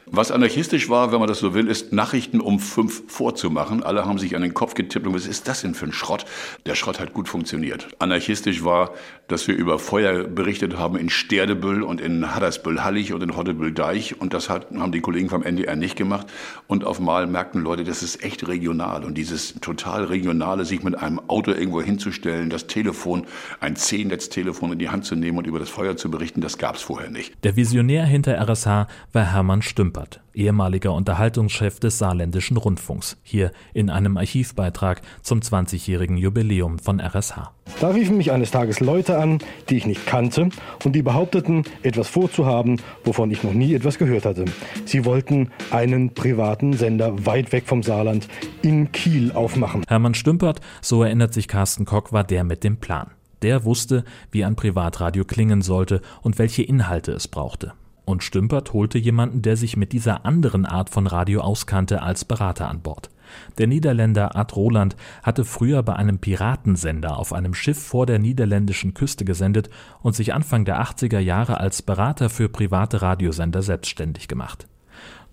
Was 0.05 0.31
anarchistisch 0.31 0.89
war, 0.89 1.13
wenn 1.13 1.19
man 1.19 1.29
das 1.29 1.39
so 1.39 1.53
will, 1.53 1.69
ist 1.69 1.93
Nachrichten 1.93 2.41
um 2.41 2.59
fünf 2.59 3.03
vorzumachen. 3.07 3.83
Alle 3.83 4.05
haben 4.05 4.19
sich 4.19 4.35
an 4.35 4.41
den 4.41 4.53
Kopf 4.53 4.73
getippt 4.73 5.07
und 5.07 5.13
was 5.13 5.27
ist 5.27 5.47
das 5.47 5.61
denn 5.61 5.75
für 5.75 5.85
ein 5.85 5.93
Schrott? 5.93 6.25
Der 6.65 6.75
Schrott 6.75 6.99
hat 6.99 7.13
gut 7.13 7.29
funktioniert. 7.29 7.87
Anarchistisch 7.99 8.65
war, 8.65 8.91
dass 9.27 9.47
wir 9.47 9.55
über 9.55 9.79
Feuer 9.79 10.23
berichtet 10.23 10.77
haben 10.77 10.97
in 10.97 11.09
Sterdebüll 11.09 11.81
und 11.83 11.99
in 11.99 12.35
Haddersbüll-Hallig 12.35 13.13
und 13.13 13.23
in 13.23 13.35
Hoddebüll-Deich. 13.35 14.19
Und 14.19 14.33
das 14.33 14.49
hat, 14.49 14.67
haben 14.71 14.91
die 14.91 15.01
Kollegen 15.01 15.29
vom 15.29 15.43
NDR 15.43 15.75
nicht 15.75 15.95
gemacht. 15.95 16.27
Und 16.67 16.83
auf 16.83 16.99
Mal 16.99 17.27
merkten 17.27 17.61
Leute, 17.61 17.83
das 17.83 18.03
ist 18.03 18.23
echt 18.23 18.47
regional. 18.47 19.03
Und 19.03 19.17
dieses 19.17 19.55
total 19.61 20.05
regionale, 20.05 20.65
sich 20.65 20.83
mit 20.83 20.97
einem 20.97 21.19
Auto 21.27 21.51
irgendwo 21.51 21.81
hinzustellen, 21.81 22.49
das 22.49 22.67
Telefon, 22.67 23.25
ein 23.59 23.75
C-Netz-Telefon 23.75 24.73
in 24.73 24.79
die 24.79 24.89
Hand 24.89 25.05
zu 25.05 25.15
nehmen 25.15 25.37
und 25.37 25.47
über 25.47 25.59
das 25.59 25.69
Feuer 25.69 25.97
zu 25.97 26.11
berichten, 26.11 26.41
das 26.41 26.57
gab 26.57 26.75
es 26.75 26.81
vorher 26.81 27.09
nicht. 27.09 27.33
Der 27.43 27.55
Visionär 27.55 28.05
hinter 28.05 28.37
RSH 28.37 28.87
war 29.13 29.33
Hermann 29.33 29.61
Stümpert, 29.61 30.21
ehemaliger 30.35 30.93
Unterhaltungschef 30.93 31.79
des 31.79 31.97
Saarländischen 31.97 32.57
Rundfunks, 32.57 33.17
hier 33.23 33.51
in 33.73 33.89
einem 33.89 34.17
Archivbeitrag 34.17 35.01
zum 35.21 35.39
20-jährigen 35.39 36.17
Jubiläum 36.17 36.79
von 36.79 36.99
RSH. 36.99 37.51
Da 37.79 37.89
riefen 37.89 38.17
mich 38.17 38.31
eines 38.31 38.51
Tages 38.51 38.79
Leute 38.79 39.17
an, 39.17 39.39
die 39.69 39.77
ich 39.77 39.85
nicht 39.85 40.05
kannte 40.05 40.49
und 40.83 40.93
die 40.93 41.01
behaupteten, 41.01 41.63
etwas 41.83 42.07
vorzuhaben, 42.07 42.81
wovon 43.03 43.31
ich 43.31 43.43
noch 43.43 43.53
nie 43.53 43.73
etwas 43.73 43.97
gehört 43.97 44.25
hatte. 44.25 44.45
Sie 44.85 45.05
wollten 45.05 45.49
einen 45.71 46.13
privaten 46.13 46.73
Sender 46.73 47.25
weit 47.25 47.51
weg 47.51 47.63
vom 47.67 47.83
Saarland 47.83 48.27
in 48.61 48.91
Kiel 48.91 49.31
aufmachen. 49.31 49.83
Hermann 49.87 50.13
Stümpert, 50.13 50.61
so 50.81 51.03
erinnert 51.03 51.33
sich 51.33 51.47
Carsten 51.47 51.85
Kock, 51.85 52.13
war 52.13 52.23
der 52.23 52.43
mit 52.43 52.63
dem 52.63 52.77
Plan. 52.77 53.11
Der 53.41 53.65
wusste, 53.65 54.05
wie 54.31 54.45
ein 54.45 54.55
Privatradio 54.55 55.25
klingen 55.25 55.61
sollte 55.61 56.01
und 56.21 56.39
welche 56.39 56.63
Inhalte 56.63 57.11
es 57.11 57.27
brauchte. 57.27 57.73
Und 58.05 58.23
Stümpert 58.23 58.73
holte 58.73 58.99
jemanden, 58.99 59.41
der 59.41 59.57
sich 59.57 59.77
mit 59.77 59.91
dieser 59.91 60.25
anderen 60.25 60.65
Art 60.65 60.91
von 60.91 61.07
Radio 61.07 61.41
auskannte, 61.41 62.03
als 62.03 62.23
Berater 62.23 62.69
an 62.69 62.81
Bord. 62.81 63.09
Der 63.57 63.65
Niederländer 63.67 64.35
Ad 64.35 64.53
Roland 64.55 64.95
hatte 65.23 65.45
früher 65.45 65.81
bei 65.83 65.95
einem 65.95 66.19
Piratensender 66.19 67.17
auf 67.17 67.33
einem 67.33 67.55
Schiff 67.55 67.81
vor 67.81 68.05
der 68.05 68.19
niederländischen 68.19 68.93
Küste 68.93 69.25
gesendet 69.25 69.69
und 70.01 70.15
sich 70.15 70.33
Anfang 70.33 70.65
der 70.65 70.81
80er 70.81 71.19
Jahre 71.19 71.59
als 71.59 71.81
Berater 71.81 72.29
für 72.29 72.47
private 72.49 73.01
Radiosender 73.01 73.63
selbstständig 73.63 74.27
gemacht. 74.27 74.67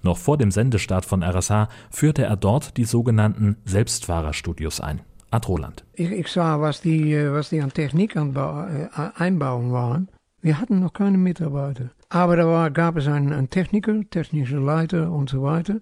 Noch 0.02 0.18
vor 0.18 0.36
dem 0.36 0.50
Sendestart 0.50 1.04
von 1.04 1.22
RSH 1.22 1.68
führte 1.90 2.24
er 2.24 2.36
dort 2.36 2.76
die 2.76 2.84
sogenannten 2.84 3.56
Selbstfahrerstudios 3.64 4.80
ein. 4.80 5.00
Ad 5.30 5.48
Roland. 5.48 5.84
Ich, 5.94 6.10
ich 6.10 6.28
sah, 6.28 6.60
was 6.60 6.82
die, 6.82 7.12
äh, 7.14 7.32
was 7.32 7.48
die 7.48 7.62
an 7.62 7.72
Technik 7.72 8.16
äh, 8.16 8.88
einbauen 9.16 9.72
waren. 9.72 10.08
Wir 10.42 10.58
hatten 10.60 10.80
noch 10.80 10.92
keine 10.92 11.16
Mitarbeiter. 11.16 11.90
Aber 12.14 12.36
da 12.36 12.46
war, 12.46 12.70
gab 12.70 12.98
es 12.98 13.08
einen, 13.08 13.32
einen 13.32 13.48
Techniker, 13.48 13.98
technische 14.10 14.58
Leiter 14.58 15.10
und 15.10 15.30
so 15.30 15.42
weiter. 15.42 15.80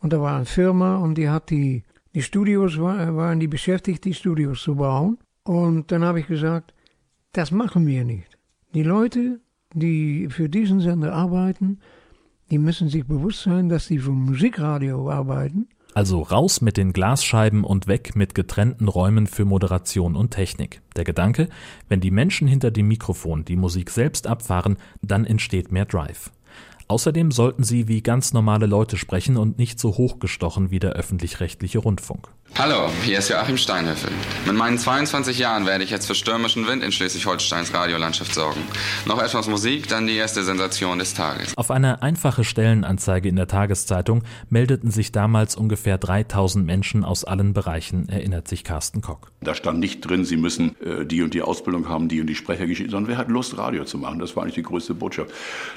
Und 0.00 0.12
da 0.12 0.20
war 0.20 0.34
eine 0.34 0.46
Firma 0.46 0.96
und 0.96 1.16
die 1.16 1.28
hat 1.28 1.48
die, 1.50 1.84
die 2.12 2.22
Studios, 2.22 2.76
waren 2.76 3.38
die 3.38 3.46
beschäftigt, 3.46 4.04
die 4.04 4.14
Studios 4.14 4.64
zu 4.64 4.74
bauen. 4.74 5.16
Und 5.44 5.92
dann 5.92 6.02
habe 6.02 6.18
ich 6.18 6.26
gesagt, 6.26 6.74
das 7.30 7.52
machen 7.52 7.86
wir 7.86 8.04
nicht. 8.04 8.36
Die 8.74 8.82
Leute, 8.82 9.38
die 9.72 10.28
für 10.28 10.48
diesen 10.48 10.80
Sender 10.80 11.12
arbeiten, 11.12 11.78
die 12.50 12.58
müssen 12.58 12.88
sich 12.88 13.06
bewusst 13.06 13.44
sein, 13.44 13.68
dass 13.68 13.86
sie 13.86 13.98
für 14.00 14.10
Musikradio 14.10 15.08
arbeiten 15.08 15.68
also 15.94 16.22
raus 16.22 16.60
mit 16.60 16.76
den 16.76 16.92
Glasscheiben 16.92 17.64
und 17.64 17.86
weg 17.86 18.16
mit 18.16 18.34
getrennten 18.34 18.88
Räumen 18.88 19.26
für 19.26 19.44
Moderation 19.44 20.16
und 20.16 20.32
Technik. 20.32 20.82
Der 20.96 21.04
Gedanke, 21.04 21.48
wenn 21.88 22.00
die 22.00 22.10
Menschen 22.10 22.48
hinter 22.48 22.70
dem 22.70 22.88
Mikrofon 22.88 23.44
die 23.44 23.56
Musik 23.56 23.90
selbst 23.90 24.26
abfahren, 24.26 24.76
dann 25.02 25.24
entsteht 25.24 25.72
mehr 25.72 25.86
Drive. 25.86 26.30
Außerdem 26.88 27.30
sollten 27.30 27.64
sie 27.64 27.88
wie 27.88 28.02
ganz 28.02 28.32
normale 28.32 28.66
Leute 28.66 28.98
sprechen 28.98 29.36
und 29.36 29.56
nicht 29.56 29.78
so 29.78 29.96
hochgestochen 29.96 30.70
wie 30.70 30.80
der 30.80 30.92
öffentlich-rechtliche 30.92 31.78
Rundfunk. 31.78 32.28
Hallo, 32.56 32.88
hier 33.02 33.18
ist 33.18 33.30
Joachim 33.30 33.56
Steinhöfel. 33.56 34.12
Mit 34.46 34.54
meinen 34.54 34.78
22 34.78 35.40
Jahren 35.40 35.66
werde 35.66 35.82
ich 35.82 35.90
jetzt 35.90 36.06
für 36.06 36.14
stürmischen 36.14 36.68
Wind 36.68 36.84
in 36.84 36.92
Schleswig-Holsteins 36.92 37.74
Radiolandschaft 37.74 38.32
sorgen. 38.32 38.60
Noch 39.06 39.20
etwas 39.20 39.48
Musik, 39.48 39.88
dann 39.88 40.06
die 40.06 40.14
erste 40.14 40.44
Sensation 40.44 41.00
des 41.00 41.14
Tages. 41.14 41.56
Auf 41.58 41.72
eine 41.72 42.02
einfache 42.02 42.44
Stellenanzeige 42.44 43.28
in 43.28 43.34
der 43.34 43.48
Tageszeitung 43.48 44.22
meldeten 44.50 44.92
sich 44.92 45.10
damals 45.10 45.56
ungefähr 45.56 45.98
3000 45.98 46.64
Menschen 46.64 47.04
aus 47.04 47.24
allen 47.24 47.54
Bereichen, 47.54 48.08
erinnert 48.08 48.46
sich 48.46 48.62
Carsten 48.62 49.00
Kock. 49.00 49.32
Da 49.40 49.56
stand 49.56 49.80
nicht 49.80 50.02
drin, 50.02 50.24
sie 50.24 50.36
müssen 50.36 50.76
äh, 50.80 51.04
die 51.04 51.22
und 51.22 51.34
die 51.34 51.42
Ausbildung 51.42 51.88
haben, 51.88 52.08
die 52.08 52.20
und 52.20 52.28
die 52.28 52.36
Sprechergeschichte, 52.36 52.92
sondern 52.92 53.10
wer 53.10 53.18
hat 53.18 53.30
Lust, 53.30 53.58
Radio 53.58 53.84
zu 53.84 53.98
machen? 53.98 54.20
Das 54.20 54.36
war 54.36 54.44
eigentlich 54.44 54.54
die 54.54 54.62
größte 54.62 54.94
Botschaft. 54.94 55.32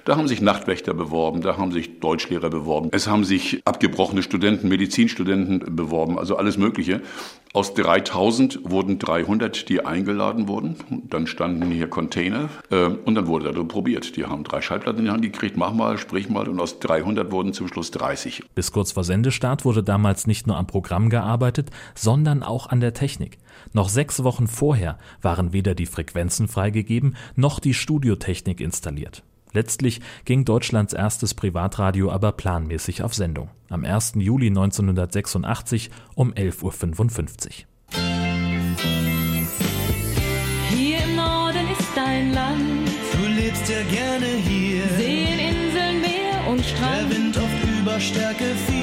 Da 0.05 0.15
haben 0.15 0.28
sich 0.28 0.41
Nachtwächter 0.41 0.93
beworben, 0.93 1.41
da 1.41 1.57
haben 1.57 1.72
sich 1.72 1.99
Deutschlehrer 1.99 2.51
beworben, 2.51 2.89
es 2.91 3.07
haben 3.07 3.24
sich 3.24 3.61
abgebrochene 3.65 4.22
Studenten, 4.22 4.68
Medizinstudenten 4.68 5.76
beworben, 5.76 6.20
also 6.20 6.38
alles 6.38 6.57
Mögliche. 6.58 7.01
Aus 7.53 7.74
3000 7.74 8.70
wurden 8.70 8.99
300, 8.99 9.68
die 9.68 9.84
eingeladen 9.84 10.47
wurden. 10.47 10.76
Dann 11.10 11.26
standen 11.26 11.72
hier 11.72 11.89
Container 11.89 12.49
äh, 12.70 12.86
und 12.86 13.16
dann 13.16 13.26
wurde 13.26 13.51
da 13.51 13.64
probiert. 13.64 14.16
Die 14.16 14.26
haben 14.26 14.43
drei 14.43 14.62
Schallplatten 14.62 14.99
in 14.99 15.05
die 15.05 15.12
Hand 15.12 15.24
gekriegt, 15.24 15.58
mach 15.58 15.74
mal, 15.74 15.97
sprich 15.97 16.30
mal 16.30 16.47
und 16.49 16.60
aus 16.60 16.80
300 16.80 17.32
wurden 17.32 17.53
zum 17.53 17.68
Schluss 17.68 17.89
30. 17.91 18.43
Bis 18.53 18.72
kurz 18.72 18.91
vor 18.91 19.03
Sendestart 19.03 19.66
wurde 19.66 19.82
damals 19.82 20.28
nicht 20.28 20.45
nur 20.45 20.58
am 20.58 20.68
Programm 20.68 21.10
gearbeitet, 21.10 21.72
sondern 21.95 22.43
auch 22.43 22.68
an 22.68 22.80
der 22.80 22.93
Technik. 22.93 23.39
Noch 23.74 23.89
sechs 23.89 24.24
Wochen 24.24 24.47
vorher 24.47 24.99
waren 25.22 25.51
weder 25.51 25.74
die 25.74 25.88
Frequenzen 25.88 26.47
freigegeben 26.47 27.16
noch 27.36 27.60
die 27.60 27.74
Studiotechnik 27.74 28.62
installiert. 28.62 29.24
Letztlich 29.54 30.02
ging 30.26 30.45
Deutschlands 30.45 30.93
erstes 30.93 31.34
Privatradio 31.34 32.12
aber 32.12 32.32
planmäßig 32.32 33.04
auf 33.04 33.14
Sendung. 33.14 33.50
Am 33.70 33.84
1. 33.84 34.14
Juli 34.16 34.48
1986 34.48 35.89
um 36.16 36.34
11.55 36.34 37.45
Uhr. 37.48 37.68
Hier 40.70 41.04
im 41.04 41.16
Norden 41.16 41.68
ist 41.78 41.89
dein 41.95 42.34
Land. 42.34 42.89
Du 43.14 43.28
lebst 43.28 43.70
ja 43.70 43.82
gerne 43.84 44.28
hier. 44.28 44.84
Seen, 44.98 45.39
Inseln, 45.39 46.02
Meer 46.02 46.52
und 46.52 46.64
Strand. 46.64 47.10
Wind 47.10 47.38
oft 47.38 47.80
über 47.82 48.00
Stärke 48.00 48.56
4. 48.68 48.76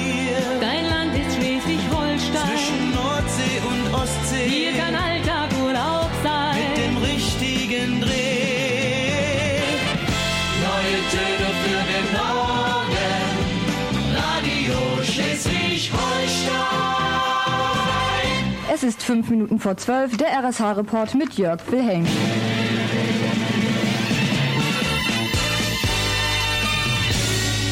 ist 18.85 19.01
fünf 19.01 19.29
Minuten 19.31 19.59
vor 19.59 19.77
zwölf, 19.77 20.15
der 20.15 20.27
RSH-Report 20.27 21.15
mit 21.15 21.33
Jörg 21.33 21.59
Wilhelm. 21.71 22.05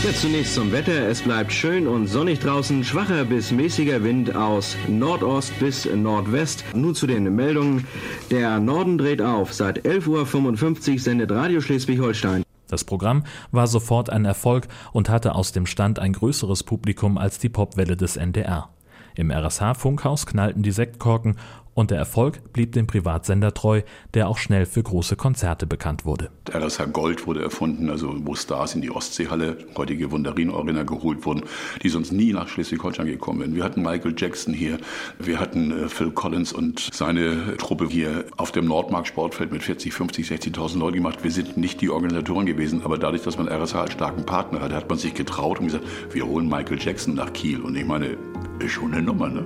Ja, 0.03 0.11
zunächst 0.13 0.55
zum 0.55 0.71
Wetter. 0.71 1.07
Es 1.07 1.21
bleibt 1.21 1.53
schön 1.53 1.87
und 1.87 2.07
sonnig 2.07 2.39
draußen. 2.39 2.83
Schwacher 2.83 3.25
bis 3.25 3.51
mäßiger 3.51 4.03
Wind 4.03 4.35
aus 4.35 4.75
Nordost 4.87 5.57
bis 5.59 5.85
Nordwest. 5.85 6.65
Nun 6.73 6.95
zu 6.95 7.05
den 7.05 7.35
Meldungen. 7.35 7.87
Der 8.31 8.59
Norden 8.59 8.97
dreht 8.97 9.21
auf. 9.21 9.53
Seit 9.53 9.85
11.55 9.85 10.93
Uhr 10.93 10.99
sendet 10.99 11.31
Radio 11.31 11.61
Schleswig-Holstein. 11.61 12.43
Das 12.67 12.83
Programm 12.83 13.23
war 13.51 13.67
sofort 13.67 14.09
ein 14.09 14.25
Erfolg 14.25 14.67
und 14.93 15.09
hatte 15.09 15.35
aus 15.35 15.51
dem 15.51 15.67
Stand 15.67 15.99
ein 15.99 16.13
größeres 16.13 16.63
Publikum 16.63 17.19
als 17.19 17.37
die 17.37 17.49
Popwelle 17.49 17.95
des 17.95 18.17
NDR. 18.17 18.69
Im 19.15 19.31
RSH-Funkhaus 19.31 20.25
knallten 20.25 20.63
die 20.63 20.71
Sektkorken 20.71 21.37
und 21.75 21.91
der 21.91 21.97
Erfolg 21.97 22.53
blieb 22.53 22.73
dem 22.73 22.87
Privatsender 22.87 23.53
treu, 23.53 23.81
der 24.13 24.27
auch 24.27 24.37
schnell 24.37 24.65
für 24.65 24.83
große 24.83 25.15
Konzerte 25.15 25.65
bekannt 25.65 26.05
wurde. 26.05 26.29
Der 26.47 26.61
RSH 26.61 26.85
Gold 26.91 27.25
wurde 27.25 27.41
erfunden, 27.41 27.89
also 27.89 28.13
wo 28.25 28.35
Stars 28.35 28.75
in 28.75 28.81
die 28.81 28.91
Ostseehalle, 28.91 29.57
heutige 29.75 30.11
Wundarin-Arena 30.11 30.83
geholt 30.83 31.25
wurden, 31.25 31.43
die 31.81 31.89
sonst 31.89 32.11
nie 32.11 32.31
nach 32.31 32.47
Schleswig-Holstein 32.47 33.07
gekommen 33.07 33.39
wären. 33.39 33.55
Wir 33.55 33.63
hatten 33.63 33.81
Michael 33.81 34.13
Jackson 34.15 34.53
hier, 34.53 34.77
wir 35.19 35.39
hatten 35.39 35.71
äh, 35.71 35.89
Phil 35.89 36.11
Collins 36.11 36.53
und 36.53 36.89
seine 36.93 37.57
Truppe 37.57 37.87
hier 37.89 38.25
auf 38.37 38.51
dem 38.51 38.65
Nordmark 38.65 39.07
Sportfeld 39.07 39.51
mit 39.51 39.63
40, 39.63 39.93
50, 39.93 40.27
60.000 40.27 40.77
Leuten 40.77 40.97
gemacht. 40.97 41.23
Wir 41.23 41.31
sind 41.31 41.57
nicht 41.57 41.81
die 41.81 41.89
Organisatoren 41.89 42.45
gewesen, 42.45 42.83
aber 42.83 42.97
dadurch, 42.97 43.23
dass 43.23 43.37
man 43.37 43.47
RSH 43.47 43.75
als 43.75 43.93
starken 43.93 44.25
Partner 44.25 44.61
hatte, 44.61 44.75
hat 44.75 44.89
man 44.89 44.99
sich 44.99 45.13
getraut 45.13 45.59
und 45.59 45.67
gesagt, 45.67 45.85
wir 46.11 46.25
holen 46.25 46.47
Michael 46.47 46.77
Jackson 46.79 47.15
nach 47.15 47.33
Kiel. 47.33 47.61
Und 47.61 47.75
ich 47.75 47.85
meine, 47.85 48.17
ist 48.63 48.71
schon 48.73 48.93
eine 48.93 49.01
Nummer, 49.01 49.29
ne? 49.29 49.45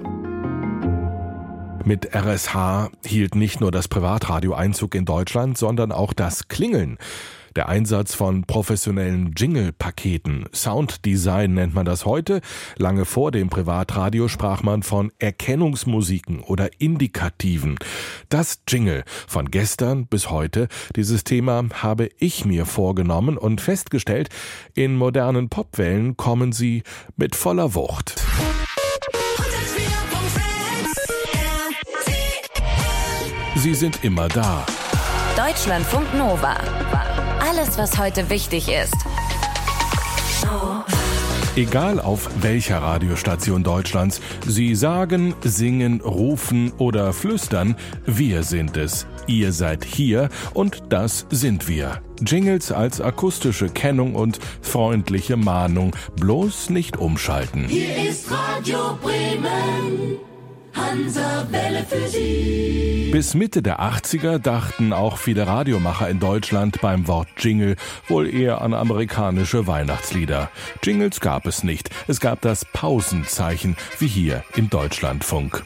Mit 1.84 2.14
RSH 2.14 2.90
hielt 3.06 3.36
nicht 3.36 3.62
nur 3.62 3.72
das 3.72 3.88
Privatradio 3.88 4.54
Einzug 4.54 4.94
in 4.94 5.06
Deutschland, 5.06 5.58
sondern 5.58 5.92
auch 5.92 6.14
das 6.14 6.50
Klingeln. 6.50 6.98
Der 7.56 7.70
Einsatz 7.70 8.14
von 8.14 8.44
professionellen 8.44 9.34
Jingle-Paketen, 9.36 10.46
Sounddesign 10.54 11.56
nennt 11.56 11.74
man 11.74 11.86
das 11.86 12.06
heute. 12.06 12.42
Lange 12.78 13.06
vor 13.06 13.32
dem 13.32 13.50
Privatradio 13.50 14.28
sprach 14.28 14.62
man 14.62 14.84
von 14.84 15.12
Erkennungsmusiken 15.18 16.42
oder 16.42 16.70
Indikativen. 16.80 17.80
Das 18.30 18.62
Jingle 18.68 19.04
von 19.28 19.50
gestern 19.50 20.06
bis 20.06 20.30
heute, 20.30 20.68
dieses 20.96 21.24
Thema 21.24 21.64
habe 21.74 22.10
ich 22.20 22.46
mir 22.46 22.66
vorgenommen 22.68 23.38
und 23.40 23.62
festgestellt, 23.62 24.30
in 24.76 24.96
modernen 24.96 25.50
Popwellen 25.50 26.16
kommen 26.16 26.52
sie 26.52 26.84
mit 27.16 27.36
voller 27.36 27.74
Wucht. 27.74 28.22
Sie 33.58 33.74
sind 33.74 34.04
immer 34.04 34.28
da. 34.28 34.64
Deutschlandfunk 35.36 36.14
Nova. 36.14 36.58
Alles, 37.40 37.76
was 37.78 37.98
heute 37.98 38.30
wichtig 38.30 38.70
ist. 38.70 38.96
Egal 41.56 42.00
auf 42.00 42.30
welcher 42.42 42.84
Radiostation 42.84 43.64
Deutschlands, 43.64 44.22
Sie 44.46 44.76
sagen, 44.76 45.34
singen, 45.44 46.02
rufen 46.02 46.72
oder 46.78 47.14
flüstern, 47.14 47.76
wir 48.06 48.44
sind 48.44 48.78
es. 48.78 49.08
Ihr 49.26 49.52
seid 49.52 49.84
hier 49.84 50.30
und 50.54 50.84
das 50.90 51.26
sind 51.32 51.68
wir. 51.68 52.04
Jingles 52.22 52.72
als 52.72 53.02
akustische 53.02 53.70
Kennung 53.70 54.14
und 54.14 54.40
freundliche 54.62 55.36
Mahnung. 55.36 55.96
Bloß 56.16 56.70
nicht 56.70 56.98
umschalten. 56.98 57.66
Hier 57.68 58.08
ist 58.08 58.30
Radio 58.30 59.00
Bremen. 59.02 60.27
Hansa 60.78 61.48
Welle 61.50 61.84
für 61.84 62.08
Sie. 62.08 63.10
Bis 63.12 63.34
Mitte 63.34 63.62
der 63.62 63.80
80er 63.80 64.38
dachten 64.38 64.94
auch 64.94 65.18
viele 65.18 65.48
Radiomacher 65.48 66.10
in 66.10 66.20
Deutschland 66.20 66.82
beim 66.82 67.08
Wort 67.08 67.28
Jingle 67.38 67.76
wohl 68.08 68.32
eher 68.32 68.62
an 68.62 68.74
amerikanische 68.74 69.66
Weihnachtslieder. 69.66 70.52
Jingles 70.84 71.20
gab 71.20 71.48
es 71.48 71.64
nicht. 71.64 71.90
Es 72.08 72.20
gab 72.20 72.42
das 72.42 72.66
Pausenzeichen, 72.66 73.76
wie 74.00 74.08
hier 74.08 74.44
im 74.56 74.70
Deutschlandfunk. 74.70 75.64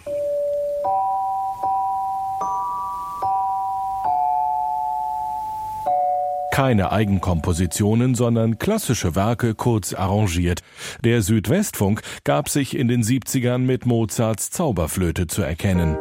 Keine 6.51 6.91
Eigenkompositionen, 6.91 8.13
sondern 8.13 8.59
klassische 8.59 9.15
Werke 9.15 9.55
kurz 9.55 9.93
arrangiert. 9.93 10.59
Der 11.03 11.21
Südwestfunk 11.21 12.01
gab 12.25 12.49
sich 12.49 12.77
in 12.77 12.89
den 12.89 13.03
70ern 13.03 13.59
mit 13.59 13.85
Mozarts 13.85 14.51
Zauberflöte 14.51 15.27
zu 15.27 15.41
erkennen. 15.41 15.97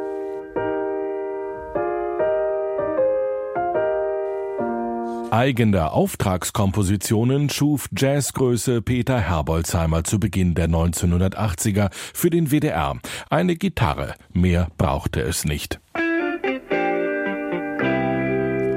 Eigene 5.31 5.93
Auftragskompositionen 5.93 7.51
schuf 7.51 7.89
Jazzgröße 7.97 8.83
Peter 8.83 9.21
Herbolzheimer 9.21 10.03
zu 10.03 10.19
Beginn 10.19 10.57
der 10.57 10.69
1980er 10.69 11.91
für 11.93 12.31
den 12.31 12.51
WDR. 12.51 12.99
Eine 13.31 13.55
Gitarre, 13.55 14.15
mehr 14.33 14.67
brauchte 14.77 15.21
es 15.21 15.45
nicht. 15.45 15.79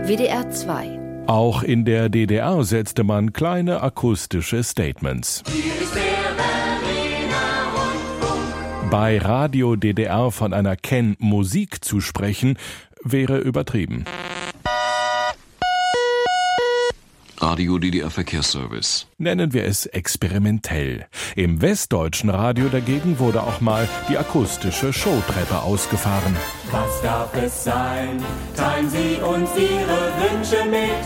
WDR 0.05 0.51
2 0.51 1.02
Auch 1.27 1.63
in 1.63 1.85
der 1.85 2.09
DDR 2.09 2.63
setzte 2.63 3.03
man 3.03 3.31
kleine 3.31 3.81
akustische 3.81 4.61
Statements. 4.61 5.41
Bei 8.91 9.17
Radio 9.17 9.75
DDR 9.75 10.31
von 10.31 10.53
einer 10.53 10.75
Ken-Musik 10.75 11.83
zu 11.83 12.01
sprechen, 12.01 12.57
wäre 13.03 13.37
übertrieben. 13.37 14.05
Radio 17.53 17.77
DDR 17.77 18.09
Verkehrsservice. 18.09 19.05
Nennen 19.19 19.53
wir 19.53 19.65
es 19.65 19.85
experimentell. 19.85 21.05
Im 21.35 21.61
westdeutschen 21.61 22.31
Radio 22.31 22.67
dagegen 22.67 23.19
wurde 23.19 23.43
auch 23.43 23.61
mal 23.61 23.87
die 24.09 24.17
akustische 24.17 24.91
Showtreppe 24.91 25.61
ausgefahren. 25.61 26.35
Was 26.71 27.01
darf 27.03 27.31
es 27.35 27.63
sein? 27.63 28.23
Teilen 28.57 28.89
Sie 28.89 29.21
uns 29.21 29.51
Ihre 29.55 30.01
Wünsche 30.23 30.65
mit. 30.65 31.05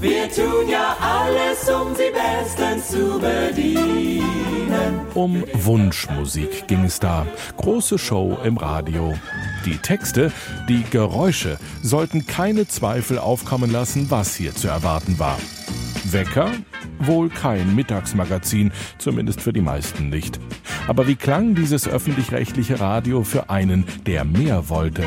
Wir 0.00 0.28
tun 0.32 0.68
ja 0.68 0.96
alles, 1.00 1.68
um 1.70 1.94
Sie 1.94 2.10
bestens 2.10 2.88
zu 2.88 3.20
bedienen. 3.20 5.06
Um 5.14 5.44
Wunschmusik 5.52 6.66
ging 6.66 6.86
es 6.86 6.98
da. 6.98 7.24
Große 7.56 8.00
Show 8.00 8.36
im 8.42 8.56
Radio. 8.56 9.14
Die 9.68 9.76
Texte, 9.76 10.32
die 10.66 10.82
Geräusche 10.82 11.58
sollten 11.82 12.26
keine 12.26 12.66
Zweifel 12.66 13.18
aufkommen 13.18 13.70
lassen, 13.70 14.10
was 14.10 14.34
hier 14.34 14.54
zu 14.54 14.66
erwarten 14.66 15.18
war. 15.18 15.36
Wecker? 16.04 16.50
Wohl 17.00 17.28
kein 17.28 17.74
Mittagsmagazin, 17.74 18.72
zumindest 18.96 19.42
für 19.42 19.52
die 19.52 19.60
meisten 19.60 20.08
nicht. 20.08 20.40
Aber 20.86 21.06
wie 21.06 21.16
klang 21.16 21.54
dieses 21.54 21.86
öffentlich-rechtliche 21.86 22.80
Radio 22.80 23.24
für 23.24 23.50
einen, 23.50 23.84
der 24.06 24.24
mehr 24.24 24.70
wollte? 24.70 25.04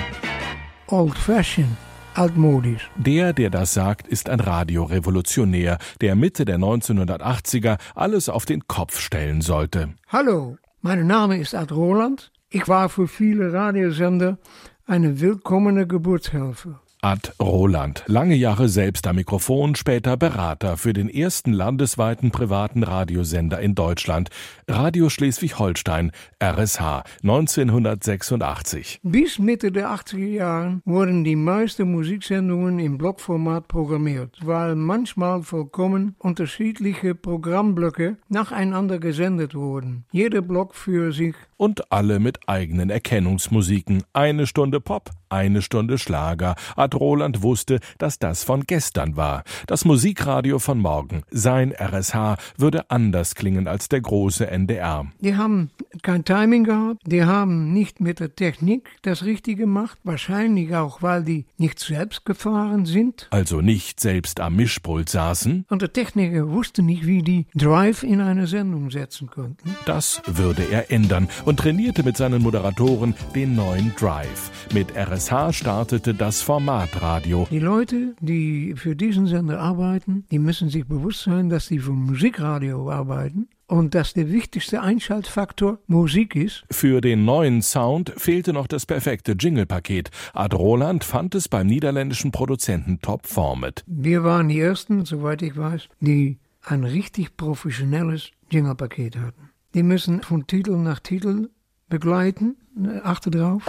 Old 0.85 1.17
fashioned, 1.17 1.75
altmodisch. 2.13 2.91
Der, 2.97 3.33
der 3.33 3.49
das 3.49 3.73
sagt, 3.73 4.07
ist 4.07 4.29
ein 4.29 4.39
Radiorevolutionär, 4.39 5.79
der 6.01 6.15
Mitte 6.15 6.45
der 6.45 6.59
1980er 6.59 7.79
alles 7.95 8.29
auf 8.29 8.45
den 8.45 8.67
Kopf 8.67 8.99
stellen 8.99 9.41
sollte. 9.41 9.95
Hallo, 10.07 10.57
mein 10.81 11.07
Name 11.07 11.39
ist 11.39 11.55
Ad 11.55 11.73
Roland. 11.73 12.31
Ich 12.53 12.67
war 12.67 12.89
für 12.89 13.07
viele 13.07 13.53
Radiosender 13.53 14.37
eine 14.85 15.21
willkommene 15.21 15.87
Geburtshelfer. 15.87 16.81
Ad 17.03 17.31
Roland, 17.41 18.03
lange 18.07 18.35
Jahre 18.35 18.67
selbst 18.67 19.07
am 19.07 19.15
Mikrofon, 19.15 19.73
später 19.75 20.17
Berater 20.17 20.75
für 20.75 20.91
den 20.91 21.07
ersten 21.07 21.53
landesweiten 21.53 22.29
privaten 22.29 22.83
Radiosender 22.83 23.61
in 23.61 23.73
Deutschland, 23.73 24.29
Radio 24.71 25.09
Schleswig-Holstein, 25.09 26.11
RSH, 26.41 27.03
1986. 27.23 28.99
Bis 29.03 29.37
Mitte 29.37 29.71
der 29.71 29.89
80er 29.89 30.17
Jahre 30.17 30.81
wurden 30.85 31.25
die 31.25 31.35
meisten 31.35 31.91
Musiksendungen 31.91 32.79
im 32.79 32.97
Blockformat 32.97 33.67
programmiert, 33.67 34.37
weil 34.43 34.75
manchmal 34.75 35.43
vollkommen 35.43 36.15
unterschiedliche 36.19 37.15
Programmblöcke 37.15 38.17
nacheinander 38.29 38.99
gesendet 38.99 39.55
wurden. 39.55 40.05
Jeder 40.11 40.41
Block 40.41 40.73
für 40.73 41.11
sich. 41.11 41.35
Und 41.57 41.91
alle 41.91 42.19
mit 42.19 42.39
eigenen 42.47 42.89
Erkennungsmusiken. 42.89 44.03
Eine 44.13 44.47
Stunde 44.47 44.79
Pop, 44.79 45.11
eine 45.29 45.61
Stunde 45.61 45.97
Schlager. 45.97 46.55
Ad 46.75 46.97
Roland 46.97 47.43
wusste, 47.43 47.79
dass 47.99 48.17
das 48.17 48.43
von 48.43 48.63
gestern 48.63 49.15
war. 49.15 49.43
Das 49.67 49.85
Musikradio 49.85 50.57
von 50.57 50.79
morgen, 50.79 51.23
sein 51.29 51.71
RSH, 51.71 52.37
würde 52.57 52.89
anders 52.89 53.35
klingen 53.35 53.67
als 53.67 53.89
der 53.89 54.01
große 54.01 54.49
NDR. 54.61 55.07
Die 55.19 55.35
haben 55.35 55.71
kein 56.03 56.23
Timing 56.23 56.63
gehabt, 56.63 57.01
die 57.05 57.23
haben 57.23 57.73
nicht 57.73 57.99
mit 57.99 58.19
der 58.19 58.35
Technik 58.35 58.89
das 59.01 59.23
Richtige 59.25 59.61
gemacht, 59.61 59.99
wahrscheinlich 60.03 60.75
auch, 60.75 61.01
weil 61.01 61.23
die 61.23 61.45
nicht 61.57 61.79
selbst 61.79 62.25
gefahren 62.25 62.85
sind. 62.85 63.27
Also 63.29 63.61
nicht 63.61 63.99
selbst 63.99 64.39
am 64.39 64.55
Mischpult 64.55 65.09
saßen. 65.09 65.65
Und 65.69 65.81
der 65.81 65.93
Techniker 65.93 66.49
wusste 66.49 66.81
nicht, 66.81 67.05
wie 67.05 67.21
die 67.21 67.45
Drive 67.55 68.03
in 68.03 68.21
eine 68.21 68.47
Sendung 68.47 68.89
setzen 68.91 69.29
konnten. 69.29 69.75
Das 69.85 70.21
würde 70.25 70.63
er 70.63 70.91
ändern 70.91 71.27
und 71.45 71.59
trainierte 71.59 72.03
mit 72.03 72.17
seinen 72.17 72.41
Moderatoren 72.41 73.13
den 73.35 73.55
neuen 73.55 73.93
Drive. 73.95 74.51
Mit 74.73 74.95
RSH 74.95 75.53
startete 75.53 76.13
das 76.13 76.41
Formatradio. 76.41 77.47
Die 77.51 77.59
Leute, 77.59 78.15
die 78.19 78.73
für 78.75 78.95
diesen 78.95 79.27
Sender 79.27 79.59
arbeiten, 79.59 80.25
die 80.31 80.39
müssen 80.39 80.69
sich 80.69 80.85
bewusst 80.85 81.23
sein, 81.23 81.49
dass 81.49 81.67
sie 81.67 81.79
für 81.79 81.91
Musikradio 81.91 82.89
arbeiten 82.89 83.47
und 83.71 83.95
dass 83.95 84.13
der 84.13 84.29
wichtigste 84.31 84.81
Einschaltfaktor 84.81 85.79
Musik 85.87 86.35
ist. 86.35 86.65
Für 86.69 86.99
den 86.99 87.23
neuen 87.23 87.61
Sound 87.61 88.11
fehlte 88.17 88.51
noch 88.51 88.67
das 88.67 88.85
perfekte 88.85 89.31
Jingle-Paket. 89.31 90.11
Ad 90.33 90.53
Roland 90.53 91.05
fand 91.05 91.35
es 91.35 91.47
beim 91.47 91.67
niederländischen 91.67 92.31
Produzenten 92.31 92.99
Top 92.99 93.25
Format. 93.25 93.85
Wir 93.87 94.25
waren 94.25 94.49
die 94.49 94.59
Ersten, 94.59 95.05
soweit 95.05 95.41
ich 95.41 95.55
weiß, 95.55 95.87
die 96.01 96.37
ein 96.65 96.83
richtig 96.83 97.37
professionelles 97.37 98.31
Jingle-Paket 98.49 99.15
hatten. 99.15 99.51
Die 99.73 99.83
müssen 99.83 100.21
von 100.21 100.45
Titel 100.47 100.75
nach 100.75 100.99
Titel 100.99 101.49
begleiten. 101.87 102.57
Achte 103.03 103.31
drauf. 103.31 103.63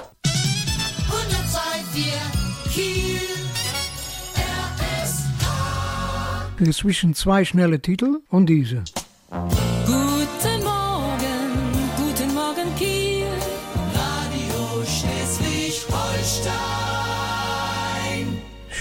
102, 1.07 1.61
4, 1.93 2.03
Kiel, 2.73 3.21
RSH. 6.59 6.73
Zwischen 6.73 7.15
zwei 7.15 7.45
schnelle 7.45 7.81
Titel 7.81 8.21
und 8.31 8.47
diese. 8.47 8.83
Guten 9.31 9.82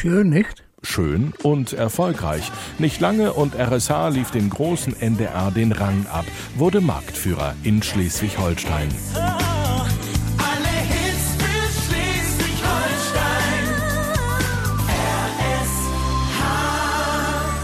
Schön, 0.01 0.29
nicht? 0.29 0.63
Schön 0.81 1.31
und 1.43 1.73
erfolgreich. 1.73 2.51
Nicht 2.79 2.99
lange 3.01 3.33
und 3.33 3.53
RSH 3.53 4.09
lief 4.09 4.31
dem 4.31 4.49
großen 4.49 4.99
NDR 4.99 5.51
den 5.51 5.71
Rang 5.71 6.07
ab, 6.11 6.25
wurde 6.55 6.81
Marktführer 6.81 7.53
in 7.61 7.83
Schleswig-Holstein. 7.83 8.89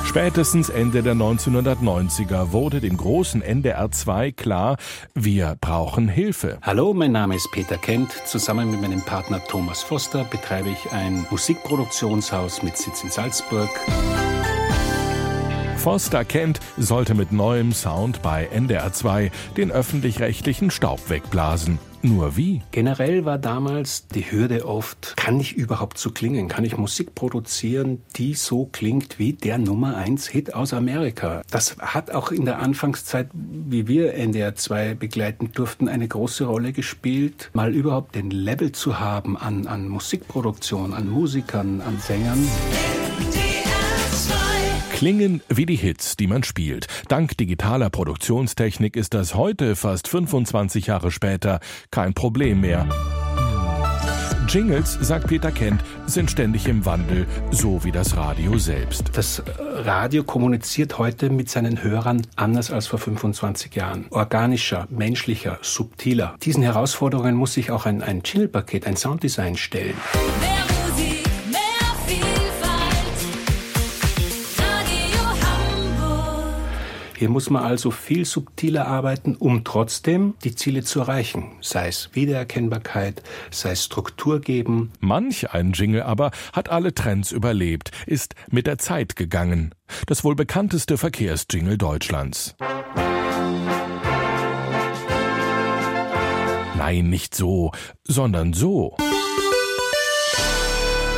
Spätestens 0.07 0.69
Ende 0.69 1.03
der 1.03 1.15
1990er 1.15 2.53
wurde 2.53 2.79
dem 2.79 2.95
großen 2.95 3.41
NDR 3.41 3.91
2 3.91 4.31
klar, 4.31 4.77
wir 5.13 5.57
brauchen 5.59 6.07
Hilfe. 6.07 6.59
Hallo, 6.61 6.93
mein 6.93 7.11
Name 7.11 7.35
ist 7.35 7.51
Peter 7.51 7.77
Kent. 7.77 8.13
Zusammen 8.25 8.71
mit 8.71 8.81
meinem 8.81 9.01
Partner 9.01 9.43
Thomas 9.49 9.83
Foster 9.83 10.23
betreibe 10.23 10.69
ich 10.69 10.91
ein 10.93 11.27
Musikproduktionshaus 11.29 12.63
mit 12.63 12.77
Sitz 12.77 13.03
in 13.03 13.09
Salzburg. 13.09 13.69
Foster 15.87 16.25
Kent 16.25 16.59
sollte 16.75 17.15
mit 17.15 17.31
neuem 17.31 17.71
Sound 17.71 18.21
bei 18.21 18.49
NDR 18.51 18.91
2 18.91 19.31
den 19.55 19.71
öffentlich-rechtlichen 19.71 20.69
Staub 20.69 21.09
wegblasen. 21.09 21.79
Nur 22.01 22.35
wie? 22.35 22.61
Generell 22.71 23.23
war 23.23 23.37
damals 23.37 24.05
die 24.09 24.29
Hürde 24.29 24.67
oft, 24.67 25.15
kann 25.15 25.39
ich 25.39 25.55
überhaupt 25.55 25.97
so 25.97 26.11
klingen? 26.11 26.49
Kann 26.49 26.65
ich 26.65 26.75
Musik 26.75 27.15
produzieren, 27.15 28.01
die 28.17 28.33
so 28.33 28.65
klingt 28.65 29.17
wie 29.17 29.31
der 29.31 29.59
Nummer 29.59 29.95
1 29.95 30.27
Hit 30.27 30.53
aus 30.53 30.73
Amerika? 30.73 31.41
Das 31.51 31.77
hat 31.79 32.11
auch 32.11 32.33
in 32.33 32.43
der 32.43 32.59
Anfangszeit, 32.59 33.29
wie 33.31 33.87
wir 33.87 34.13
NDR 34.13 34.55
2 34.55 34.93
begleiten 34.95 35.53
durften, 35.53 35.87
eine 35.87 36.09
große 36.09 36.43
Rolle 36.43 36.73
gespielt, 36.73 37.49
mal 37.53 37.73
überhaupt 37.73 38.15
den 38.15 38.29
Level 38.29 38.73
zu 38.73 38.99
haben 38.99 39.37
an, 39.37 39.67
an 39.67 39.87
Musikproduktion, 39.87 40.93
an 40.93 41.09
Musikern, 41.09 41.79
an 41.79 41.97
Sängern. 41.97 42.45
Klingen 44.97 45.41
wie 45.47 45.67
die 45.67 45.75
Hits, 45.75 46.17
die 46.17 46.25
man 46.25 46.41
spielt. 46.41 46.87
Dank 47.07 47.37
digitaler 47.37 47.91
Produktionstechnik 47.91 48.95
ist 48.95 49.13
das 49.13 49.35
heute, 49.35 49.75
fast 49.75 50.07
25 50.07 50.87
Jahre 50.87 51.11
später, 51.11 51.59
kein 51.91 52.15
Problem 52.15 52.61
mehr. 52.61 52.89
Jingles, 54.49 54.97
sagt 54.99 55.27
Peter 55.27 55.51
Kent, 55.51 55.83
sind 56.07 56.31
ständig 56.31 56.67
im 56.67 56.83
Wandel, 56.87 57.27
so 57.51 57.83
wie 57.83 57.91
das 57.91 58.17
Radio 58.17 58.57
selbst. 58.57 59.11
Das 59.13 59.43
Radio 59.59 60.23
kommuniziert 60.23 60.97
heute 60.97 61.29
mit 61.29 61.47
seinen 61.47 61.83
Hörern 61.83 62.25
anders 62.35 62.71
als 62.71 62.87
vor 62.87 62.97
25 62.97 63.75
Jahren. 63.75 64.07
Organischer, 64.09 64.87
menschlicher, 64.89 65.59
subtiler. 65.61 66.35
Diesen 66.41 66.63
Herausforderungen 66.63 67.35
muss 67.35 67.53
sich 67.53 67.69
auch 67.69 67.85
ein, 67.85 68.01
ein 68.01 68.23
Jingle-Paket, 68.25 68.87
ein 68.87 68.97
Sounddesign 68.97 69.57
stellen. 69.57 69.93
Mehr 70.41 70.56
Hier 77.17 77.29
muss 77.29 77.49
man 77.49 77.63
also 77.63 77.89
viel 77.89 78.25
subtiler 78.25 78.85
arbeiten, 78.85 79.35
um 79.35 79.63
trotzdem 79.63 80.35
die 80.43 80.53
Ziele 80.53 80.83
zu 80.83 80.99
erreichen. 80.99 81.53
Sei 81.61 81.87
es 81.87 82.11
Wiedererkennbarkeit, 82.13 83.23
sei 83.49 83.71
es 83.71 83.85
Struktur 83.85 84.39
geben. 84.39 84.91
Manch 84.99 85.51
ein 85.51 85.71
Jingle 85.71 86.03
aber 86.03 86.29
hat 86.53 86.69
alle 86.69 86.93
Trends 86.93 87.31
überlebt, 87.31 87.89
ist 88.05 88.35
mit 88.51 88.67
der 88.67 88.77
Zeit 88.77 89.15
gegangen. 89.15 89.73
Das 90.05 90.23
wohl 90.23 90.35
bekannteste 90.35 90.99
Verkehrsjingle 90.99 91.79
Deutschlands. 91.79 92.55
Nein, 96.77 97.09
nicht 97.09 97.33
so, 97.33 97.71
sondern 98.03 98.53
so. 98.53 98.95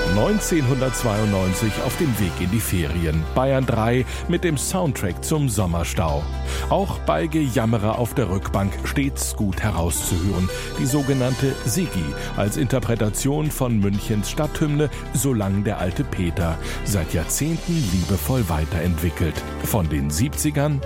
1992 0.10 1.72
auf 1.86 1.96
dem 1.98 2.20
Weg 2.20 2.32
in 2.40 2.52
die 2.52 2.60
Ferien. 2.60 3.24
Bayern 3.36 3.66
3 3.66 4.06
mit 4.28 4.44
dem 4.44 4.58
Soundtrack 4.58 5.24
zum 5.24 5.50
Sommerstau. 5.50 6.24
Auch 6.70 7.00
bei 7.00 7.28
Gejammerer 7.28 7.98
auf 8.00 8.14
der 8.16 8.30
Rückbank 8.30 8.74
stets 8.84 9.36
gut 9.36 9.62
herauszuhören. 9.62 10.50
Die 10.80 10.86
sogenannte 10.86 11.54
Sigi 11.66 12.06
als 12.38 12.58
Interpretation 12.58 13.52
von 13.52 13.80
Münchens 13.80 14.30
Stadthymne 14.30 14.90
Solang 15.14 15.64
der 15.64 15.80
alte 15.80 16.04
Peter. 16.04 16.58
Seit 16.86 17.14
Jahrzehnten 17.14 17.76
liebevoll 17.92 18.48
weiterentwickelt. 18.50 19.36
Von 19.64 19.88
den 19.90 20.10
70ern 20.10 20.80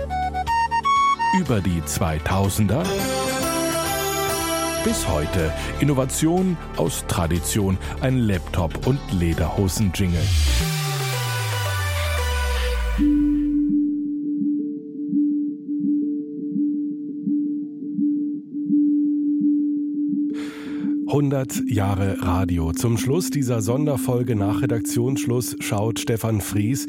über 1.40 1.60
die 1.60 1.80
2000er 1.82 2.84
bis 4.84 5.08
heute. 5.08 5.50
Innovation 5.80 6.58
aus 6.76 7.04
Tradition, 7.08 7.78
ein 8.02 8.18
Laptop 8.18 8.86
und 8.86 9.00
Lederhosen-Jingle. 9.18 10.20
Hundert 21.08 21.62
Jahre 21.68 22.20
Radio. 22.20 22.72
Zum 22.72 22.98
Schluss 22.98 23.30
dieser 23.30 23.62
Sonderfolge 23.62 24.36
nach 24.36 24.62
Redaktionsschluss 24.62 25.56
schaut 25.60 25.98
Stefan 25.98 26.40
Fries 26.40 26.86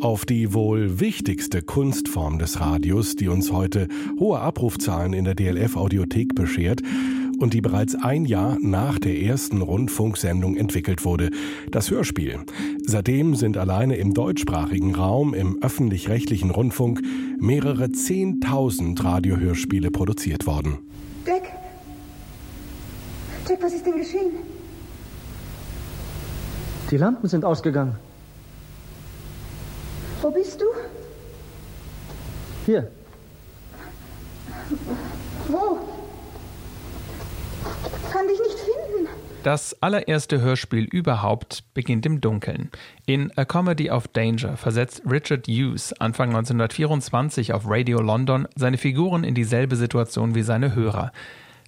auf 0.00 0.24
die 0.24 0.54
wohl 0.54 1.00
wichtigste 1.00 1.62
Kunstform 1.62 2.38
des 2.38 2.60
Radios, 2.60 3.14
die 3.14 3.28
uns 3.28 3.52
heute 3.52 3.88
hohe 4.18 4.40
Abrufzahlen 4.40 5.12
in 5.12 5.24
der 5.24 5.34
DLF-Audiothek 5.34 6.34
beschert 6.34 6.82
und 7.38 7.54
die 7.54 7.60
bereits 7.60 7.94
ein 7.94 8.24
Jahr 8.24 8.58
nach 8.60 8.98
der 8.98 9.18
ersten 9.20 9.62
Rundfunksendung 9.62 10.56
entwickelt 10.56 11.04
wurde, 11.04 11.30
das 11.70 11.90
Hörspiel. 11.90 12.40
Seitdem 12.86 13.34
sind 13.34 13.56
alleine 13.56 13.96
im 13.96 14.14
deutschsprachigen 14.14 14.94
Raum 14.94 15.34
im 15.34 15.62
öffentlich-rechtlichen 15.62 16.50
Rundfunk 16.50 17.02
mehrere 17.38 17.92
Zehntausend 17.92 19.02
Radiohörspiele 19.02 19.90
produziert 19.90 20.46
worden. 20.46 20.78
Jack? 21.26 21.44
Jack, 23.48 23.62
was 23.62 23.72
ist 23.72 23.86
denn 23.86 23.96
geschehen? 23.96 24.30
Die 26.90 26.96
Lampen 26.96 27.28
sind 27.28 27.44
ausgegangen. 27.44 27.94
Wo 30.20 30.30
bist 30.30 30.60
du? 30.60 30.64
Hier, 32.66 32.90
Wo? 35.48 35.87
Kann 38.10 38.26
dich 38.26 38.38
nicht 38.38 38.58
finden. 38.58 39.08
Das 39.42 39.82
allererste 39.82 40.40
Hörspiel 40.40 40.84
überhaupt 40.84 41.62
beginnt 41.72 42.04
im 42.06 42.20
Dunkeln. 42.20 42.70
In 43.06 43.30
A 43.36 43.44
Comedy 43.44 43.90
of 43.90 44.08
Danger 44.08 44.56
versetzt 44.56 45.02
Richard 45.08 45.46
Hughes 45.46 45.92
Anfang 46.00 46.30
1924 46.30 47.52
auf 47.52 47.62
Radio 47.66 48.00
London 48.00 48.48
seine 48.56 48.78
Figuren 48.78 49.24
in 49.24 49.34
dieselbe 49.34 49.76
Situation 49.76 50.34
wie 50.34 50.42
seine 50.42 50.74
Hörer. 50.74 51.12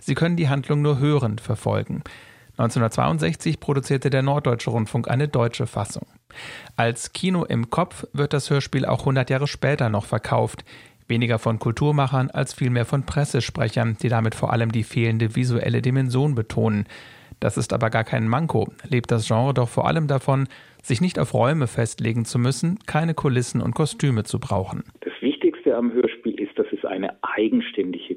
Sie 0.03 0.15
können 0.15 0.37
die 0.37 0.49
Handlung 0.49 0.83
nur 0.83 0.99
hörend 0.99 1.41
verfolgen. 1.41 2.03
1962 2.61 3.61
produzierte 3.61 4.11
der 4.11 4.23
Norddeutsche 4.23 4.71
Rundfunk 4.71 5.09
eine 5.09 5.29
deutsche 5.29 5.67
Fassung. 5.67 6.07
Als 6.77 7.13
Kino 7.13 7.45
im 7.45 7.71
Kopf 7.71 8.07
wird 8.13 8.33
das 8.33 8.51
Hörspiel 8.51 8.85
auch 8.85 9.01
100 9.01 9.31
Jahre 9.31 9.47
später 9.47 9.89
noch 9.89 10.05
verkauft. 10.05 10.65
Weniger 11.11 11.39
von 11.39 11.59
Kulturmachern 11.59 12.31
als 12.31 12.55
vielmehr 12.55 12.87
von 12.87 13.05
Pressesprechern, 13.05 13.97
die 14.03 14.09
damit 14.09 14.35
vor 14.35 14.53
allem 14.53 14.73
die 14.73 14.85
fehlende 14.85 15.37
visuelle 15.37 15.83
Dimension 15.83 16.35
betonen. 16.35 16.87
Das 17.41 17.57
ist 17.57 17.73
aber 17.73 17.91
gar 17.91 18.05
kein 18.05 18.29
Manko, 18.29 18.69
lebt 18.89 19.11
das 19.11 19.27
Genre 19.27 19.53
doch 19.53 19.69
vor 19.69 19.87
allem 19.87 20.07
davon, 20.07 20.47
sich 20.83 21.01
nicht 21.01 21.19
auf 21.19 21.35
Räume 21.35 21.67
festlegen 21.67 22.25
zu 22.25 22.39
müssen, 22.39 22.79
keine 22.87 23.15
Kulissen 23.15 23.61
und 23.61 23.75
Kostüme 23.75 24.25
zu 24.25 24.39
brauchen. 24.39 24.85
Das 25.01 25.13
Wichtigste 25.21 25.77
am 25.77 25.93
Hörspiel 25.93 26.41
ist, 26.41 26.59
dass 26.59 26.67
es 26.73 26.85
eine 26.85 27.17
eigenständige 27.23 28.15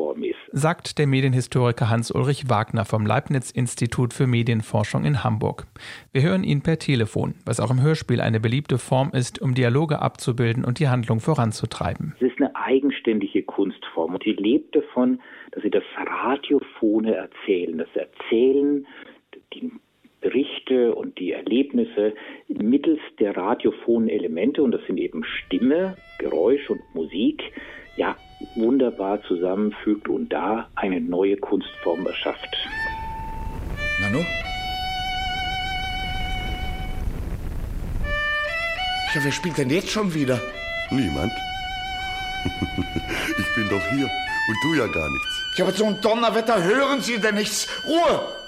Kunstform 0.00 0.22
ist. 0.22 0.36
Sagt 0.52 0.98
der 0.98 1.06
Medienhistoriker 1.06 1.90
Hans-Ulrich 1.90 2.48
Wagner 2.48 2.84
vom 2.84 3.06
Leibniz-Institut 3.06 4.12
für 4.12 4.26
Medienforschung 4.26 5.04
in 5.04 5.22
Hamburg. 5.22 5.66
Wir 6.12 6.22
hören 6.22 6.44
ihn 6.44 6.62
per 6.62 6.78
Telefon, 6.78 7.34
was 7.44 7.60
auch 7.60 7.70
im 7.70 7.82
Hörspiel 7.82 8.20
eine 8.20 8.40
beliebte 8.40 8.78
Form 8.78 9.10
ist, 9.12 9.40
um 9.40 9.54
Dialoge 9.54 10.00
abzubilden 10.00 10.64
und 10.64 10.78
die 10.78 10.88
Handlung 10.88 11.20
voranzutreiben. 11.20 12.14
Es 12.16 12.32
ist 12.32 12.38
eine 12.38 12.54
eigenständige 12.56 13.42
Kunstform 13.42 14.14
und 14.14 14.24
die 14.24 14.32
lebt 14.32 14.74
davon, 14.74 15.20
dass 15.52 15.62
sie 15.62 15.70
das 15.70 15.84
Radiophone 15.96 17.06
erzählen, 17.06 17.78
das 17.78 17.88
Erzählen, 17.94 18.86
die 19.54 19.70
Berichte 20.20 20.94
und 20.94 21.18
die 21.18 21.32
Erlebnisse 21.32 22.14
mittels 22.48 23.00
der 23.18 23.36
radiophonen 23.36 24.08
Elemente, 24.08 24.62
und 24.62 24.72
das 24.72 24.82
sind 24.86 24.98
eben 24.98 25.24
Stimme, 25.24 25.96
Geräusch 26.18 26.68
und 26.68 26.80
Musik, 26.94 27.42
ja, 27.96 28.16
wunderbar 28.54 29.22
zusammenfügt 29.22 30.08
und 30.08 30.32
da 30.32 30.68
eine 30.74 31.00
neue 31.00 31.36
Kunstform 31.36 32.06
erschafft. 32.06 32.56
Nanu? 34.00 34.24
Ja, 39.14 39.24
wer 39.24 39.32
spielt 39.32 39.58
denn 39.58 39.70
jetzt 39.70 39.90
schon 39.90 40.14
wieder? 40.14 40.40
Niemand. 40.90 41.32
ich 43.38 43.54
bin 43.54 43.68
doch 43.68 43.84
hier 43.90 44.08
und 44.48 44.56
du 44.62 44.74
ja 44.74 44.86
gar 44.86 45.10
nichts. 45.10 45.42
Ja, 45.56 45.64
aber 45.64 45.74
so 45.74 45.84
ein 45.84 46.00
Donnerwetter 46.00 46.62
hören 46.62 47.00
Sie 47.00 47.18
denn 47.18 47.34
nichts. 47.34 47.68
Ruhe! 47.86 48.39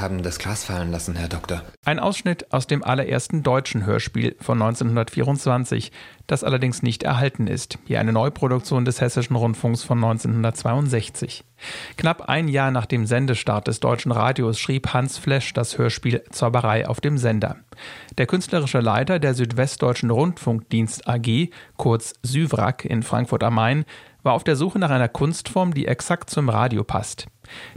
Haben 0.00 0.22
das 0.22 0.38
Glas 0.38 0.64
fallen 0.64 0.90
lassen, 0.90 1.14
Herr 1.14 1.28
Doktor. 1.28 1.62
Ein 1.84 1.98
Ausschnitt 1.98 2.52
aus 2.54 2.66
dem 2.66 2.82
allerersten 2.82 3.42
deutschen 3.42 3.84
Hörspiel 3.84 4.34
von 4.40 4.60
1924, 4.62 5.92
das 6.26 6.42
allerdings 6.42 6.82
nicht 6.82 7.02
erhalten 7.02 7.46
ist. 7.46 7.78
Hier 7.84 8.00
eine 8.00 8.12
Neuproduktion 8.12 8.86
des 8.86 9.00
Hessischen 9.02 9.36
Rundfunks 9.36 9.82
von 9.82 9.98
1962. 9.98 11.44
Knapp 11.98 12.22
ein 12.22 12.48
Jahr 12.48 12.70
nach 12.70 12.86
dem 12.86 13.04
Sendestart 13.04 13.66
des 13.66 13.80
deutschen 13.80 14.10
Radios 14.10 14.58
schrieb 14.58 14.94
Hans 14.94 15.18
Flesch 15.18 15.52
das 15.52 15.76
Hörspiel 15.76 16.24
Zauberei 16.30 16.88
auf 16.88 17.00
dem 17.00 17.18
Sender. 17.18 17.56
Der 18.16 18.26
künstlerische 18.26 18.80
Leiter 18.80 19.18
der 19.18 19.34
Südwestdeutschen 19.34 20.10
Rundfunkdienst 20.10 21.06
AG, 21.06 21.50
kurz 21.76 22.14
SÜVRAG 22.22 22.84
in 22.86 23.02
Frankfurt 23.02 23.42
am 23.42 23.54
Main, 23.54 23.84
war 24.22 24.32
auf 24.32 24.44
der 24.44 24.56
Suche 24.56 24.78
nach 24.78 24.90
einer 24.90 25.08
Kunstform, 25.08 25.74
die 25.74 25.86
exakt 25.86 26.30
zum 26.30 26.48
Radio 26.48 26.84
passt. 26.84 27.26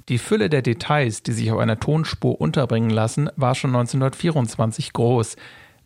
Die 0.09 0.17
Fülle 0.17 0.49
der 0.49 0.61
Details, 0.61 1.23
die 1.23 1.31
sich 1.31 1.51
auf 1.51 1.59
einer 1.59 1.79
Tonspur 1.79 2.39
unterbringen 2.39 2.89
lassen, 2.89 3.29
war 3.35 3.55
schon 3.55 3.71
1924 3.71 4.93
groß, 4.93 5.35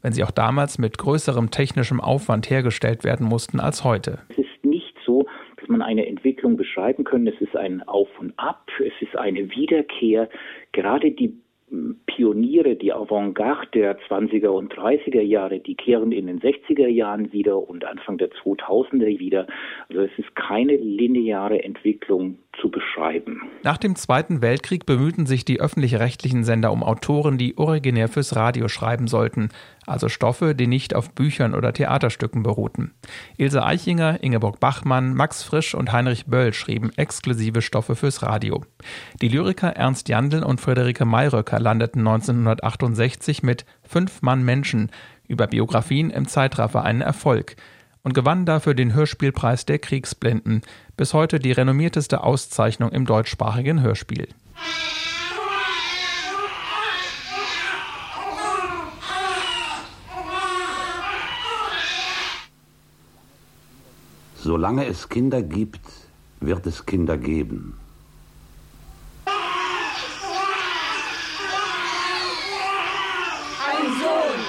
wenn 0.02 0.14
sie 0.14 0.24
auch 0.24 0.32
damals 0.32 0.78
mit 0.78 0.98
größerem 0.98 1.52
technischem 1.52 2.00
Aufwand 2.00 2.50
hergestellt 2.50 3.04
werden 3.04 3.26
mussten 3.26 3.60
als 3.60 3.84
heute. 3.84 4.20
Es 4.30 4.38
ist 4.38 4.64
nicht 4.64 4.96
so, 5.06 5.26
dass 5.60 5.68
man 5.70 5.82
eine 5.82 6.08
Entwicklung 6.08 6.58
beschreiben 6.58 7.04
kann. 7.04 7.28
Es 7.28 7.40
ist 7.42 7.56
ein 7.56 7.82
Auf 7.88 8.10
und 8.20 8.34
Ab, 8.38 8.68
es 8.80 8.94
ist 9.02 9.18
eine 9.18 9.50
Wiederkehr. 9.52 10.30
Gerade 10.72 11.12
die 11.12 11.34
Pioniere, 12.06 12.78
die 12.78 12.94
Avantgarde 12.94 13.68
der 13.74 14.00
20er 14.00 14.48
und 14.48 14.74
30er 14.74 15.22
Jahre, 15.22 15.60
die 15.60 15.76
kehren 15.76 16.14
in 16.14 16.28
den 16.28 16.40
60er 16.40 16.88
Jahren 16.88 17.34
wieder 17.34 17.58
und 17.58 17.84
Anfang 17.84 18.18
der 18.18 18.30
2000er 18.32 19.20
wieder. 19.20 19.48
Also 19.90 20.04
es 20.04 20.12
ist 20.18 20.34
keine 20.36 20.78
lineare 20.78 21.62
Entwicklung 21.62 22.40
zu 22.62 22.70
beschreiben. 22.70 23.42
Nach 23.64 23.78
dem 23.78 23.96
Zweiten 23.96 24.42
Weltkrieg 24.42 24.86
bemühten 24.86 25.26
sich 25.26 25.46
die 25.46 25.60
öffentlich-rechtlichen 25.60 26.44
Sender 26.44 26.72
um 26.72 26.84
Autoren, 26.84 27.38
die 27.38 27.58
originär 27.58 28.08
fürs 28.08 28.36
Radio 28.36 28.68
schreiben 28.68 29.08
sollten, 29.08 29.50
also 29.86 30.10
Stoffe, 30.10 30.56
die 30.56 30.68
nicht 30.68 30.96
auf 30.96 31.14
Büchern 31.14 31.54
oder 31.54 31.74
Theaterstücken 31.74 32.44
beruhten. 32.44 32.94
Ilse 33.38 33.64
Eichinger, 33.64 34.22
Ingeborg 34.22 34.60
Bachmann, 34.60 35.14
Max 35.14 35.44
Frisch 35.44 35.76
und 35.76 35.92
Heinrich 35.92 36.26
Böll 36.26 36.54
schrieben 36.54 36.92
exklusive 36.98 37.62
Stoffe 37.62 37.96
fürs 37.96 38.22
Radio. 38.22 38.64
Die 39.22 39.30
Lyriker 39.30 39.70
Ernst 39.70 40.10
Jandl 40.10 40.44
und 40.44 40.60
Friederike 40.62 41.06
Mayröcker 41.06 41.60
landeten 41.60 42.00
1968 42.00 43.44
mit 43.44 43.66
Fünf 43.84 44.22
Mann 44.22 44.44
Menschen 44.44 44.92
über 45.28 45.48
Biografien 45.48 46.10
im 46.10 46.28
Zeitraffer 46.28 46.84
einen 46.84 47.02
Erfolg 47.02 47.56
und 48.04 48.14
gewann 48.14 48.46
dafür 48.46 48.74
den 48.74 48.94
Hörspielpreis 48.94 49.66
der 49.66 49.80
Kriegsblinden, 49.80 50.62
bis 50.96 51.14
heute 51.14 51.40
die 51.40 51.52
renommierteste 51.52 52.24
Auszeichnung 52.24 52.92
im 52.92 53.06
deutschsprachigen 53.06 53.82
Hörspiel. 53.82 54.28
Solange 64.48 64.86
es 64.86 65.10
Kinder 65.10 65.42
gibt, 65.42 65.82
wird 66.40 66.66
es 66.68 66.86
Kinder 66.86 67.18
geben. 67.18 67.78
Ein 73.70 73.88
Sohn. 74.00 74.40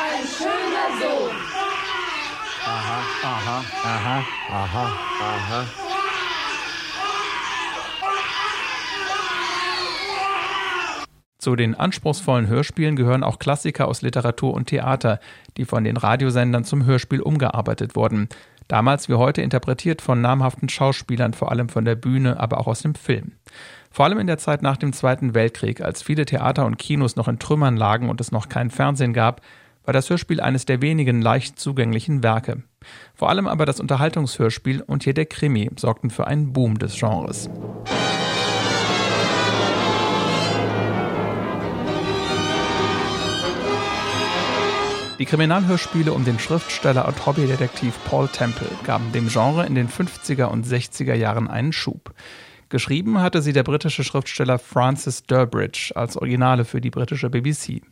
Ein 0.00 0.24
schöner 0.26 0.88
Sohn. 1.00 1.36
Aha, 3.22 3.53
aha, 3.84 4.24
aha, 4.50 4.92
aha. 5.20 5.66
Zu 11.38 11.56
den 11.56 11.74
anspruchsvollen 11.74 12.46
Hörspielen 12.48 12.96
gehören 12.96 13.22
auch 13.22 13.38
Klassiker 13.38 13.86
aus 13.86 14.00
Literatur 14.00 14.54
und 14.54 14.66
Theater, 14.66 15.20
die 15.58 15.66
von 15.66 15.84
den 15.84 15.98
Radiosendern 15.98 16.64
zum 16.64 16.86
Hörspiel 16.86 17.20
umgearbeitet 17.20 17.96
wurden. 17.96 18.30
Damals 18.66 19.10
wie 19.10 19.14
heute 19.14 19.42
interpretiert 19.42 20.00
von 20.00 20.22
namhaften 20.22 20.70
Schauspielern, 20.70 21.34
vor 21.34 21.50
allem 21.50 21.68
von 21.68 21.84
der 21.84 21.96
Bühne, 21.96 22.40
aber 22.40 22.58
auch 22.58 22.66
aus 22.66 22.80
dem 22.80 22.94
Film. 22.94 23.32
Vor 23.90 24.06
allem 24.06 24.18
in 24.20 24.26
der 24.26 24.38
Zeit 24.38 24.62
nach 24.62 24.78
dem 24.78 24.94
Zweiten 24.94 25.34
Weltkrieg, 25.34 25.82
als 25.82 26.02
viele 26.02 26.24
Theater 26.24 26.64
und 26.64 26.78
Kinos 26.78 27.14
noch 27.14 27.28
in 27.28 27.38
Trümmern 27.38 27.76
lagen 27.76 28.08
und 28.08 28.22
es 28.22 28.32
noch 28.32 28.48
kein 28.48 28.70
Fernsehen 28.70 29.12
gab, 29.12 29.42
war 29.84 29.92
das 29.92 30.10
Hörspiel 30.10 30.40
eines 30.40 30.64
der 30.64 30.82
wenigen 30.82 31.20
leicht 31.20 31.58
zugänglichen 31.58 32.22
Werke. 32.22 32.62
Vor 33.14 33.28
allem 33.28 33.46
aber 33.46 33.66
das 33.66 33.80
Unterhaltungshörspiel 33.80 34.82
und 34.82 35.04
hier 35.04 35.14
der 35.14 35.26
Krimi 35.26 35.70
sorgten 35.76 36.10
für 36.10 36.26
einen 36.26 36.52
Boom 36.52 36.78
des 36.78 36.98
Genres. 36.98 37.48
Die 45.18 45.26
Kriminalhörspiele 45.26 46.12
um 46.12 46.24
den 46.24 46.40
Schriftsteller 46.40 47.06
und 47.06 47.24
Hobbydetektiv 47.24 47.94
Paul 48.04 48.26
Temple 48.28 48.68
gaben 48.84 49.12
dem 49.12 49.28
Genre 49.28 49.64
in 49.64 49.76
den 49.76 49.88
50er 49.88 50.46
und 50.46 50.66
60er 50.66 51.14
Jahren 51.14 51.48
einen 51.48 51.72
Schub. 51.72 52.12
Geschrieben 52.68 53.20
hatte 53.20 53.42
sie 53.42 53.52
der 53.52 53.62
britische 53.62 54.04
Schriftsteller 54.04 54.58
Francis 54.58 55.22
Durbridge 55.24 55.92
als 55.94 56.16
Originale 56.16 56.64
für 56.64 56.80
die 56.80 56.90
britische 56.90 57.30
BBC. 57.30 57.82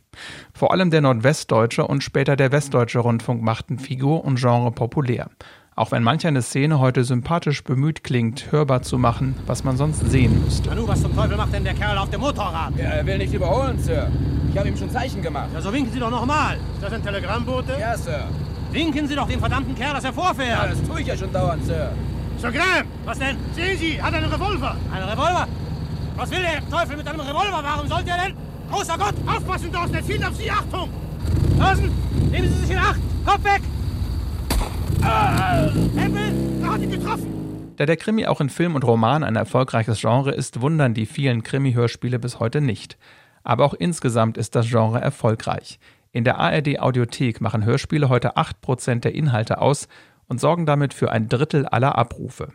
Vor 0.53 0.71
allem 0.71 0.91
der 0.91 1.01
nordwestdeutsche 1.01 1.85
und 1.85 2.03
später 2.03 2.35
der 2.35 2.51
westdeutsche 2.51 2.99
Rundfunk 2.99 3.41
machten 3.41 3.79
Figur 3.79 4.25
und 4.25 4.39
Genre 4.39 4.71
populär. 4.71 5.29
Auch 5.75 5.91
wenn 5.91 6.03
manch 6.03 6.27
eine 6.27 6.43
Szene 6.43 6.79
heute 6.79 7.03
sympathisch 7.03 7.63
bemüht 7.63 8.03
klingt, 8.03 8.51
hörbar 8.51 8.83
zu 8.83 8.99
machen, 8.99 9.35
was 9.47 9.63
man 9.63 9.75
sonst 9.75 10.07
sehen 10.11 10.43
müsste. 10.43 10.69
Nanu, 10.69 10.87
was 10.87 11.01
zum 11.01 11.15
Teufel 11.15 11.35
macht 11.35 11.51
denn 11.51 11.63
der 11.63 11.73
Kerl 11.73 11.97
auf 11.97 12.11
dem 12.11 12.21
Motorrad? 12.21 12.73
Ja, 12.77 12.89
er 12.89 13.05
will 13.05 13.17
nicht 13.17 13.33
überholen, 13.33 13.79
Sir. 13.79 14.11
Ich 14.51 14.57
habe 14.57 14.69
ihm 14.69 14.77
schon 14.77 14.91
Zeichen 14.91 15.23
gemacht. 15.23 15.49
Ja, 15.51 15.61
so 15.61 15.73
winken 15.73 15.91
Sie 15.91 15.99
doch 15.99 16.11
nochmal. 16.11 16.57
Ist 16.75 16.83
das 16.83 16.93
ein 16.93 17.01
Telegrammbote? 17.01 17.75
Ja, 17.79 17.97
Sir. 17.97 18.27
Winken 18.71 19.07
Sie 19.07 19.15
doch 19.15 19.27
dem 19.27 19.39
verdammten 19.39 19.73
Kerl, 19.73 19.95
dass 19.95 20.03
er 20.03 20.13
vorfährt. 20.13 20.63
Ja, 20.63 20.67
das 20.67 20.83
tue 20.83 21.01
ich 21.01 21.07
ja 21.07 21.17
schon 21.17 21.33
dauernd, 21.33 21.65
Sir. 21.65 21.91
Sir 22.43 22.51
Graham, 22.51 22.87
was 23.05 23.19
denn? 23.19 23.37
Sehen 23.55 23.77
Sie, 23.77 24.01
hat 24.01 24.13
einen 24.13 24.29
Revolver. 24.29 24.75
Einen 24.91 25.07
Revolver? 25.07 25.47
Was 26.17 26.29
will 26.29 26.41
der 26.41 26.59
Teufel 26.69 26.97
mit 26.97 27.07
einem 27.07 27.21
Revolver? 27.21 27.61
Warum 27.63 27.87
sollte 27.87 28.09
er 28.09 28.17
denn? 28.17 28.35
Großer 28.69 28.97
Gott, 28.97 29.13
aufpassen, 29.25 29.71
Dawson, 29.71 29.95
er 29.95 30.03
zielt 30.03 30.25
auf 30.25 30.35
Sie, 30.35 30.51
Achtung! 30.51 30.89
Dawson, 31.57 31.89
nehmen 32.31 32.49
Sie 32.49 32.59
sich 32.65 32.71
in 32.71 32.79
Acht! 32.79 32.99
Kopf 33.25 33.45
weg! 33.45 33.61
Äh, 34.99 35.97
Hempel, 35.97 36.33
er 36.61 36.73
hat 36.73 36.81
ihn 36.81 36.91
getroffen! 36.91 37.73
Da 37.77 37.85
der 37.85 37.95
Krimi 37.95 38.25
auch 38.25 38.41
in 38.41 38.49
Film 38.49 38.75
und 38.75 38.83
Roman 38.83 39.23
ein 39.23 39.37
erfolgreiches 39.37 40.01
Genre 40.01 40.31
ist, 40.31 40.59
wundern 40.59 40.93
die 40.93 41.05
vielen 41.05 41.43
Krimi-Hörspiele 41.43 42.19
bis 42.19 42.41
heute 42.41 42.59
nicht. 42.59 42.97
Aber 43.45 43.63
auch 43.63 43.73
insgesamt 43.73 44.35
ist 44.37 44.53
das 44.55 44.67
Genre 44.67 44.99
erfolgreich. 44.99 45.79
In 46.11 46.25
der 46.25 46.39
ARD 46.39 46.81
Audiothek 46.81 47.39
machen 47.39 47.63
Hörspiele 47.63 48.09
heute 48.09 48.35
8% 48.35 48.99
der 48.99 49.15
Inhalte 49.15 49.61
aus 49.61 49.87
und 50.33 50.39
sorgen 50.39 50.65
damit 50.65 50.95
für 50.95 51.11
ein 51.11 51.29
Drittel 51.29 51.67
aller 51.67 51.95
Abrufe. 51.95 52.47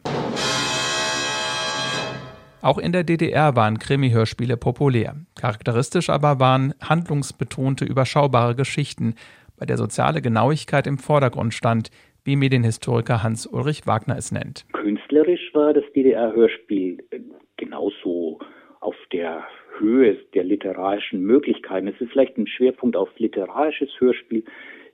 Auch 2.60 2.78
in 2.78 2.90
der 2.90 3.04
DDR 3.04 3.54
waren 3.54 3.78
Krimi-Hörspiele 3.78 4.56
populär. 4.56 5.14
Charakteristisch 5.40 6.10
aber 6.10 6.40
waren 6.40 6.74
handlungsbetonte, 6.82 7.84
überschaubare 7.84 8.56
Geschichten, 8.56 9.14
bei 9.56 9.64
der 9.64 9.76
soziale 9.76 10.20
Genauigkeit 10.20 10.88
im 10.88 10.98
Vordergrund 10.98 11.54
stand, 11.54 11.90
wie 12.24 12.34
Medienhistoriker 12.34 13.22
Hans-Ulrich 13.22 13.86
Wagner 13.86 14.16
es 14.18 14.32
nennt. 14.32 14.66
Künstlerisch 14.72 15.54
war 15.54 15.72
das 15.72 15.84
DDR-Hörspiel 15.94 16.98
äh, 17.10 17.20
genauso 17.58 18.40
auf 18.80 18.96
der 19.12 19.44
Höhe 19.78 20.16
der 20.34 20.42
literarischen 20.42 21.22
Möglichkeiten. 21.22 21.86
Es 21.86 22.00
ist 22.00 22.10
vielleicht 22.10 22.38
ein 22.38 22.48
Schwerpunkt 22.48 22.96
auf 22.96 23.08
literarisches 23.18 23.90
Hörspiel, 24.00 24.44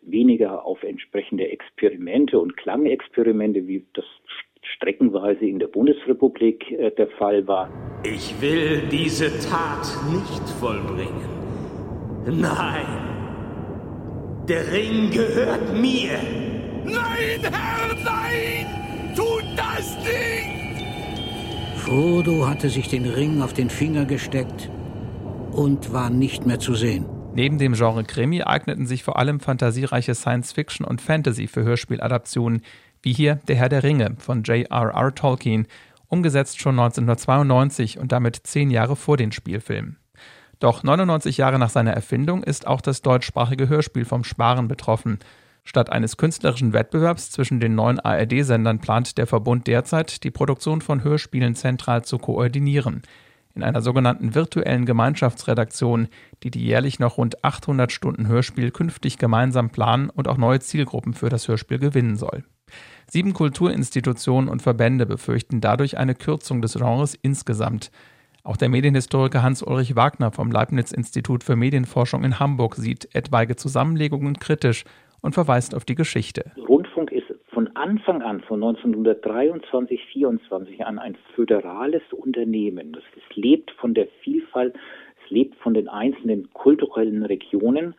weniger 0.06 0.64
auf 0.64 0.82
entsprechende 0.82 1.48
Experimente 1.48 2.38
und 2.38 2.56
Klangexperimente, 2.56 3.66
wie 3.66 3.84
das 3.94 4.04
streckenweise 4.76 5.44
in 5.46 5.58
der 5.58 5.68
Bundesrepublik 5.68 6.70
äh, 6.72 6.90
der 6.92 7.08
Fall 7.18 7.46
war. 7.46 7.68
Ich 8.04 8.34
will 8.40 8.82
diese 8.90 9.26
Tat 9.48 9.86
nicht 10.12 10.48
vollbringen. 10.60 11.28
Nein, 12.26 12.86
der 14.48 14.72
Ring 14.72 15.10
gehört 15.10 15.72
mir. 15.74 16.18
Nein, 16.84 17.40
Herr, 17.42 17.94
nein! 18.04 18.66
Tut 19.14 19.44
das 19.56 19.96
nicht! 19.98 20.84
Frodo 21.76 22.46
hatte 22.48 22.68
sich 22.68 22.88
den 22.88 23.04
Ring 23.04 23.42
auf 23.42 23.52
den 23.52 23.70
Finger 23.70 24.04
gesteckt 24.06 24.70
und 25.52 25.92
war 25.92 26.10
nicht 26.10 26.46
mehr 26.46 26.58
zu 26.58 26.74
sehen. 26.74 27.06
Neben 27.36 27.58
dem 27.58 27.72
Genre 27.72 28.04
Krimi 28.04 28.42
eigneten 28.42 28.86
sich 28.86 29.02
vor 29.02 29.18
allem 29.18 29.40
fantasiereiche 29.40 30.14
Science-Fiction 30.14 30.86
und 30.86 31.02
Fantasy 31.02 31.48
für 31.48 31.64
Hörspieladaptionen, 31.64 32.62
wie 33.02 33.12
hier 33.12 33.40
Der 33.48 33.56
Herr 33.56 33.68
der 33.68 33.82
Ringe 33.82 34.14
von 34.18 34.44
J.R.R. 34.44 35.14
Tolkien, 35.16 35.66
umgesetzt 36.06 36.60
schon 36.60 36.78
1992 36.78 37.98
und 37.98 38.12
damit 38.12 38.36
zehn 38.44 38.70
Jahre 38.70 38.94
vor 38.94 39.16
den 39.16 39.32
Spielfilmen. 39.32 39.96
Doch 40.60 40.84
99 40.84 41.36
Jahre 41.36 41.58
nach 41.58 41.70
seiner 41.70 41.92
Erfindung 41.92 42.44
ist 42.44 42.68
auch 42.68 42.80
das 42.80 43.02
deutschsprachige 43.02 43.68
Hörspiel 43.68 44.04
vom 44.04 44.22
Sparen 44.22 44.68
betroffen. 44.68 45.18
Statt 45.64 45.90
eines 45.90 46.16
künstlerischen 46.16 46.72
Wettbewerbs 46.72 47.32
zwischen 47.32 47.58
den 47.58 47.74
neuen 47.74 47.98
ARD-Sendern 47.98 48.78
plant 48.78 49.18
der 49.18 49.26
Verbund 49.26 49.66
derzeit, 49.66 50.22
die 50.22 50.30
Produktion 50.30 50.82
von 50.82 51.02
Hörspielen 51.02 51.56
zentral 51.56 52.04
zu 52.04 52.18
koordinieren. 52.18 53.02
In 53.56 53.62
einer 53.62 53.82
sogenannten 53.82 54.34
virtuellen 54.34 54.84
Gemeinschaftsredaktion, 54.84 56.08
die 56.42 56.50
die 56.50 56.64
jährlich 56.64 56.98
noch 56.98 57.18
rund 57.18 57.44
800 57.44 57.92
Stunden 57.92 58.26
Hörspiel 58.26 58.72
künftig 58.72 59.16
gemeinsam 59.16 59.70
planen 59.70 60.10
und 60.10 60.26
auch 60.26 60.38
neue 60.38 60.58
Zielgruppen 60.58 61.14
für 61.14 61.28
das 61.28 61.46
Hörspiel 61.46 61.78
gewinnen 61.78 62.16
soll. 62.16 62.42
Sieben 63.08 63.32
Kulturinstitutionen 63.32 64.48
und 64.48 64.62
Verbände 64.62 65.06
befürchten 65.06 65.60
dadurch 65.60 65.98
eine 65.98 66.16
Kürzung 66.16 66.62
des 66.62 66.74
Genres 66.74 67.14
insgesamt. 67.14 67.92
Auch 68.42 68.56
der 68.56 68.68
Medienhistoriker 68.68 69.42
Hans-Ulrich 69.42 69.94
Wagner 69.94 70.32
vom 70.32 70.50
Leibniz-Institut 70.50 71.44
für 71.44 71.54
Medienforschung 71.54 72.24
in 72.24 72.40
Hamburg 72.40 72.74
sieht 72.74 73.14
etwaige 73.14 73.54
Zusammenlegungen 73.54 74.38
kritisch 74.38 74.84
und 75.20 75.32
verweist 75.32 75.74
auf 75.76 75.84
die 75.84 75.94
Geschichte. 75.94 76.52
Ist 76.56 76.68
von 77.64 77.76
Anfang 77.76 78.20
an, 78.20 78.40
von 78.42 78.62
1923, 78.62 80.04
24 80.12 80.84
an, 80.84 80.98
ein 80.98 81.16
föderales 81.34 82.02
Unternehmen. 82.12 82.94
Es 83.16 83.36
lebt 83.36 83.70
von 83.72 83.94
der 83.94 84.06
Vielfalt, 84.22 84.74
es 85.24 85.30
lebt 85.30 85.54
von 85.56 85.72
den 85.72 85.88
einzelnen 85.88 86.52
kulturellen 86.52 87.22
Regionen. 87.22 87.94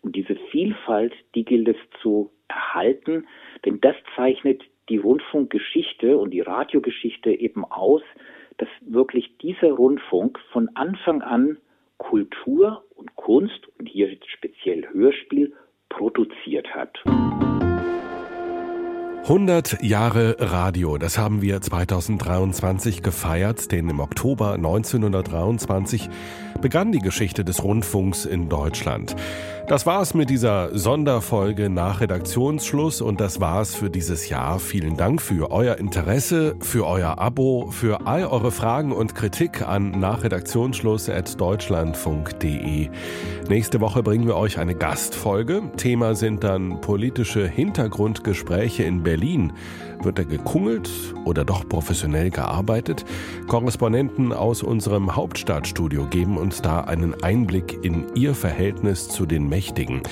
Und 0.00 0.16
diese 0.16 0.36
Vielfalt, 0.50 1.12
die 1.34 1.44
gilt 1.44 1.68
es 1.68 1.76
zu 2.00 2.30
erhalten, 2.48 3.26
denn 3.66 3.78
das 3.82 3.94
zeichnet 4.16 4.62
die 4.88 4.96
Rundfunkgeschichte 4.96 6.16
und 6.16 6.30
die 6.30 6.40
Radiogeschichte 6.40 7.30
eben 7.30 7.66
aus, 7.66 8.02
dass 8.56 8.68
wirklich 8.80 9.36
dieser 9.38 9.72
Rundfunk 9.72 10.38
von 10.50 10.70
Anfang 10.76 11.20
an 11.20 11.58
Kultur 11.98 12.84
und 12.94 13.14
Kunst 13.16 13.68
und 13.78 13.86
hier 13.86 14.16
speziell 14.26 14.88
Hörspiel 14.94 15.52
produziert 15.90 16.74
hat. 16.74 16.98
100 19.22 19.82
Jahre 19.82 20.36
Radio, 20.40 20.96
das 20.96 21.18
haben 21.18 21.42
wir 21.42 21.60
2023 21.60 23.02
gefeiert, 23.02 23.70
denn 23.70 23.88
im 23.88 24.00
Oktober 24.00 24.54
1923 24.54 26.08
begann 26.60 26.90
die 26.90 27.00
Geschichte 27.00 27.44
des 27.44 27.62
Rundfunks 27.62 28.24
in 28.24 28.48
Deutschland. 28.48 29.14
Das 29.70 29.86
war's 29.86 30.12
mit 30.14 30.28
dieser 30.30 30.76
Sonderfolge 30.76 31.70
nach 31.70 32.00
Redaktionsschluss 32.00 33.00
und 33.00 33.20
das 33.20 33.40
war's 33.40 33.76
für 33.76 33.88
dieses 33.88 34.28
Jahr. 34.28 34.58
Vielen 34.58 34.96
Dank 34.96 35.22
für 35.22 35.52
euer 35.52 35.76
Interesse, 35.76 36.56
für 36.58 36.88
euer 36.88 37.20
Abo, 37.20 37.70
für 37.70 38.04
all 38.04 38.24
eure 38.24 38.50
Fragen 38.50 38.90
und 38.90 39.14
Kritik 39.14 39.62
an 39.62 39.92
nachredaktionsschluss@deutschlandfunk.de. 39.92 42.88
Nächste 43.48 43.80
Woche 43.80 44.02
bringen 44.02 44.26
wir 44.26 44.36
euch 44.36 44.58
eine 44.58 44.74
Gastfolge. 44.74 45.62
Thema 45.76 46.16
sind 46.16 46.42
dann 46.42 46.80
politische 46.80 47.46
Hintergrundgespräche 47.46 48.82
in 48.82 49.04
Berlin. 49.10 49.52
Wird 50.04 50.20
da 50.20 50.22
gekungelt 50.22 50.88
oder 51.24 51.44
doch 51.44 51.68
professionell 51.68 52.30
gearbeitet? 52.30 53.04
Korrespondenten 53.48 54.32
aus 54.32 54.62
unserem 54.62 55.16
Hauptstadtstudio 55.16 56.06
geben 56.06 56.36
uns 56.36 56.62
da 56.62 56.82
einen 56.82 57.20
Einblick 57.24 57.84
in 57.84 58.06
ihr 58.14 58.36
Verhältnis 58.36 59.08
zu 59.08 59.26
den 59.26 59.48
Mächtigen. 59.48 60.02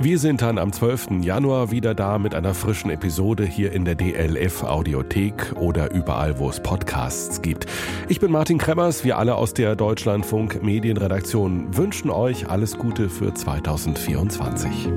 Wir 0.00 0.18
sind 0.18 0.40
dann 0.40 0.56
am 0.56 0.72
12. 0.72 1.20
Januar 1.20 1.70
wieder 1.70 1.94
da 1.94 2.18
mit 2.18 2.34
einer 2.34 2.54
frischen 2.54 2.90
Episode 2.90 3.44
hier 3.44 3.72
in 3.72 3.84
der 3.84 3.94
DLF 3.94 4.62
Audiothek 4.62 5.52
oder 5.56 5.92
überall, 5.92 6.38
wo 6.38 6.48
es 6.48 6.62
Podcasts 6.62 7.42
gibt. 7.42 7.66
Ich 8.08 8.20
bin 8.20 8.32
Martin 8.32 8.56
Kremmers, 8.56 9.04
wir 9.04 9.18
alle 9.18 9.34
aus 9.34 9.52
der 9.52 9.76
Deutschlandfunk 9.76 10.62
Medienredaktion 10.62 11.76
wünschen 11.76 12.08
euch 12.08 12.48
alles 12.48 12.78
Gute 12.78 13.10
für 13.10 13.34
2024. 13.34 14.88